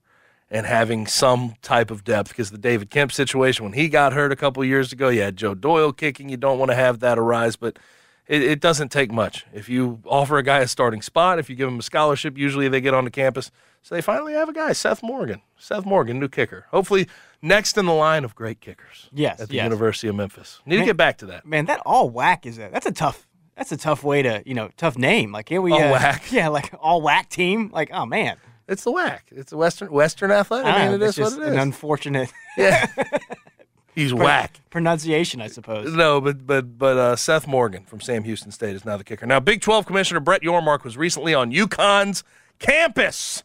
and 0.50 0.66
having 0.66 1.06
some 1.06 1.54
type 1.62 1.90
of 1.90 2.04
depth 2.04 2.28
because 2.28 2.50
the 2.50 2.58
David 2.58 2.90
Kemp 2.90 3.10
situation 3.10 3.64
when 3.64 3.72
he 3.72 3.88
got 3.88 4.12
hurt 4.12 4.32
a 4.32 4.36
couple 4.36 4.62
years 4.64 4.92
ago, 4.92 5.08
you 5.08 5.22
had 5.22 5.36
Joe 5.36 5.54
Doyle 5.54 5.92
kicking. 5.92 6.28
You 6.28 6.36
don't 6.36 6.58
want 6.58 6.70
to 6.70 6.74
have 6.74 7.00
that 7.00 7.18
arise, 7.18 7.56
but 7.56 7.78
it, 8.26 8.42
it 8.42 8.60
doesn't 8.60 8.90
take 8.90 9.10
much. 9.10 9.46
If 9.52 9.68
you 9.68 10.00
offer 10.04 10.36
a 10.38 10.42
guy 10.42 10.60
a 10.60 10.68
starting 10.68 11.02
spot, 11.02 11.38
if 11.38 11.48
you 11.48 11.56
give 11.56 11.68
him 11.68 11.78
a 11.78 11.82
scholarship, 11.82 12.36
usually 12.36 12.68
they 12.68 12.80
get 12.80 12.94
onto 12.94 13.10
campus. 13.10 13.50
So 13.82 13.96
they 13.96 14.00
finally 14.00 14.32
have 14.34 14.48
a 14.48 14.52
guy, 14.52 14.72
Seth 14.72 15.02
Morgan. 15.02 15.42
Seth 15.58 15.84
Morgan, 15.84 16.20
new 16.20 16.28
kicker. 16.28 16.66
Hopefully 16.70 17.08
next 17.42 17.76
in 17.76 17.84
the 17.84 17.92
line 17.92 18.24
of 18.24 18.34
great 18.36 18.60
kickers. 18.60 19.10
Yes, 19.12 19.40
At 19.40 19.48
the 19.48 19.56
yes. 19.56 19.64
University 19.64 20.06
of 20.06 20.14
Memphis. 20.14 20.60
Need 20.64 20.78
to 20.78 20.84
get 20.84 20.96
back 20.96 21.18
to 21.18 21.26
that. 21.26 21.44
Man, 21.44 21.66
that 21.66 21.80
all 21.84 22.08
whack 22.08 22.46
is 22.46 22.58
a 22.58 22.68
that's 22.72 22.86
a 22.86 22.92
tough 22.92 23.26
that's 23.56 23.72
a 23.72 23.76
tough 23.76 24.04
way 24.04 24.22
to 24.22 24.42
you 24.46 24.54
know 24.54 24.70
tough 24.76 24.96
name. 24.96 25.32
Like 25.32 25.48
here 25.48 25.60
we 25.60 25.72
All 25.72 25.82
uh, 25.82 25.90
whack. 25.92 26.24
Yeah, 26.30 26.48
like 26.48 26.72
all 26.80 27.02
whack 27.02 27.28
team. 27.28 27.70
Like 27.72 27.90
oh 27.92 28.06
man, 28.06 28.36
It's 28.68 28.84
the 28.84 28.92
whack. 28.92 29.26
It's 29.32 29.50
the 29.50 29.56
Western 29.56 29.90
Western 29.90 30.30
athletic. 30.30 30.66
I, 30.66 30.70
don't 30.70 30.80
mean, 30.80 31.00
know, 31.00 31.04
it 31.04 31.08
it's 31.08 31.18
is 31.18 31.24
just 31.24 31.38
what 31.38 31.48
it 31.48 31.52
an 31.54 31.58
unfortunate 31.58 32.32
yeah. 32.56 32.86
He's 33.94 34.14
whack. 34.14 34.60
pronunciation, 34.70 35.42
I 35.42 35.48
suppose. 35.48 35.92
No, 35.92 36.20
but 36.20 36.46
but 36.46 36.78
but 36.78 36.96
uh, 36.96 37.16
Seth 37.16 37.46
Morgan 37.48 37.84
from 37.84 38.00
Sam 38.00 38.22
Houston 38.24 38.50
State 38.52 38.74
is 38.74 38.84
now 38.86 38.96
the 38.96 39.04
kicker. 39.04 39.26
Now, 39.26 39.38
Big 39.38 39.60
12 39.60 39.84
Commissioner 39.84 40.20
Brett 40.20 40.40
Yormark 40.40 40.82
was 40.82 40.96
recently 40.96 41.34
on 41.34 41.52
UConn's 41.52 42.24
campus 42.58 43.42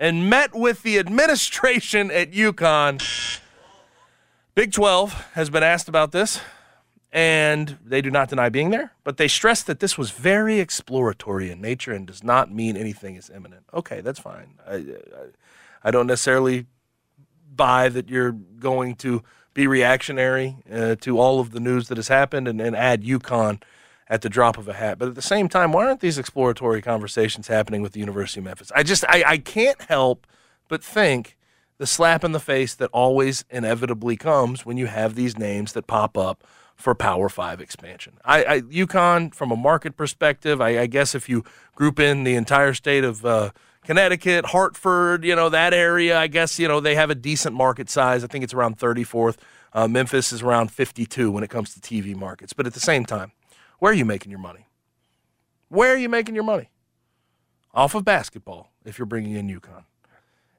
and 0.00 0.30
met 0.30 0.54
with 0.54 0.82
the 0.82 0.98
administration 0.98 2.10
at 2.10 2.32
UConn. 2.32 3.38
Big 4.54 4.72
12 4.72 5.32
has 5.34 5.50
been 5.50 5.62
asked 5.62 5.88
about 5.88 6.10
this, 6.10 6.40
and 7.12 7.76
they 7.84 8.00
do 8.00 8.10
not 8.10 8.30
deny 8.30 8.48
being 8.48 8.70
there, 8.70 8.92
but 9.04 9.18
they 9.18 9.28
stress 9.28 9.62
that 9.62 9.78
this 9.78 9.98
was 9.98 10.10
very 10.10 10.58
exploratory 10.58 11.50
in 11.50 11.60
nature 11.60 11.92
and 11.92 12.06
does 12.06 12.24
not 12.24 12.50
mean 12.50 12.78
anything 12.78 13.14
is 13.14 13.28
imminent. 13.28 13.64
Okay, 13.74 14.00
that's 14.00 14.18
fine. 14.18 14.54
I, 14.66 14.74
I, 14.74 14.84
I 15.84 15.90
don't 15.90 16.06
necessarily 16.06 16.64
buy 17.54 17.90
that 17.90 18.08
you're 18.08 18.32
going 18.32 18.94
to 18.96 19.22
be 19.52 19.66
reactionary 19.66 20.56
uh, 20.72 20.94
to 20.96 21.18
all 21.18 21.40
of 21.40 21.50
the 21.50 21.60
news 21.60 21.88
that 21.88 21.98
has 21.98 22.08
happened 22.08 22.48
and, 22.48 22.58
and 22.60 22.74
add 22.74 23.02
UConn 23.02 23.60
at 24.10 24.22
the 24.22 24.28
drop 24.28 24.58
of 24.58 24.68
a 24.68 24.72
hat. 24.74 24.98
But 24.98 25.08
at 25.08 25.14
the 25.14 25.22
same 25.22 25.48
time, 25.48 25.72
why 25.72 25.86
aren't 25.86 26.00
these 26.00 26.18
exploratory 26.18 26.82
conversations 26.82 27.46
happening 27.46 27.80
with 27.80 27.92
the 27.92 28.00
University 28.00 28.40
of 28.40 28.44
Memphis? 28.44 28.72
I 28.74 28.82
just 28.82 29.04
I, 29.08 29.22
I 29.24 29.38
can't 29.38 29.80
help 29.82 30.26
but 30.68 30.82
think 30.82 31.38
the 31.78 31.86
slap 31.86 32.24
in 32.24 32.32
the 32.32 32.40
face 32.40 32.74
that 32.74 32.90
always 32.92 33.44
inevitably 33.48 34.16
comes 34.16 34.66
when 34.66 34.76
you 34.76 34.86
have 34.86 35.14
these 35.14 35.38
names 35.38 35.72
that 35.72 35.86
pop 35.86 36.18
up 36.18 36.44
for 36.74 36.94
Power 36.94 37.28
Five 37.28 37.60
expansion. 37.60 38.18
I, 38.24 38.44
I 38.44 38.60
UConn, 38.62 39.32
from 39.34 39.52
a 39.52 39.56
market 39.56 39.96
perspective, 39.96 40.60
I, 40.60 40.80
I 40.80 40.86
guess 40.86 41.14
if 41.14 41.28
you 41.28 41.44
group 41.76 42.00
in 42.00 42.24
the 42.24 42.34
entire 42.34 42.74
state 42.74 43.04
of 43.04 43.24
uh, 43.24 43.50
Connecticut, 43.84 44.46
Hartford, 44.46 45.24
you 45.24 45.36
know 45.36 45.48
that 45.50 45.72
area, 45.72 46.18
I 46.18 46.26
guess 46.26 46.58
you 46.58 46.66
know 46.66 46.80
they 46.80 46.96
have 46.96 47.10
a 47.10 47.14
decent 47.14 47.54
market 47.54 47.88
size. 47.88 48.24
I 48.24 48.26
think 48.26 48.42
it's 48.42 48.54
around 48.54 48.78
34th. 48.78 49.36
Uh, 49.72 49.86
Memphis 49.86 50.32
is 50.32 50.42
around 50.42 50.72
52 50.72 51.30
when 51.30 51.44
it 51.44 51.50
comes 51.50 51.74
to 51.74 51.80
TV 51.80 52.16
markets. 52.16 52.52
But 52.52 52.66
at 52.66 52.74
the 52.74 52.80
same 52.80 53.04
time, 53.04 53.30
where 53.80 53.90
are 53.90 53.96
you 53.96 54.04
making 54.04 54.30
your 54.30 54.40
money? 54.40 54.68
Where 55.68 55.92
are 55.92 55.98
you 55.98 56.08
making 56.08 56.34
your 56.34 56.44
money? 56.44 56.70
Off 57.74 57.94
of 57.94 58.04
basketball, 58.04 58.72
if 58.84 58.98
you're 58.98 59.06
bringing 59.06 59.34
in 59.34 59.48
UConn. 59.48 59.84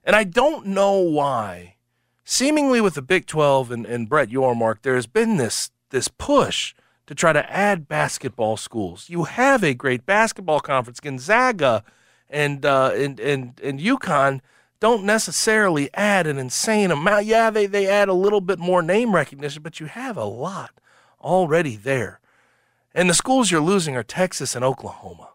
And 0.04 0.16
I 0.16 0.24
don't 0.24 0.66
know 0.66 0.98
why, 0.98 1.76
seemingly 2.24 2.80
with 2.80 2.94
the 2.94 3.02
Big 3.02 3.26
12 3.26 3.70
and, 3.70 3.86
and 3.86 4.08
Brett 4.08 4.28
Yormark, 4.28 4.82
there 4.82 4.96
has 4.96 5.06
been 5.06 5.36
this, 5.36 5.70
this 5.90 6.08
push 6.08 6.74
to 7.06 7.14
try 7.14 7.32
to 7.32 7.50
add 7.52 7.88
basketball 7.88 8.56
schools. 8.56 9.08
You 9.08 9.24
have 9.24 9.62
a 9.62 9.74
great 9.74 10.04
basketball 10.04 10.60
conference. 10.60 10.98
Gonzaga 10.98 11.84
and, 12.28 12.64
uh, 12.64 12.90
and, 12.94 13.20
and, 13.20 13.60
and 13.62 13.78
UConn 13.78 14.40
don't 14.80 15.04
necessarily 15.04 15.90
add 15.94 16.26
an 16.26 16.38
insane 16.38 16.90
amount. 16.90 17.26
Yeah, 17.26 17.50
they, 17.50 17.66
they 17.66 17.86
add 17.86 18.08
a 18.08 18.14
little 18.14 18.40
bit 18.40 18.58
more 18.58 18.82
name 18.82 19.14
recognition, 19.14 19.62
but 19.62 19.78
you 19.78 19.86
have 19.86 20.16
a 20.16 20.24
lot 20.24 20.70
already 21.20 21.76
there. 21.76 22.18
And 22.94 23.08
the 23.08 23.14
schools 23.14 23.50
you're 23.50 23.60
losing 23.60 23.96
are 23.96 24.02
Texas 24.02 24.54
and 24.54 24.64
Oklahoma. 24.64 25.30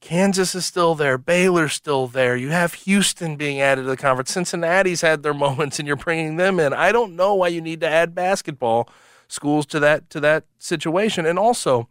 Kansas 0.00 0.54
is 0.54 0.64
still 0.64 0.94
there. 0.94 1.18
Baylor's 1.18 1.74
still 1.74 2.06
there. 2.06 2.34
You 2.34 2.48
have 2.48 2.72
Houston 2.74 3.36
being 3.36 3.60
added 3.60 3.82
to 3.82 3.88
the 3.88 3.96
conference. 3.96 4.30
Cincinnati's 4.30 5.02
had 5.02 5.22
their 5.22 5.34
moments, 5.46 5.78
and 5.78 5.86
you're 5.86 5.96
bringing 5.96 6.36
them 6.36 6.58
in. 6.58 6.72
I 6.72 6.92
don't 6.92 7.16
know 7.16 7.34
why 7.34 7.48
you 7.48 7.60
need 7.60 7.80
to 7.80 7.88
add 7.88 8.14
basketball 8.14 8.88
schools 9.28 9.66
to 9.66 9.80
that 9.80 10.10
to 10.10 10.20
that 10.20 10.44
situation. 10.58 11.26
And 11.26 11.38
also, 11.38 11.88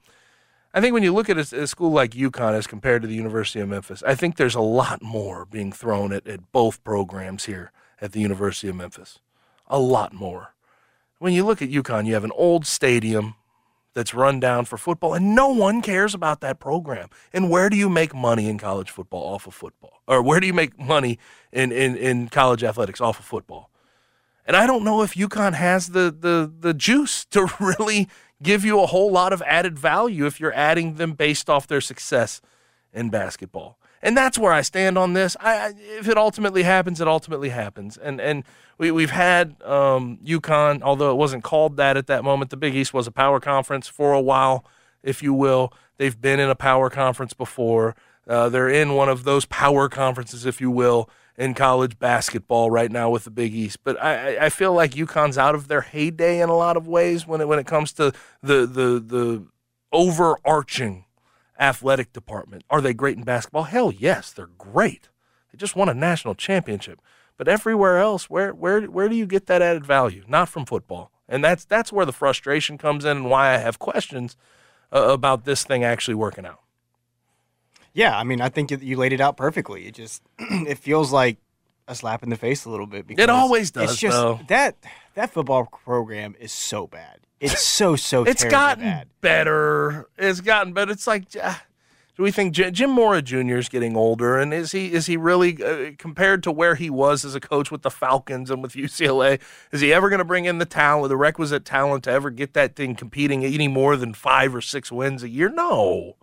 I 0.74 0.82
think 0.82 0.94
when 0.94 1.04
you 1.04 1.14
look 1.14 1.30
at 1.30 1.38
a, 1.38 1.62
a 1.62 1.68
school 1.68 1.92
like 1.92 2.12
UConn 2.12 2.54
as 2.54 2.68
compared 2.68 3.02
to 3.04 3.08
the 3.08 3.16
University 3.16 3.60
of 3.60 3.70
Memphis, 3.70 4.04
I 4.06 4.16
think 4.16 4.36
there's 4.36 4.56
a 4.56 4.62
lot 4.62 5.02
more 5.02 5.46
being 5.46 5.72
thrown 5.72 6.12
at, 6.12 6.28
at 6.28 6.52
both 6.52 6.84
programs 6.84 7.46
here 7.46 7.72
at 8.02 8.12
the 8.12 8.20
University 8.20 8.68
of 8.68 8.76
Memphis. 8.76 9.20
A 9.68 9.80
lot 9.80 10.14
more. 10.14 10.56
When 11.20 11.34
you 11.34 11.46
look 11.46 11.62
at 11.62 11.70
UConn, 11.70 12.08
you 12.08 12.14
have 12.14 12.24
an 12.24 12.32
old 12.34 12.66
stadium 12.66 13.36
that's 13.94 14.14
run 14.14 14.40
down 14.40 14.66
for 14.66 14.78
football, 14.78 15.14
and 15.14 15.36
no 15.36 15.50
one 15.50 15.82
cares 15.82 16.14
about 16.14 16.42
that 16.42 16.60
program. 16.60 17.10
And 17.34 17.50
where 17.50 17.70
do 17.70 17.78
you 17.78 17.90
make 17.90 18.14
money 18.14 18.48
in 18.48 18.58
college 18.58 18.90
football 18.90 19.34
off 19.34 19.48
of 19.48 19.54
football? 19.54 20.02
Or 20.08 20.22
where 20.22 20.40
do 20.40 20.48
you 20.48 20.54
make 20.54 20.80
money 20.80 21.18
in, 21.52 21.72
in, 21.72 21.96
in 21.96 22.30
college 22.30 22.64
athletics 22.64 23.02
off 23.02 23.20
of 23.20 23.26
football? 23.26 23.70
And 24.46 24.56
I 24.56 24.66
don't 24.66 24.84
know 24.84 25.04
if 25.04 25.14
UConn 25.14 25.54
has 25.54 25.90
the, 25.90 26.16
the, 26.18 26.52
the 26.60 26.74
juice 26.74 27.26
to 27.32 27.48
really 27.60 28.08
give 28.42 28.64
you 28.64 28.80
a 28.80 28.86
whole 28.86 29.12
lot 29.12 29.34
of 29.34 29.42
added 29.44 29.78
value 29.78 30.26
if 30.26 30.40
you're 30.40 30.54
adding 30.54 30.96
them 30.96 31.14
based 31.14 31.50
off 31.50 31.68
their 31.68 31.82
success 31.82 32.42
in 32.94 33.10
basketball. 33.10 33.78
And 34.02 34.16
that's 34.16 34.38
where 34.38 34.54
I 34.54 34.62
stand 34.62 34.98
on 34.98 35.14
this. 35.14 35.36
I, 35.40 35.74
if 35.78 36.08
it 36.08 36.18
ultimately 36.18 36.64
happens, 36.64 37.02
it 37.02 37.08
ultimately 37.08 37.50
happens. 37.50 37.98
And 37.98 38.22
and 38.22 38.44
we, 38.78 38.92
we've 38.92 39.10
had 39.12 39.62
um, 39.64 40.20
UConn, 40.26 40.82
although 40.82 41.12
it 41.12 41.16
wasn't 41.18 41.44
called 41.44 41.76
that 41.78 41.98
at 41.98 42.08
that 42.08 42.24
moment, 42.24 42.50
the 42.50 42.58
Big 42.58 42.76
East 42.76 42.94
was 42.94 43.08
a 43.08 43.12
power 43.12 43.40
conference 43.42 43.88
for 43.90 44.14
a 44.14 44.22
while, 44.22 44.64
if 45.04 45.22
you 45.22 45.34
will. 45.34 45.74
They've 45.98 46.20
been 46.20 46.40
in 46.40 46.50
a 46.50 46.56
power 46.56 46.90
conference 46.90 47.34
before. 47.34 47.96
Uh, 48.26 48.48
they're 48.48 48.70
in 48.70 48.94
one 48.94 49.10
of 49.10 49.24
those 49.26 49.46
power 49.46 49.90
conferences, 49.90 50.46
if 50.46 50.62
you 50.62 50.72
will, 50.72 51.10
in 51.38 51.54
college 51.54 52.00
basketball 52.00 52.70
right 52.72 52.92
now 52.92 53.10
with 53.10 53.24
the 53.26 53.32
Big 53.32 53.54
East. 53.54 53.84
But 53.84 54.02
I, 54.02 54.36
I- 54.38 54.46
I 54.46 54.50
feel 54.50 54.72
like 54.74 54.92
UConn's 54.92 55.38
out 55.38 55.56
of 55.56 55.68
their 55.68 55.82
heyday 55.82 56.40
in 56.42 56.48
a 56.48 56.56
lot 56.56 56.78
of 56.78 56.88
ways 56.88 57.28
when 57.28 57.42
it 57.42 57.48
when 57.50 57.60
it 57.60 57.68
comes 57.68 57.92
to 57.94 58.14
the 58.42 58.66
the 58.66 59.00
the 59.06 59.46
overarching 59.92 61.06
athletic 61.60 62.14
department. 62.14 62.64
Are 62.70 62.82
they 62.82 62.94
great 62.94 63.18
in 63.18 63.24
basketball? 63.24 63.64
Hell 63.64 63.92
yes, 63.92 64.32
they're 64.32 64.50
great. 64.58 65.10
They 65.52 65.58
just 65.58 65.76
won 65.76 65.90
a 65.90 65.94
national 65.94 66.36
championship. 66.36 67.02
But 67.38 67.48
everywhere 67.48 67.98
else, 68.00 68.30
where 68.30 68.54
where 68.54 68.82
where 68.84 69.08
do 69.10 69.16
you 69.16 69.26
get 69.26 69.46
that 69.48 69.62
added 69.62 69.86
value? 69.86 70.24
Not 70.28 70.50
from 70.50 70.66
football. 70.66 71.12
And 71.28 71.44
that's 71.44 71.64
that's 71.66 71.92
where 71.92 72.06
the 72.06 72.12
frustration 72.12 72.78
comes 72.78 73.06
in 73.06 73.18
and 73.18 73.30
why 73.30 73.54
I 73.54 73.58
have 73.58 73.80
questions 73.80 74.36
uh, 74.94 75.02
about 75.10 75.46
this 75.46 75.64
thing 75.64 75.84
actually 75.84 76.16
working 76.16 76.46
out. 76.46 76.60
Yeah, 77.94 78.18
I 78.18 78.24
mean, 78.24 78.42
I 78.42 78.50
think 78.50 78.72
you- 78.72 78.78
you 78.82 78.98
laid 78.98 79.14
it 79.14 79.22
out 79.22 79.38
perfectly. 79.38 79.88
It 79.88 79.96
just 79.96 80.22
it 80.40 80.78
feels 80.78 81.12
like 81.12 81.38
a 81.88 81.96
slap 81.96 82.24
in 82.24 82.30
the 82.30 82.36
face 82.36 82.66
a 82.66 82.70
little 82.70 82.86
bit. 82.86 83.08
Because 83.08 83.24
it 83.24 83.30
always 83.30 83.72
does, 83.72 83.92
It's 83.92 84.00
just 84.00 84.16
though. 84.16 84.40
that 84.48 84.76
that 85.16 85.32
football 85.32 85.66
program 85.66 86.36
is 86.40 86.52
so 86.52 86.88
bad. 86.88 87.20
It's 87.40 87.62
so 87.64 87.96
so. 87.96 88.24
It's 88.24 88.44
gotten 88.44 88.84
bad. 88.84 89.08
better. 89.22 90.08
It's 90.18 90.42
gotten 90.42 90.74
better. 90.74 90.92
It's 90.92 91.08
like, 91.08 91.24
ah, 91.42 91.64
do 92.20 92.24
we 92.24 92.32
think 92.32 92.54
J- 92.54 92.72
Jim 92.72 92.90
Mora 92.90 93.22
Jr. 93.22 93.56
is 93.56 93.70
getting 93.70 93.96
older, 93.96 94.38
and 94.38 94.54
is 94.54 94.74
he 94.74 94.92
is 94.92 95.06
he 95.06 95.16
really 95.16 95.64
uh, 95.64 95.92
compared 95.98 96.44
to 96.44 96.52
where 96.52 96.76
he 96.76 96.90
was 96.90 97.24
as 97.24 97.36
a 97.36 97.40
coach 97.40 97.72
with 97.72 97.82
the 97.82 97.90
Falcons 97.90 98.52
and 98.52 98.62
with 98.62 98.74
UCLA? 98.76 99.40
Is 99.72 99.80
he 99.80 99.94
ever 99.94 100.10
going 100.10 100.20
to 100.20 100.26
bring 100.26 100.44
in 100.44 100.58
the 100.58 100.66
talent, 100.66 101.08
the 101.08 101.16
requisite 101.16 101.64
talent, 101.64 102.04
to 102.04 102.12
ever 102.12 102.30
get 102.30 102.54
that 102.56 102.76
thing 102.76 102.94
competing 102.96 103.46
any 103.46 103.70
more 103.70 103.96
than 103.96 104.14
five 104.14 104.54
or 104.54 104.60
six 104.60 104.92
wins 104.92 105.24
a 105.24 105.30
year? 105.30 105.48
No. 105.48 106.18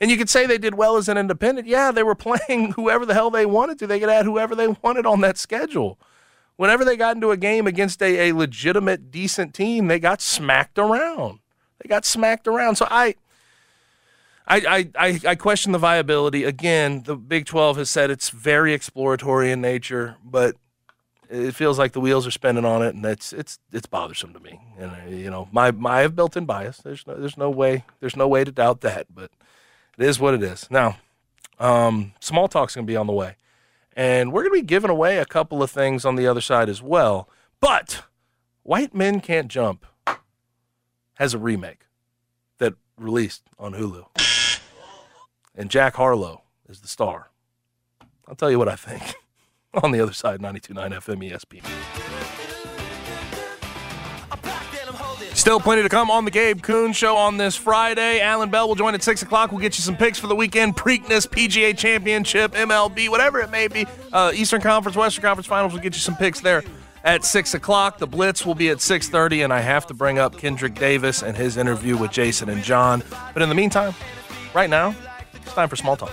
And 0.00 0.08
you 0.08 0.16
could 0.16 0.30
say 0.30 0.46
they 0.46 0.56
did 0.56 0.74
well 0.74 0.96
as 0.96 1.08
an 1.08 1.18
independent. 1.18 1.66
Yeah, 1.66 1.90
they 1.90 2.04
were 2.04 2.14
playing 2.48 2.72
whoever 2.72 3.04
the 3.04 3.14
hell 3.14 3.30
they 3.30 3.44
wanted 3.44 3.80
to. 3.80 3.88
They 3.88 3.98
could 3.98 4.08
add 4.08 4.26
whoever 4.26 4.54
they 4.54 4.68
wanted 4.68 5.04
on 5.04 5.20
that 5.22 5.36
schedule. 5.36 5.98
Whenever 6.60 6.84
they 6.84 6.94
got 6.94 7.14
into 7.16 7.30
a 7.30 7.38
game 7.38 7.66
against 7.66 8.02
a, 8.02 8.28
a 8.28 8.34
legitimate, 8.34 9.10
decent 9.10 9.54
team, 9.54 9.86
they 9.86 9.98
got 9.98 10.20
smacked 10.20 10.78
around. 10.78 11.38
They 11.78 11.88
got 11.88 12.04
smacked 12.04 12.46
around. 12.46 12.76
So 12.76 12.86
I, 12.90 13.14
I, 14.46 14.90
I, 14.94 15.20
I, 15.26 15.34
question 15.36 15.72
the 15.72 15.78
viability. 15.78 16.44
Again, 16.44 17.04
the 17.04 17.16
Big 17.16 17.46
12 17.46 17.78
has 17.78 17.88
said 17.88 18.10
it's 18.10 18.28
very 18.28 18.74
exploratory 18.74 19.50
in 19.50 19.62
nature, 19.62 20.16
but 20.22 20.54
it 21.30 21.54
feels 21.54 21.78
like 21.78 21.92
the 21.92 22.00
wheels 22.00 22.26
are 22.26 22.30
spinning 22.30 22.66
on 22.66 22.82
it, 22.82 22.94
and 22.94 23.06
it's 23.06 23.32
it's 23.32 23.58
it's 23.72 23.86
bothersome 23.86 24.34
to 24.34 24.40
me. 24.40 24.60
And 24.78 24.90
uh, 24.90 25.08
you 25.08 25.30
know, 25.30 25.48
my, 25.52 25.70
my 25.70 26.00
have 26.00 26.14
built-in 26.14 26.44
bias. 26.44 26.76
There's 26.84 27.06
no 27.06 27.14
there's 27.14 27.38
no 27.38 27.48
way 27.48 27.86
there's 28.00 28.16
no 28.16 28.28
way 28.28 28.44
to 28.44 28.52
doubt 28.52 28.82
that, 28.82 29.06
but 29.14 29.30
it 29.96 30.04
is 30.04 30.20
what 30.20 30.34
it 30.34 30.42
is. 30.42 30.66
Now, 30.70 30.98
um, 31.58 32.12
small 32.20 32.48
talk's 32.48 32.74
gonna 32.74 32.86
be 32.86 32.96
on 32.96 33.06
the 33.06 33.14
way, 33.14 33.36
and 33.94 34.32
we're 34.32 34.42
gonna 34.42 34.54
be 34.54 34.62
giving 34.62 34.90
away 34.90 35.18
a 35.18 35.24
couple 35.24 35.62
of 35.62 35.70
things 35.70 36.04
on 36.04 36.16
the 36.16 36.26
other 36.26 36.40
side 36.40 36.68
as 36.68 36.82
well. 36.82 37.28
But 37.60 38.04
White 38.62 38.94
Men 38.94 39.20
Can't 39.20 39.48
Jump 39.48 39.86
has 41.14 41.34
a 41.34 41.38
remake 41.38 41.86
that 42.58 42.74
released 42.96 43.42
on 43.58 43.74
Hulu, 43.74 44.06
and 45.54 45.70
Jack 45.70 45.96
Harlow 45.96 46.42
is 46.68 46.80
the 46.80 46.88
star. 46.88 47.30
I'll 48.26 48.36
tell 48.36 48.50
you 48.50 48.58
what 48.58 48.68
I 48.68 48.76
think 48.76 49.14
on 49.82 49.90
the 49.90 50.00
other 50.00 50.12
side, 50.12 50.40
92.9 50.40 50.92
FM 50.92 51.30
ESPN. 51.30 52.09
Still 55.40 55.58
plenty 55.58 55.82
to 55.82 55.88
come 55.88 56.10
on 56.10 56.26
the 56.26 56.30
Gabe 56.30 56.60
Kuhn 56.60 56.92
Show 56.92 57.16
on 57.16 57.38
this 57.38 57.56
Friday. 57.56 58.20
Alan 58.20 58.50
Bell 58.50 58.68
will 58.68 58.74
join 58.74 58.94
at 58.94 59.02
6 59.02 59.22
o'clock. 59.22 59.50
We'll 59.50 59.60
get 59.62 59.78
you 59.78 59.82
some 59.82 59.96
picks 59.96 60.18
for 60.18 60.26
the 60.26 60.34
weekend 60.34 60.76
Preakness, 60.76 61.26
PGA 61.26 61.74
Championship, 61.74 62.52
MLB, 62.52 63.08
whatever 63.08 63.40
it 63.40 63.50
may 63.50 63.66
be. 63.66 63.86
Uh, 64.12 64.32
Eastern 64.34 64.60
Conference, 64.60 64.98
Western 64.98 65.22
Conference 65.22 65.46
Finals. 65.46 65.72
We'll 65.72 65.82
get 65.82 65.94
you 65.94 66.00
some 66.00 66.14
picks 66.14 66.40
there 66.40 66.62
at 67.04 67.24
6 67.24 67.54
o'clock. 67.54 67.96
The 67.96 68.06
Blitz 68.06 68.44
will 68.44 68.54
be 68.54 68.68
at 68.68 68.78
6.30, 68.80 69.42
and 69.42 69.50
I 69.50 69.60
have 69.60 69.86
to 69.86 69.94
bring 69.94 70.18
up 70.18 70.36
Kendric 70.36 70.74
Davis 70.74 71.22
and 71.22 71.34
his 71.34 71.56
interview 71.56 71.96
with 71.96 72.10
Jason 72.10 72.50
and 72.50 72.62
John. 72.62 73.02
But 73.32 73.40
in 73.40 73.48
the 73.48 73.54
meantime, 73.54 73.94
right 74.54 74.68
now, 74.68 74.94
it's 75.32 75.54
time 75.54 75.70
for 75.70 75.76
Small 75.76 75.96
Talk. 75.96 76.12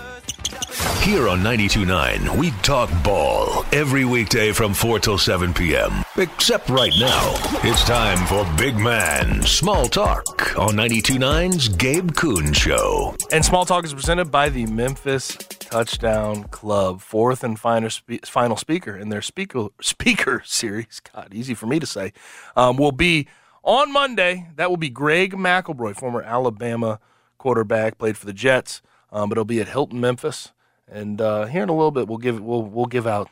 Here 1.08 1.30
on 1.30 1.40
92.9, 1.40 2.38
we 2.38 2.52
talk 2.64 2.90
ball 3.02 3.64
every 3.72 4.04
weekday 4.04 4.52
from 4.52 4.74
4 4.74 5.00
till 5.00 5.18
7 5.18 5.54
p.m. 5.54 6.04
Except 6.18 6.68
right 6.68 6.92
now. 7.00 7.34
It's 7.64 7.86
time 7.86 8.18
for 8.28 8.46
Big 8.58 8.76
Man 8.76 9.42
Small 9.44 9.88
Talk 9.88 10.60
on 10.60 10.72
92.9's 10.72 11.70
Gabe 11.70 12.14
Kuhn 12.14 12.52
Show. 12.52 13.16
And 13.32 13.46
Small 13.46 13.64
Talk 13.64 13.86
is 13.86 13.94
presented 13.94 14.32
by 14.32 14.50
the 14.50 14.66
Memphis 14.66 15.30
Touchdown 15.38 16.44
Club, 16.50 17.00
fourth 17.00 17.42
and 17.42 17.58
final, 17.58 17.90
spe- 17.90 18.26
final 18.26 18.58
speaker 18.58 18.98
in 18.98 19.08
their 19.08 19.22
speaker 19.22 19.70
speaker 19.80 20.42
series. 20.46 21.00
God, 21.16 21.34
easy 21.34 21.54
for 21.54 21.68
me 21.68 21.80
to 21.80 21.88
say. 21.88 22.12
Um, 22.58 22.76
will 22.76 22.92
be 22.92 23.30
on 23.64 23.94
Monday. 23.94 24.50
That 24.58 24.70
will 24.70 24.76
be 24.76 24.90
Greg 24.90 25.32
McElroy, 25.32 25.96
former 25.96 26.22
Alabama 26.22 27.00
quarterback, 27.38 27.98
played 27.98 28.18
for 28.18 28.26
the 28.26 28.34
Jets. 28.34 28.82
Um, 29.10 29.30
but 29.30 29.36
it'll 29.38 29.46
be 29.46 29.62
at 29.62 29.70
Hilton, 29.70 30.02
Memphis. 30.02 30.52
And 30.90 31.20
uh, 31.20 31.46
here 31.46 31.64
in 31.64 31.70
a 31.70 31.74
little 31.74 31.92
bit, 31.92 32.08
we'll 32.08 32.18
give 32.18 32.40
we'll 32.40 32.64
we'll 32.64 32.86
give 32.86 33.06
out 33.06 33.30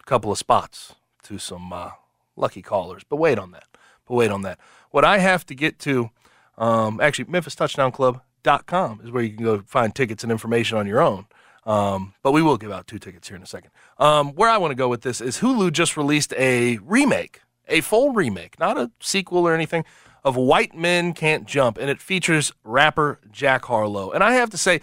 a 0.00 0.04
couple 0.04 0.30
of 0.30 0.38
spots 0.38 0.94
to 1.24 1.38
some 1.38 1.72
uh, 1.72 1.90
lucky 2.36 2.62
callers. 2.62 3.02
But 3.08 3.16
wait 3.16 3.38
on 3.38 3.50
that. 3.52 3.64
But 4.06 4.14
wait 4.14 4.30
on 4.30 4.42
that. 4.42 4.58
What 4.90 5.04
I 5.04 5.18
have 5.18 5.44
to 5.46 5.54
get 5.54 5.78
to, 5.80 6.10
um, 6.56 7.00
actually, 7.00 7.24
MemphisTouchdownClub.com 7.26 9.00
is 9.02 9.10
where 9.10 9.22
you 9.22 9.34
can 9.34 9.44
go 9.44 9.62
find 9.66 9.94
tickets 9.94 10.22
and 10.22 10.30
information 10.30 10.78
on 10.78 10.86
your 10.86 11.00
own. 11.00 11.26
Um, 11.66 12.14
but 12.22 12.32
we 12.32 12.42
will 12.42 12.58
give 12.58 12.70
out 12.70 12.86
two 12.86 12.98
tickets 12.98 13.28
here 13.28 13.36
in 13.36 13.42
a 13.42 13.46
second. 13.46 13.70
Um, 13.98 14.32
where 14.34 14.50
I 14.50 14.58
want 14.58 14.70
to 14.70 14.76
go 14.76 14.88
with 14.88 15.00
this 15.00 15.20
is 15.20 15.38
Hulu 15.38 15.72
just 15.72 15.96
released 15.96 16.34
a 16.34 16.78
remake, 16.82 17.40
a 17.68 17.80
full 17.80 18.12
remake, 18.12 18.58
not 18.58 18.76
a 18.76 18.90
sequel 19.00 19.48
or 19.48 19.54
anything, 19.54 19.84
of 20.22 20.36
White 20.36 20.74
Men 20.74 21.12
Can't 21.12 21.46
Jump, 21.46 21.78
and 21.78 21.90
it 21.90 22.00
features 22.00 22.52
rapper 22.64 23.18
Jack 23.30 23.64
Harlow. 23.64 24.10
And 24.10 24.22
I 24.22 24.34
have 24.34 24.50
to 24.50 24.58
say, 24.58 24.80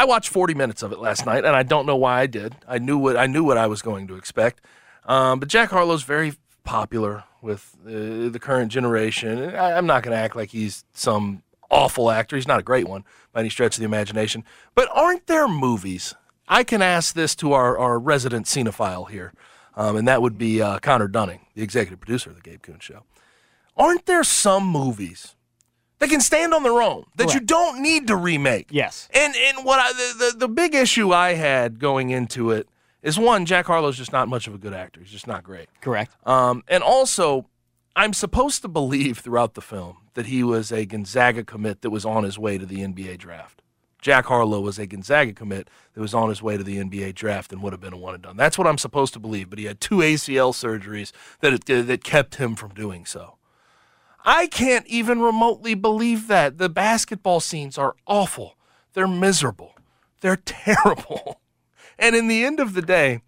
I 0.00 0.04
watched 0.04 0.30
40 0.30 0.54
minutes 0.54 0.82
of 0.82 0.92
it 0.92 0.98
last 0.98 1.26
night, 1.26 1.44
and 1.44 1.54
I 1.54 1.62
don't 1.62 1.84
know 1.84 1.94
why 1.94 2.20
I 2.20 2.26
did. 2.26 2.56
I 2.66 2.78
knew 2.78 2.96
what 2.96 3.18
I 3.18 3.26
knew 3.26 3.44
what 3.44 3.58
I 3.58 3.66
was 3.66 3.82
going 3.82 4.08
to 4.08 4.16
expect. 4.16 4.62
Um, 5.04 5.40
but 5.40 5.50
Jack 5.50 5.68
Harlow's 5.68 6.04
very 6.04 6.32
popular 6.64 7.24
with 7.42 7.76
uh, 7.84 8.30
the 8.30 8.38
current 8.40 8.72
generation. 8.72 9.54
I, 9.54 9.76
I'm 9.76 9.84
not 9.84 10.02
going 10.02 10.16
to 10.16 10.18
act 10.18 10.34
like 10.34 10.52
he's 10.52 10.86
some 10.94 11.42
awful 11.70 12.10
actor. 12.10 12.36
He's 12.36 12.48
not 12.48 12.60
a 12.60 12.62
great 12.62 12.88
one 12.88 13.04
by 13.34 13.40
any 13.40 13.50
stretch 13.50 13.76
of 13.76 13.80
the 13.80 13.84
imagination. 13.84 14.42
But 14.74 14.88
aren't 14.94 15.26
there 15.26 15.46
movies? 15.46 16.14
I 16.48 16.64
can 16.64 16.80
ask 16.80 17.14
this 17.14 17.34
to 17.36 17.52
our, 17.52 17.76
our 17.76 17.98
resident 17.98 18.46
cinephile 18.46 19.10
here, 19.10 19.34
um, 19.76 19.96
and 19.96 20.08
that 20.08 20.22
would 20.22 20.38
be 20.38 20.62
uh, 20.62 20.78
Connor 20.78 21.08
Dunning, 21.08 21.44
the 21.54 21.62
executive 21.62 22.00
producer 22.00 22.30
of 22.30 22.36
the 22.36 22.42
Gabe 22.42 22.62
Kuhn 22.62 22.80
Show. 22.80 23.04
Aren't 23.76 24.06
there 24.06 24.24
some 24.24 24.66
movies 24.66 25.36
that 26.00 26.10
can 26.10 26.20
stand 26.20 26.52
on 26.52 26.62
their 26.62 26.82
own 26.82 27.04
that 27.16 27.32
you 27.32 27.40
don't 27.40 27.80
need 27.80 28.08
to 28.08 28.16
remake? 28.16 28.66
Yes. 28.70 29.08
And 29.14 29.34
and 29.36 29.64
what 29.64 29.78
I, 29.78 29.92
the, 29.92 30.32
the 30.32 30.38
the 30.40 30.48
big 30.48 30.74
issue 30.74 31.12
I 31.12 31.34
had 31.34 31.78
going 31.78 32.10
into 32.10 32.50
it 32.50 32.68
is 33.02 33.18
one, 33.18 33.46
Jack 33.46 33.66
Harlow's 33.66 33.96
just 33.96 34.12
not 34.12 34.28
much 34.28 34.46
of 34.46 34.54
a 34.54 34.58
good 34.58 34.74
actor. 34.74 35.00
He's 35.00 35.10
just 35.10 35.26
not 35.26 35.44
great. 35.44 35.68
Correct. 35.80 36.14
Um, 36.26 36.62
and 36.68 36.82
also, 36.82 37.46
I'm 37.96 38.12
supposed 38.12 38.62
to 38.62 38.68
believe 38.68 39.18
throughout 39.18 39.54
the 39.54 39.62
film 39.62 39.98
that 40.14 40.26
he 40.26 40.42
was 40.42 40.70
a 40.72 40.84
Gonzaga 40.84 41.44
commit 41.44 41.82
that 41.82 41.90
was 41.90 42.04
on 42.04 42.24
his 42.24 42.38
way 42.38 42.58
to 42.58 42.66
the 42.66 42.78
NBA 42.78 43.18
draft. 43.18 43.62
Jack 44.00 44.26
Harlow 44.26 44.60
was 44.60 44.78
a 44.78 44.86
Gonzaga 44.86 45.32
commit 45.32 45.68
that 45.92 46.00
was 46.00 46.14
on 46.14 46.30
his 46.30 46.42
way 46.42 46.56
to 46.56 46.64
the 46.64 46.78
NBA 46.78 47.14
draft 47.14 47.52
and 47.52 47.62
would 47.62 47.72
have 47.72 47.80
been 47.80 47.92
a 47.92 47.98
one 47.98 48.14
and 48.14 48.22
done. 48.22 48.36
That's 48.36 48.56
what 48.56 48.66
I'm 48.66 48.78
supposed 48.78 49.12
to 49.12 49.18
believe. 49.18 49.50
But 49.50 49.58
he 49.58 49.66
had 49.66 49.80
two 49.80 49.96
ACL 49.96 50.52
surgeries 50.54 51.12
that 51.40 51.66
that 51.66 52.04
kept 52.04 52.36
him 52.36 52.54
from 52.54 52.70
doing 52.70 53.04
so. 53.04 53.36
I 54.24 54.46
can't 54.46 54.86
even 54.86 55.20
remotely 55.20 55.74
believe 55.74 56.28
that. 56.28 56.58
The 56.58 56.68
basketball 56.68 57.40
scenes 57.40 57.78
are 57.78 57.94
awful. 58.06 58.56
They're 58.92 59.08
miserable. 59.08 59.74
They're 60.20 60.36
terrible. 60.44 61.40
And 61.98 62.14
in 62.14 62.28
the 62.28 62.44
end 62.44 62.60
of 62.60 62.74
the 62.74 62.82
day, 62.82 63.22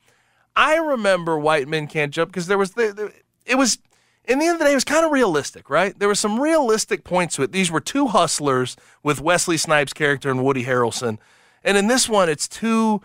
I 0.56 0.76
remember 0.76 1.38
White 1.38 1.68
Men 1.68 1.86
Can't 1.86 2.12
Jump 2.12 2.30
because 2.30 2.46
there 2.46 2.58
was 2.58 2.72
the, 2.72 2.92
the 2.92 3.12
it 3.46 3.56
was 3.56 3.78
in 4.24 4.38
the 4.38 4.46
end 4.46 4.54
of 4.54 4.58
the 4.60 4.66
day 4.66 4.72
it 4.72 4.76
was 4.76 4.84
kind 4.84 5.04
of 5.04 5.12
realistic, 5.12 5.70
right? 5.70 5.98
There 5.98 6.08
were 6.08 6.14
some 6.14 6.40
realistic 6.40 7.04
points 7.04 7.36
to 7.36 7.42
it. 7.42 7.52
These 7.52 7.70
were 7.70 7.80
two 7.80 8.08
hustlers 8.08 8.76
with 9.02 9.20
Wesley 9.20 9.56
Snipes' 9.56 9.92
character 9.92 10.30
and 10.30 10.44
Woody 10.44 10.64
Harrelson. 10.64 11.18
And 11.64 11.76
in 11.76 11.86
this 11.86 12.08
one, 12.08 12.28
it's 12.28 12.48
two 12.48 13.00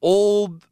old 0.00 0.66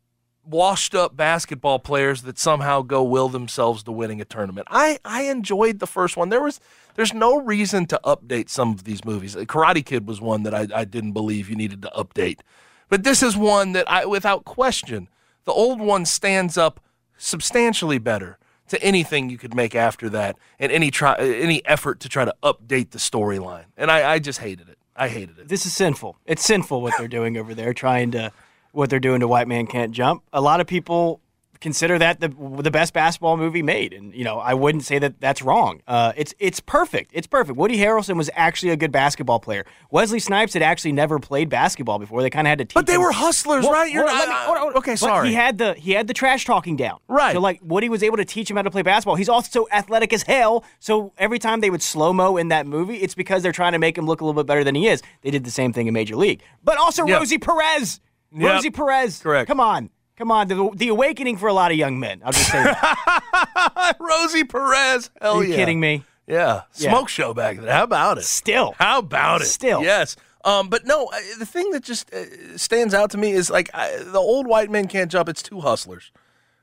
washed 0.51 0.95
up 0.95 1.17
basketball 1.17 1.79
players 1.79 2.23
that 2.23 2.39
somehow 2.39 2.83
go 2.83 3.03
will 3.03 3.29
themselves 3.29 3.83
to 3.85 3.93
winning 3.93 4.21
a 4.21 4.25
tournament. 4.25 4.67
I, 4.71 4.99
I 5.05 5.23
enjoyed 5.23 5.79
the 5.79 5.87
first 5.87 6.17
one. 6.17 6.29
There 6.29 6.43
was 6.43 6.61
there's 6.97 7.15
no 7.15 7.41
reason 7.41 7.87
to 7.87 8.01
update 8.05 8.49
some 8.49 8.73
of 8.73 8.85
these 8.85 9.05
movies. 9.05 9.37
Uh, 9.37 9.41
Karate 9.41 9.85
Kid 9.85 10.07
was 10.07 10.21
one 10.21 10.43
that 10.43 10.55
I, 10.55 10.67
I 10.75 10.85
didn't 10.85 11.13
believe 11.13 11.49
you 11.49 11.57
needed 11.57 11.83
to 11.83 11.93
update. 11.97 12.41
But 12.89 13.05
this 13.05 13.23
is 13.23 13.37
one 13.37 13.73
that 13.73 13.89
I 13.91 14.05
without 14.05 14.45
question, 14.45 15.09
the 15.45 15.53
old 15.53 15.81
one 15.81 16.05
stands 16.05 16.59
up 16.59 16.81
substantially 17.17 17.99
better 17.99 18.39
to 18.69 18.83
anything 18.83 19.31
you 19.31 19.39
could 19.39 19.55
make 19.55 19.75
after 19.75 20.09
that 20.09 20.37
and 20.59 20.71
any 20.73 20.91
try 20.91 21.13
uh, 21.13 21.23
any 21.23 21.65
effort 21.67 22.01
to 22.01 22.09
try 22.09 22.25
to 22.25 22.35
update 22.43 22.91
the 22.91 22.99
storyline. 22.99 23.67
And 23.77 23.91
I, 23.91 24.13
I 24.13 24.19
just 24.19 24.41
hated 24.41 24.69
it. 24.69 24.79
I 24.97 25.09
hated 25.09 25.39
it. 25.39 25.49
This 25.49 25.65
is 25.65 25.73
sinful. 25.73 26.17
It's 26.27 26.45
sinful 26.45 26.83
what 26.83 26.95
they're 26.99 27.09
doing 27.09 27.37
over 27.37 27.55
there, 27.55 27.73
trying 27.73 28.11
to 28.11 28.33
what 28.73 28.91
they're 28.91 29.01
doing 29.01 29.21
to 29.21 29.29
White 29.29 29.49
Man 29.49 29.67
Can't 29.67 29.93
Jump. 29.93 30.23
A 30.33 30.41
lot 30.41 30.61
of 30.61 30.67
people 30.67 31.21
consider 31.61 31.99
that 31.99 32.19
the 32.21 32.29
the 32.63 32.71
best 32.71 32.95
basketball 32.95 33.37
movie 33.37 33.63
made, 33.63 33.93
and 33.93 34.15
you 34.15 34.25
know 34.25 34.39
I 34.39 34.55
wouldn't 34.55 34.83
say 34.85 34.99
that 34.99 35.21
that's 35.21 35.43
wrong. 35.43 35.83
Uh, 35.87 36.15
it's 36.17 36.33
it's 36.39 36.59
perfect. 36.59 37.11
It's 37.13 37.27
perfect. 37.27 37.59
Woody 37.59 37.77
Harrelson 37.77 38.17
was 38.17 38.31
actually 38.35 38.73
a 38.73 38.77
good 38.77 38.91
basketball 38.91 39.41
player. 39.41 39.67
Wesley 39.91 40.21
Snipes 40.21 40.55
had 40.55 40.63
actually 40.63 40.93
never 40.93 41.19
played 41.19 41.51
basketball 41.51 41.99
before. 41.99 42.23
They 42.23 42.31
kind 42.31 42.47
of 42.47 42.51
had 42.51 42.59
to 42.61 42.65
teach. 42.65 42.77
Him. 42.77 42.81
But 42.81 42.87
they 42.87 42.95
him- 42.95 43.03
were 43.03 43.13
hustlers, 43.13 43.65
Well, 43.65 43.75
right? 43.75 43.93
You're 43.93 44.07
well, 44.07 44.15
not- 44.17 44.29
me- 44.29 44.35
hold 44.35 44.57
on, 44.57 44.63
hold 44.63 44.73
on. 44.73 44.79
okay, 44.79 44.93
But 44.93 44.99
sorry. 45.01 45.29
He 45.29 45.35
had 45.35 45.59
the 45.59 45.75
he 45.75 45.91
had 45.93 46.07
the 46.07 46.15
trash 46.15 46.47
talking 46.47 46.77
down. 46.77 46.99
Right. 47.09 47.35
So 47.35 47.41
like 47.41 47.61
Woody 47.63 47.91
was 47.91 48.03
able 48.03 48.17
to 48.17 48.25
teach 48.25 48.51
him 48.51 48.57
how 48.57 48.63
to 48.63 48.71
play 48.71 48.81
basketball. 48.83 49.17
He's 49.17 49.29
also 49.29 49.67
athletic 49.71 50.15
as 50.15 50.23
hell. 50.23 50.65
So 50.79 51.13
every 51.19 51.39
time 51.39 51.61
they 51.61 51.69
would 51.69 51.83
slow 51.83 52.15
mo 52.15 52.39
in 52.39 52.49
that 52.49 52.67
movie, 52.67 52.97
it's 52.97 53.15
because 53.15 53.43
they're 53.43 53.53
trying 53.53 53.73
to 53.73 53.79
make 53.79 53.99
him 53.99 54.07
look 54.07 54.23
a 54.23 54.25
little 54.25 54.43
bit 54.43 54.47
better 54.47 54.65
than 54.65 54.75
he 54.77 54.89
is. 54.89 55.03
They 55.21 55.31
did 55.31 55.45
the 55.45 55.51
same 55.51 55.75
thing 55.75 55.89
in 55.89 55.93
Major 55.93 56.17
League. 56.17 56.41
But 56.65 56.79
also 56.79 57.05
Yep. 57.07 57.19
Rosie 57.19 57.37
Perez. 57.39 58.01
Yep. 58.33 58.53
Rosie 58.53 58.71
Perez. 58.71 59.21
Correct. 59.21 59.49
Come 59.49 59.61
on. 59.61 59.91
Come 60.17 60.31
on. 60.31 60.49
The, 60.49 60.71
the 60.75 60.89
awakening 60.89 61.37
for 61.37 61.49
a 61.49 61.53
lot 61.53 61.71
of 61.71 61.77
young 61.77 61.99
men. 61.99 62.23
I'll 62.25 62.33
just 62.33 62.51
say 62.51 62.63
that. 62.63 63.97
Rosie 64.01 64.45
Perez. 64.45 65.11
Hell 65.21 65.35
yeah. 65.35 65.41
Are 65.41 65.45
you 65.45 65.51
yeah. 65.51 65.57
kidding 65.57 65.81
me? 65.81 66.05
Yeah. 66.27 66.63
Yeah. 66.77 66.91
Smoke 66.91 67.09
show 67.09 67.35
back 67.35 67.57
then. 67.57 67.67
How 67.67 67.85
about 67.85 68.19
it? 68.19 68.25
Still. 68.25 68.75
How 68.79 69.01
about 69.01 69.41
it? 69.41 69.47
Still. 69.47 69.83
Yes. 69.83 70.17
Um, 70.45 70.69
but 70.69 70.87
no, 70.87 71.11
the 71.39 71.47
thing 71.47 71.71
that 71.73 71.83
just 71.83 72.13
uh, 72.15 72.57
stands 72.57 72.95
out 72.95 73.11
to 73.11 73.19
me 73.19 73.33
is 73.33 73.51
like 73.51 73.69
I, 73.75 73.97
the 73.99 74.19
old 74.19 74.47
white 74.47 74.71
men 74.71 74.89
can't 74.89 75.11
jump. 75.11 75.29
It's 75.29 75.43
two 75.43 75.61
hustlers 75.61 76.13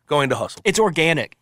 going 0.07 0.29
to 0.29 0.35
hustle. 0.35 0.61
It's 0.65 0.79
organic. 0.79 1.37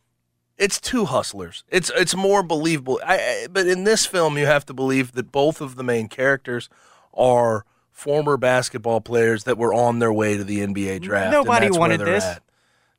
It's 0.58 0.80
two 0.80 1.06
hustlers. 1.06 1.64
It's 1.70 1.92
it's 1.96 2.16
more 2.16 2.44
believable. 2.44 3.00
I, 3.06 3.16
I, 3.18 3.48
but 3.50 3.68
in 3.68 3.84
this 3.84 4.06
film, 4.06 4.38
you 4.38 4.46
have 4.46 4.66
to 4.66 4.74
believe 4.74 5.14
that 5.14 5.32
both 5.32 5.62
of 5.62 5.76
the 5.76 5.84
main 5.84 6.08
characters 6.08 6.70
are 7.14 7.66
former 7.96 8.36
basketball 8.36 9.00
players 9.00 9.46
that 9.46 9.58
were 9.58 9.74
on 9.74 10.00
their 10.00 10.12
way 10.14 10.36
to 10.38 10.44
the 10.44 10.60
NBA 10.60 11.02
draft. 11.02 11.32
Nobody 11.32 11.72
wanted 11.72 12.02
this. 12.02 12.24
at. 12.24 12.44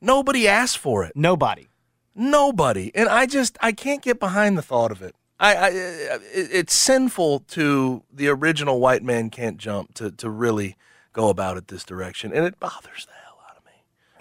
Nobody 0.01 0.49
asked 0.49 0.79
for 0.79 1.05
it. 1.05 1.13
Nobody. 1.15 1.69
Nobody. 2.15 2.91
And 2.95 3.09
I 3.09 3.27
just 3.27 3.59
I 3.61 3.73
can't 3.73 4.03
get 4.03 4.19
behind 4.19 4.57
the 4.57 4.63
thought 4.63 4.91
of 4.91 5.03
it. 5.03 5.15
I, 5.39 5.55
I 5.55 5.69
it, 5.69 6.23
it's 6.33 6.75
sinful 6.75 7.41
to 7.41 8.03
the 8.11 8.29
original 8.29 8.81
white 8.81 9.03
man 9.03 9.29
can't 9.29 9.59
jump 9.59 9.93
to 9.95 10.11
to 10.13 10.31
really 10.31 10.77
go 11.13 11.29
about 11.29 11.59
it 11.59 11.69
this 11.69 11.85
direction, 11.85 12.33
and 12.33 12.45
it 12.47 12.59
bothers 12.59 13.05
the 13.07 13.13
hell 13.13 13.39
out 13.51 13.59
of 13.59 13.65
me. 13.67 13.73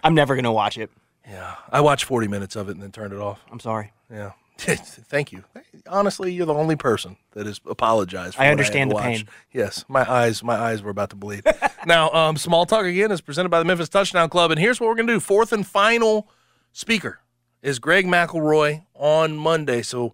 I'm 0.04 0.14
never 0.14 0.36
gonna 0.36 0.52
watch 0.52 0.78
it. 0.78 0.92
Yeah, 1.26 1.56
I 1.72 1.80
watched 1.82 2.04
40 2.04 2.28
minutes 2.28 2.56
of 2.58 2.68
it 2.68 2.74
and 2.74 2.84
then 2.84 2.92
turned 2.92 3.14
it 3.14 3.20
off. 3.20 3.44
I'm 3.50 3.60
sorry. 3.62 3.94
Yeah. 4.12 4.34
Thank 4.58 5.32
you. 5.32 5.44
Honestly, 5.88 6.32
you're 6.32 6.46
the 6.46 6.54
only 6.54 6.76
person 6.76 7.18
that 7.32 7.46
has 7.46 7.60
apologized. 7.68 8.36
For 8.36 8.42
I 8.42 8.48
understand 8.48 8.90
had 8.90 8.92
the 8.92 8.96
watch. 8.96 9.04
pain. 9.04 9.28
Yes, 9.52 9.86
my 9.88 10.10
eyes, 10.10 10.44
my 10.44 10.56
eyes 10.56 10.82
were 10.82 10.92
about 10.92 11.10
to 11.10 11.16
bleed. 11.16 11.44
now, 11.86 12.10
um, 12.12 12.38
small 12.38 12.66
talk 12.66 12.86
again 12.86 13.12
is 13.12 13.22
presented 13.22 13.50
by 13.50 13.60
the 13.60 13.66
Memphis 13.66 13.90
Touchdown 13.90 14.30
Club, 14.30 14.52
and 14.52 14.60
here's 14.60 14.80
what 14.80 14.88
we're 14.88 14.96
gonna 14.96 15.12
do. 15.14 15.20
Fourth 15.20 15.52
and 15.52 15.68
final 15.68 16.30
speaker 16.72 17.20
is 17.62 17.80
Greg 17.80 18.06
McElroy 18.06 18.86
on 18.94 19.36
Monday. 19.36 19.82
So, 19.82 20.14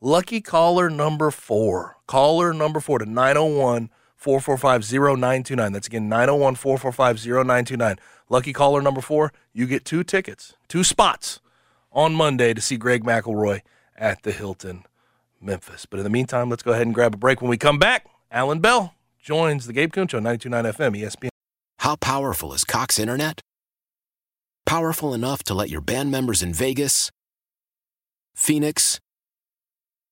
lucky 0.00 0.40
caller 0.40 0.90
number 0.90 1.30
four, 1.30 1.96
caller 2.06 2.52
number 2.52 2.80
four 2.80 2.98
to 2.98 3.06
901 3.06 3.90
445 4.16 4.92
0929. 4.92 5.72
That's 5.72 5.86
again 5.86 6.08
901 6.08 6.54
445 6.56 7.16
0929. 7.24 7.96
Lucky 8.28 8.52
caller 8.52 8.82
number 8.82 9.00
four, 9.00 9.32
you 9.54 9.66
get 9.66 9.84
two 9.86 10.04
tickets, 10.04 10.54
two 10.68 10.84
spots 10.84 11.40
on 11.92 12.14
Monday 12.14 12.54
to 12.54 12.60
see 12.60 12.76
Greg 12.76 13.02
McElroy 13.02 13.62
at 14.00 14.22
the 14.22 14.32
Hilton, 14.32 14.84
Memphis. 15.40 15.86
But 15.86 15.98
in 15.98 16.04
the 16.04 16.10
meantime, 16.10 16.48
let's 16.48 16.62
go 16.62 16.72
ahead 16.72 16.86
and 16.86 16.94
grab 16.94 17.14
a 17.14 17.18
break. 17.18 17.40
When 17.40 17.50
we 17.50 17.58
come 17.58 17.78
back, 17.78 18.06
Alan 18.32 18.58
Bell 18.60 18.94
joins 19.20 19.66
the 19.66 19.72
Gabe 19.72 19.92
Kuhn 19.92 20.08
Show, 20.08 20.18
92.9 20.18 20.72
FM, 20.74 21.00
ESPN. 21.00 21.28
How 21.78 21.96
powerful 21.96 22.52
is 22.52 22.64
Cox 22.64 22.98
Internet? 22.98 23.40
Powerful 24.66 25.14
enough 25.14 25.42
to 25.44 25.54
let 25.54 25.70
your 25.70 25.80
band 25.80 26.10
members 26.10 26.42
in 26.42 26.52
Vegas, 26.52 27.10
Phoenix, 28.34 28.98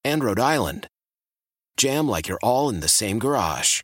and 0.04 0.22
Rhode 0.22 0.40
Island 0.40 0.88
jam 1.76 2.08
like 2.08 2.28
you're 2.28 2.40
all 2.42 2.68
in 2.68 2.80
the 2.80 2.88
same 2.88 3.18
garage. 3.18 3.82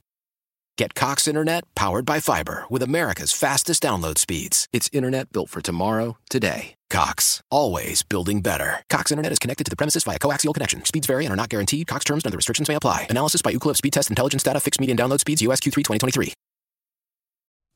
Get 0.77 0.95
Cox 0.95 1.29
Internet 1.29 1.63
powered 1.75 2.05
by 2.05 2.21
fiber 2.21 2.65
with 2.69 2.83
America's 2.83 3.33
fastest 3.33 3.83
download 3.83 4.19
speeds. 4.19 4.67
It's 4.73 4.91
internet 4.93 5.33
built 5.33 5.49
for 5.49 5.61
tomorrow, 5.61 6.19
today. 6.29 6.75
Cox, 6.95 7.41
always 7.51 8.05
building 8.05 8.41
better. 8.41 8.85
Cox 8.89 9.11
Internet 9.11 9.33
is 9.33 9.41
connected 9.41 9.65
to 9.65 9.71
the 9.71 9.75
premises 9.75 10.05
via 10.05 10.17
coaxial 10.17 10.55
connection. 10.55 10.85
Speeds 10.85 11.09
vary 11.09 11.27
and 11.27 11.33
are 11.33 11.37
not 11.37 11.49
guaranteed. 11.49 11.89
Cox 11.89 12.05
terms 12.05 12.23
and 12.23 12.31
other 12.31 12.37
restrictions 12.37 12.69
may 12.69 12.77
apply. 12.77 13.09
Analysis 13.11 13.43
by 13.43 13.53
Ookla 13.53 13.77
Speed 13.77 13.95
Test 13.95 14.11
Intelligence 14.11 14.45
Data. 14.45 14.61
Fixed 14.61 14.79
median 14.79 14.97
download 14.97 15.19
speeds. 15.19 15.43
USQ3 15.43 15.75
2023. 15.75 16.33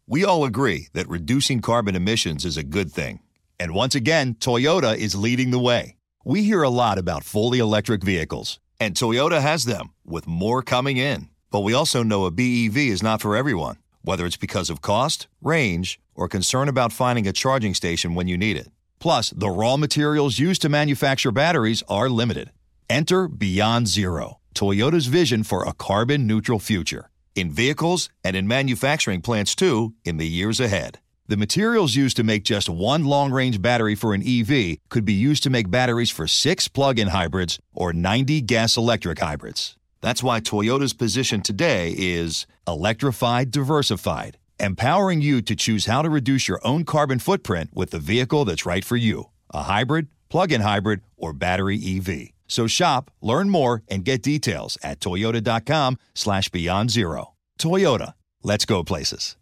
We 0.07 0.25
all 0.25 0.45
agree 0.45 0.87
that 0.93 1.09
reducing 1.09 1.61
carbon 1.61 1.97
emissions 1.97 2.45
is 2.45 2.57
a 2.57 2.63
good 2.63 2.93
thing. 2.93 3.19
And 3.59 3.75
once 3.75 3.97
again, 3.97 4.37
Toyota 4.37 4.97
is 4.97 5.17
leading 5.17 5.51
the 5.51 5.59
way. 5.59 5.97
We 6.25 6.45
hear 6.45 6.63
a 6.63 6.71
lot 6.71 6.97
about 6.97 7.25
fully 7.25 7.59
electric 7.59 8.05
vehicles, 8.05 8.61
and 8.79 8.95
Toyota 8.95 9.41
has 9.41 9.65
them, 9.65 9.95
with 10.07 10.29
more 10.29 10.63
coming 10.63 10.97
in. 10.97 11.29
But 11.51 11.63
we 11.63 11.75
also 11.75 12.05
know 12.05 12.25
a 12.25 12.31
BEV 12.31 12.77
is 12.77 13.03
not 13.03 13.21
for 13.21 13.35
everyone, 13.35 13.79
whether 14.03 14.27
it's 14.27 14.37
because 14.37 14.71
of 14.71 14.81
cost, 14.81 15.27
range, 15.43 15.99
or 16.15 16.29
concern 16.29 16.69
about 16.69 16.93
finding 16.93 17.27
a 17.27 17.33
charging 17.33 17.75
station 17.75 18.15
when 18.15 18.29
you 18.29 18.39
need 18.39 18.57
it. 18.57 18.69
Plus, 18.99 19.31
the 19.31 19.51
raw 19.51 19.77
materials 19.77 20.39
used 20.39 20.63
to 20.63 20.69
manufacture 20.69 21.31
batteries 21.31 21.83
are 21.89 22.09
limited. 22.09 22.51
Enter 22.91 23.29
Beyond 23.29 23.87
Zero, 23.87 24.41
Toyota's 24.55 25.07
vision 25.07 25.45
for 25.45 25.65
a 25.65 25.73
carbon 25.73 26.27
neutral 26.27 26.59
future. 26.59 27.11
In 27.35 27.51
vehicles 27.51 28.09
and 28.25 28.35
in 28.35 28.49
manufacturing 28.49 29.21
plants 29.21 29.55
too, 29.55 29.95
in 30.05 30.17
the 30.17 30.27
years 30.27 30.59
ahead. 30.59 30.99
The 31.29 31.37
materials 31.37 31.95
used 31.95 32.17
to 32.17 32.25
make 32.25 32.43
just 32.43 32.71
one 32.71 33.05
long 33.05 33.31
range 33.31 33.61
battery 33.61 33.95
for 33.95 34.15
an 34.15 34.23
EV 34.27 34.79
could 34.89 35.05
be 35.05 35.13
used 35.13 35.43
to 35.43 35.51
make 35.51 35.71
batteries 35.71 36.11
for 36.11 36.27
six 36.27 36.69
plug 36.69 36.99
in 36.99 37.09
hybrids 37.09 37.59
or 37.75 37.93
90 37.93 38.41
gas 38.41 38.79
electric 38.79 39.19
hybrids. 39.19 39.77
That's 40.01 40.23
why 40.23 40.41
Toyota's 40.41 40.95
position 40.95 41.43
today 41.43 41.95
is 41.99 42.47
electrified, 42.67 43.51
diversified, 43.51 44.39
empowering 44.61 45.21
you 45.21 45.43
to 45.43 45.55
choose 45.55 45.87
how 45.87 46.03
to 46.03 46.11
reduce 46.11 46.49
your 46.49 46.61
own 46.65 46.85
carbon 46.85 47.19
footprint 47.19 47.71
with 47.75 47.91
the 47.91 47.99
vehicle 47.99 48.45
that's 48.45 48.67
right 48.67 48.85
for 48.85 48.97
you 48.97 49.31
a 49.53 49.63
hybrid, 49.63 50.09
plug 50.29 50.53
in 50.53 50.61
hybrid, 50.61 51.01
or 51.17 51.33
battery 51.33 51.81
EV. 51.83 52.31
So 52.47 52.67
shop, 52.67 53.11
learn 53.23 53.49
more, 53.49 53.83
and 53.89 54.05
get 54.05 54.23
details 54.23 54.77
at 54.83 55.01
toyota.com 55.01 55.99
slash 56.15 56.49
beyond 56.51 56.91
zero. 56.91 57.35
Toyota, 57.59 58.15
let's 58.43 58.65
go 58.65 58.85
places. 58.85 59.37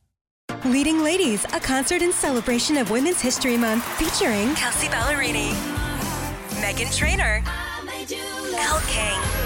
Leading 0.64 1.02
Ladies, 1.02 1.44
a 1.46 1.60
concert 1.60 2.02
in 2.02 2.12
celebration 2.12 2.76
of 2.76 2.90
Women's 2.90 3.20
History 3.20 3.56
Month 3.56 3.84
featuring 3.98 4.54
Kelsea 4.54 4.86
Ballerini, 4.88 5.50
Meghan 6.60 6.96
Trainor, 6.96 7.42
Elle 8.58 8.80
King, 8.88 9.45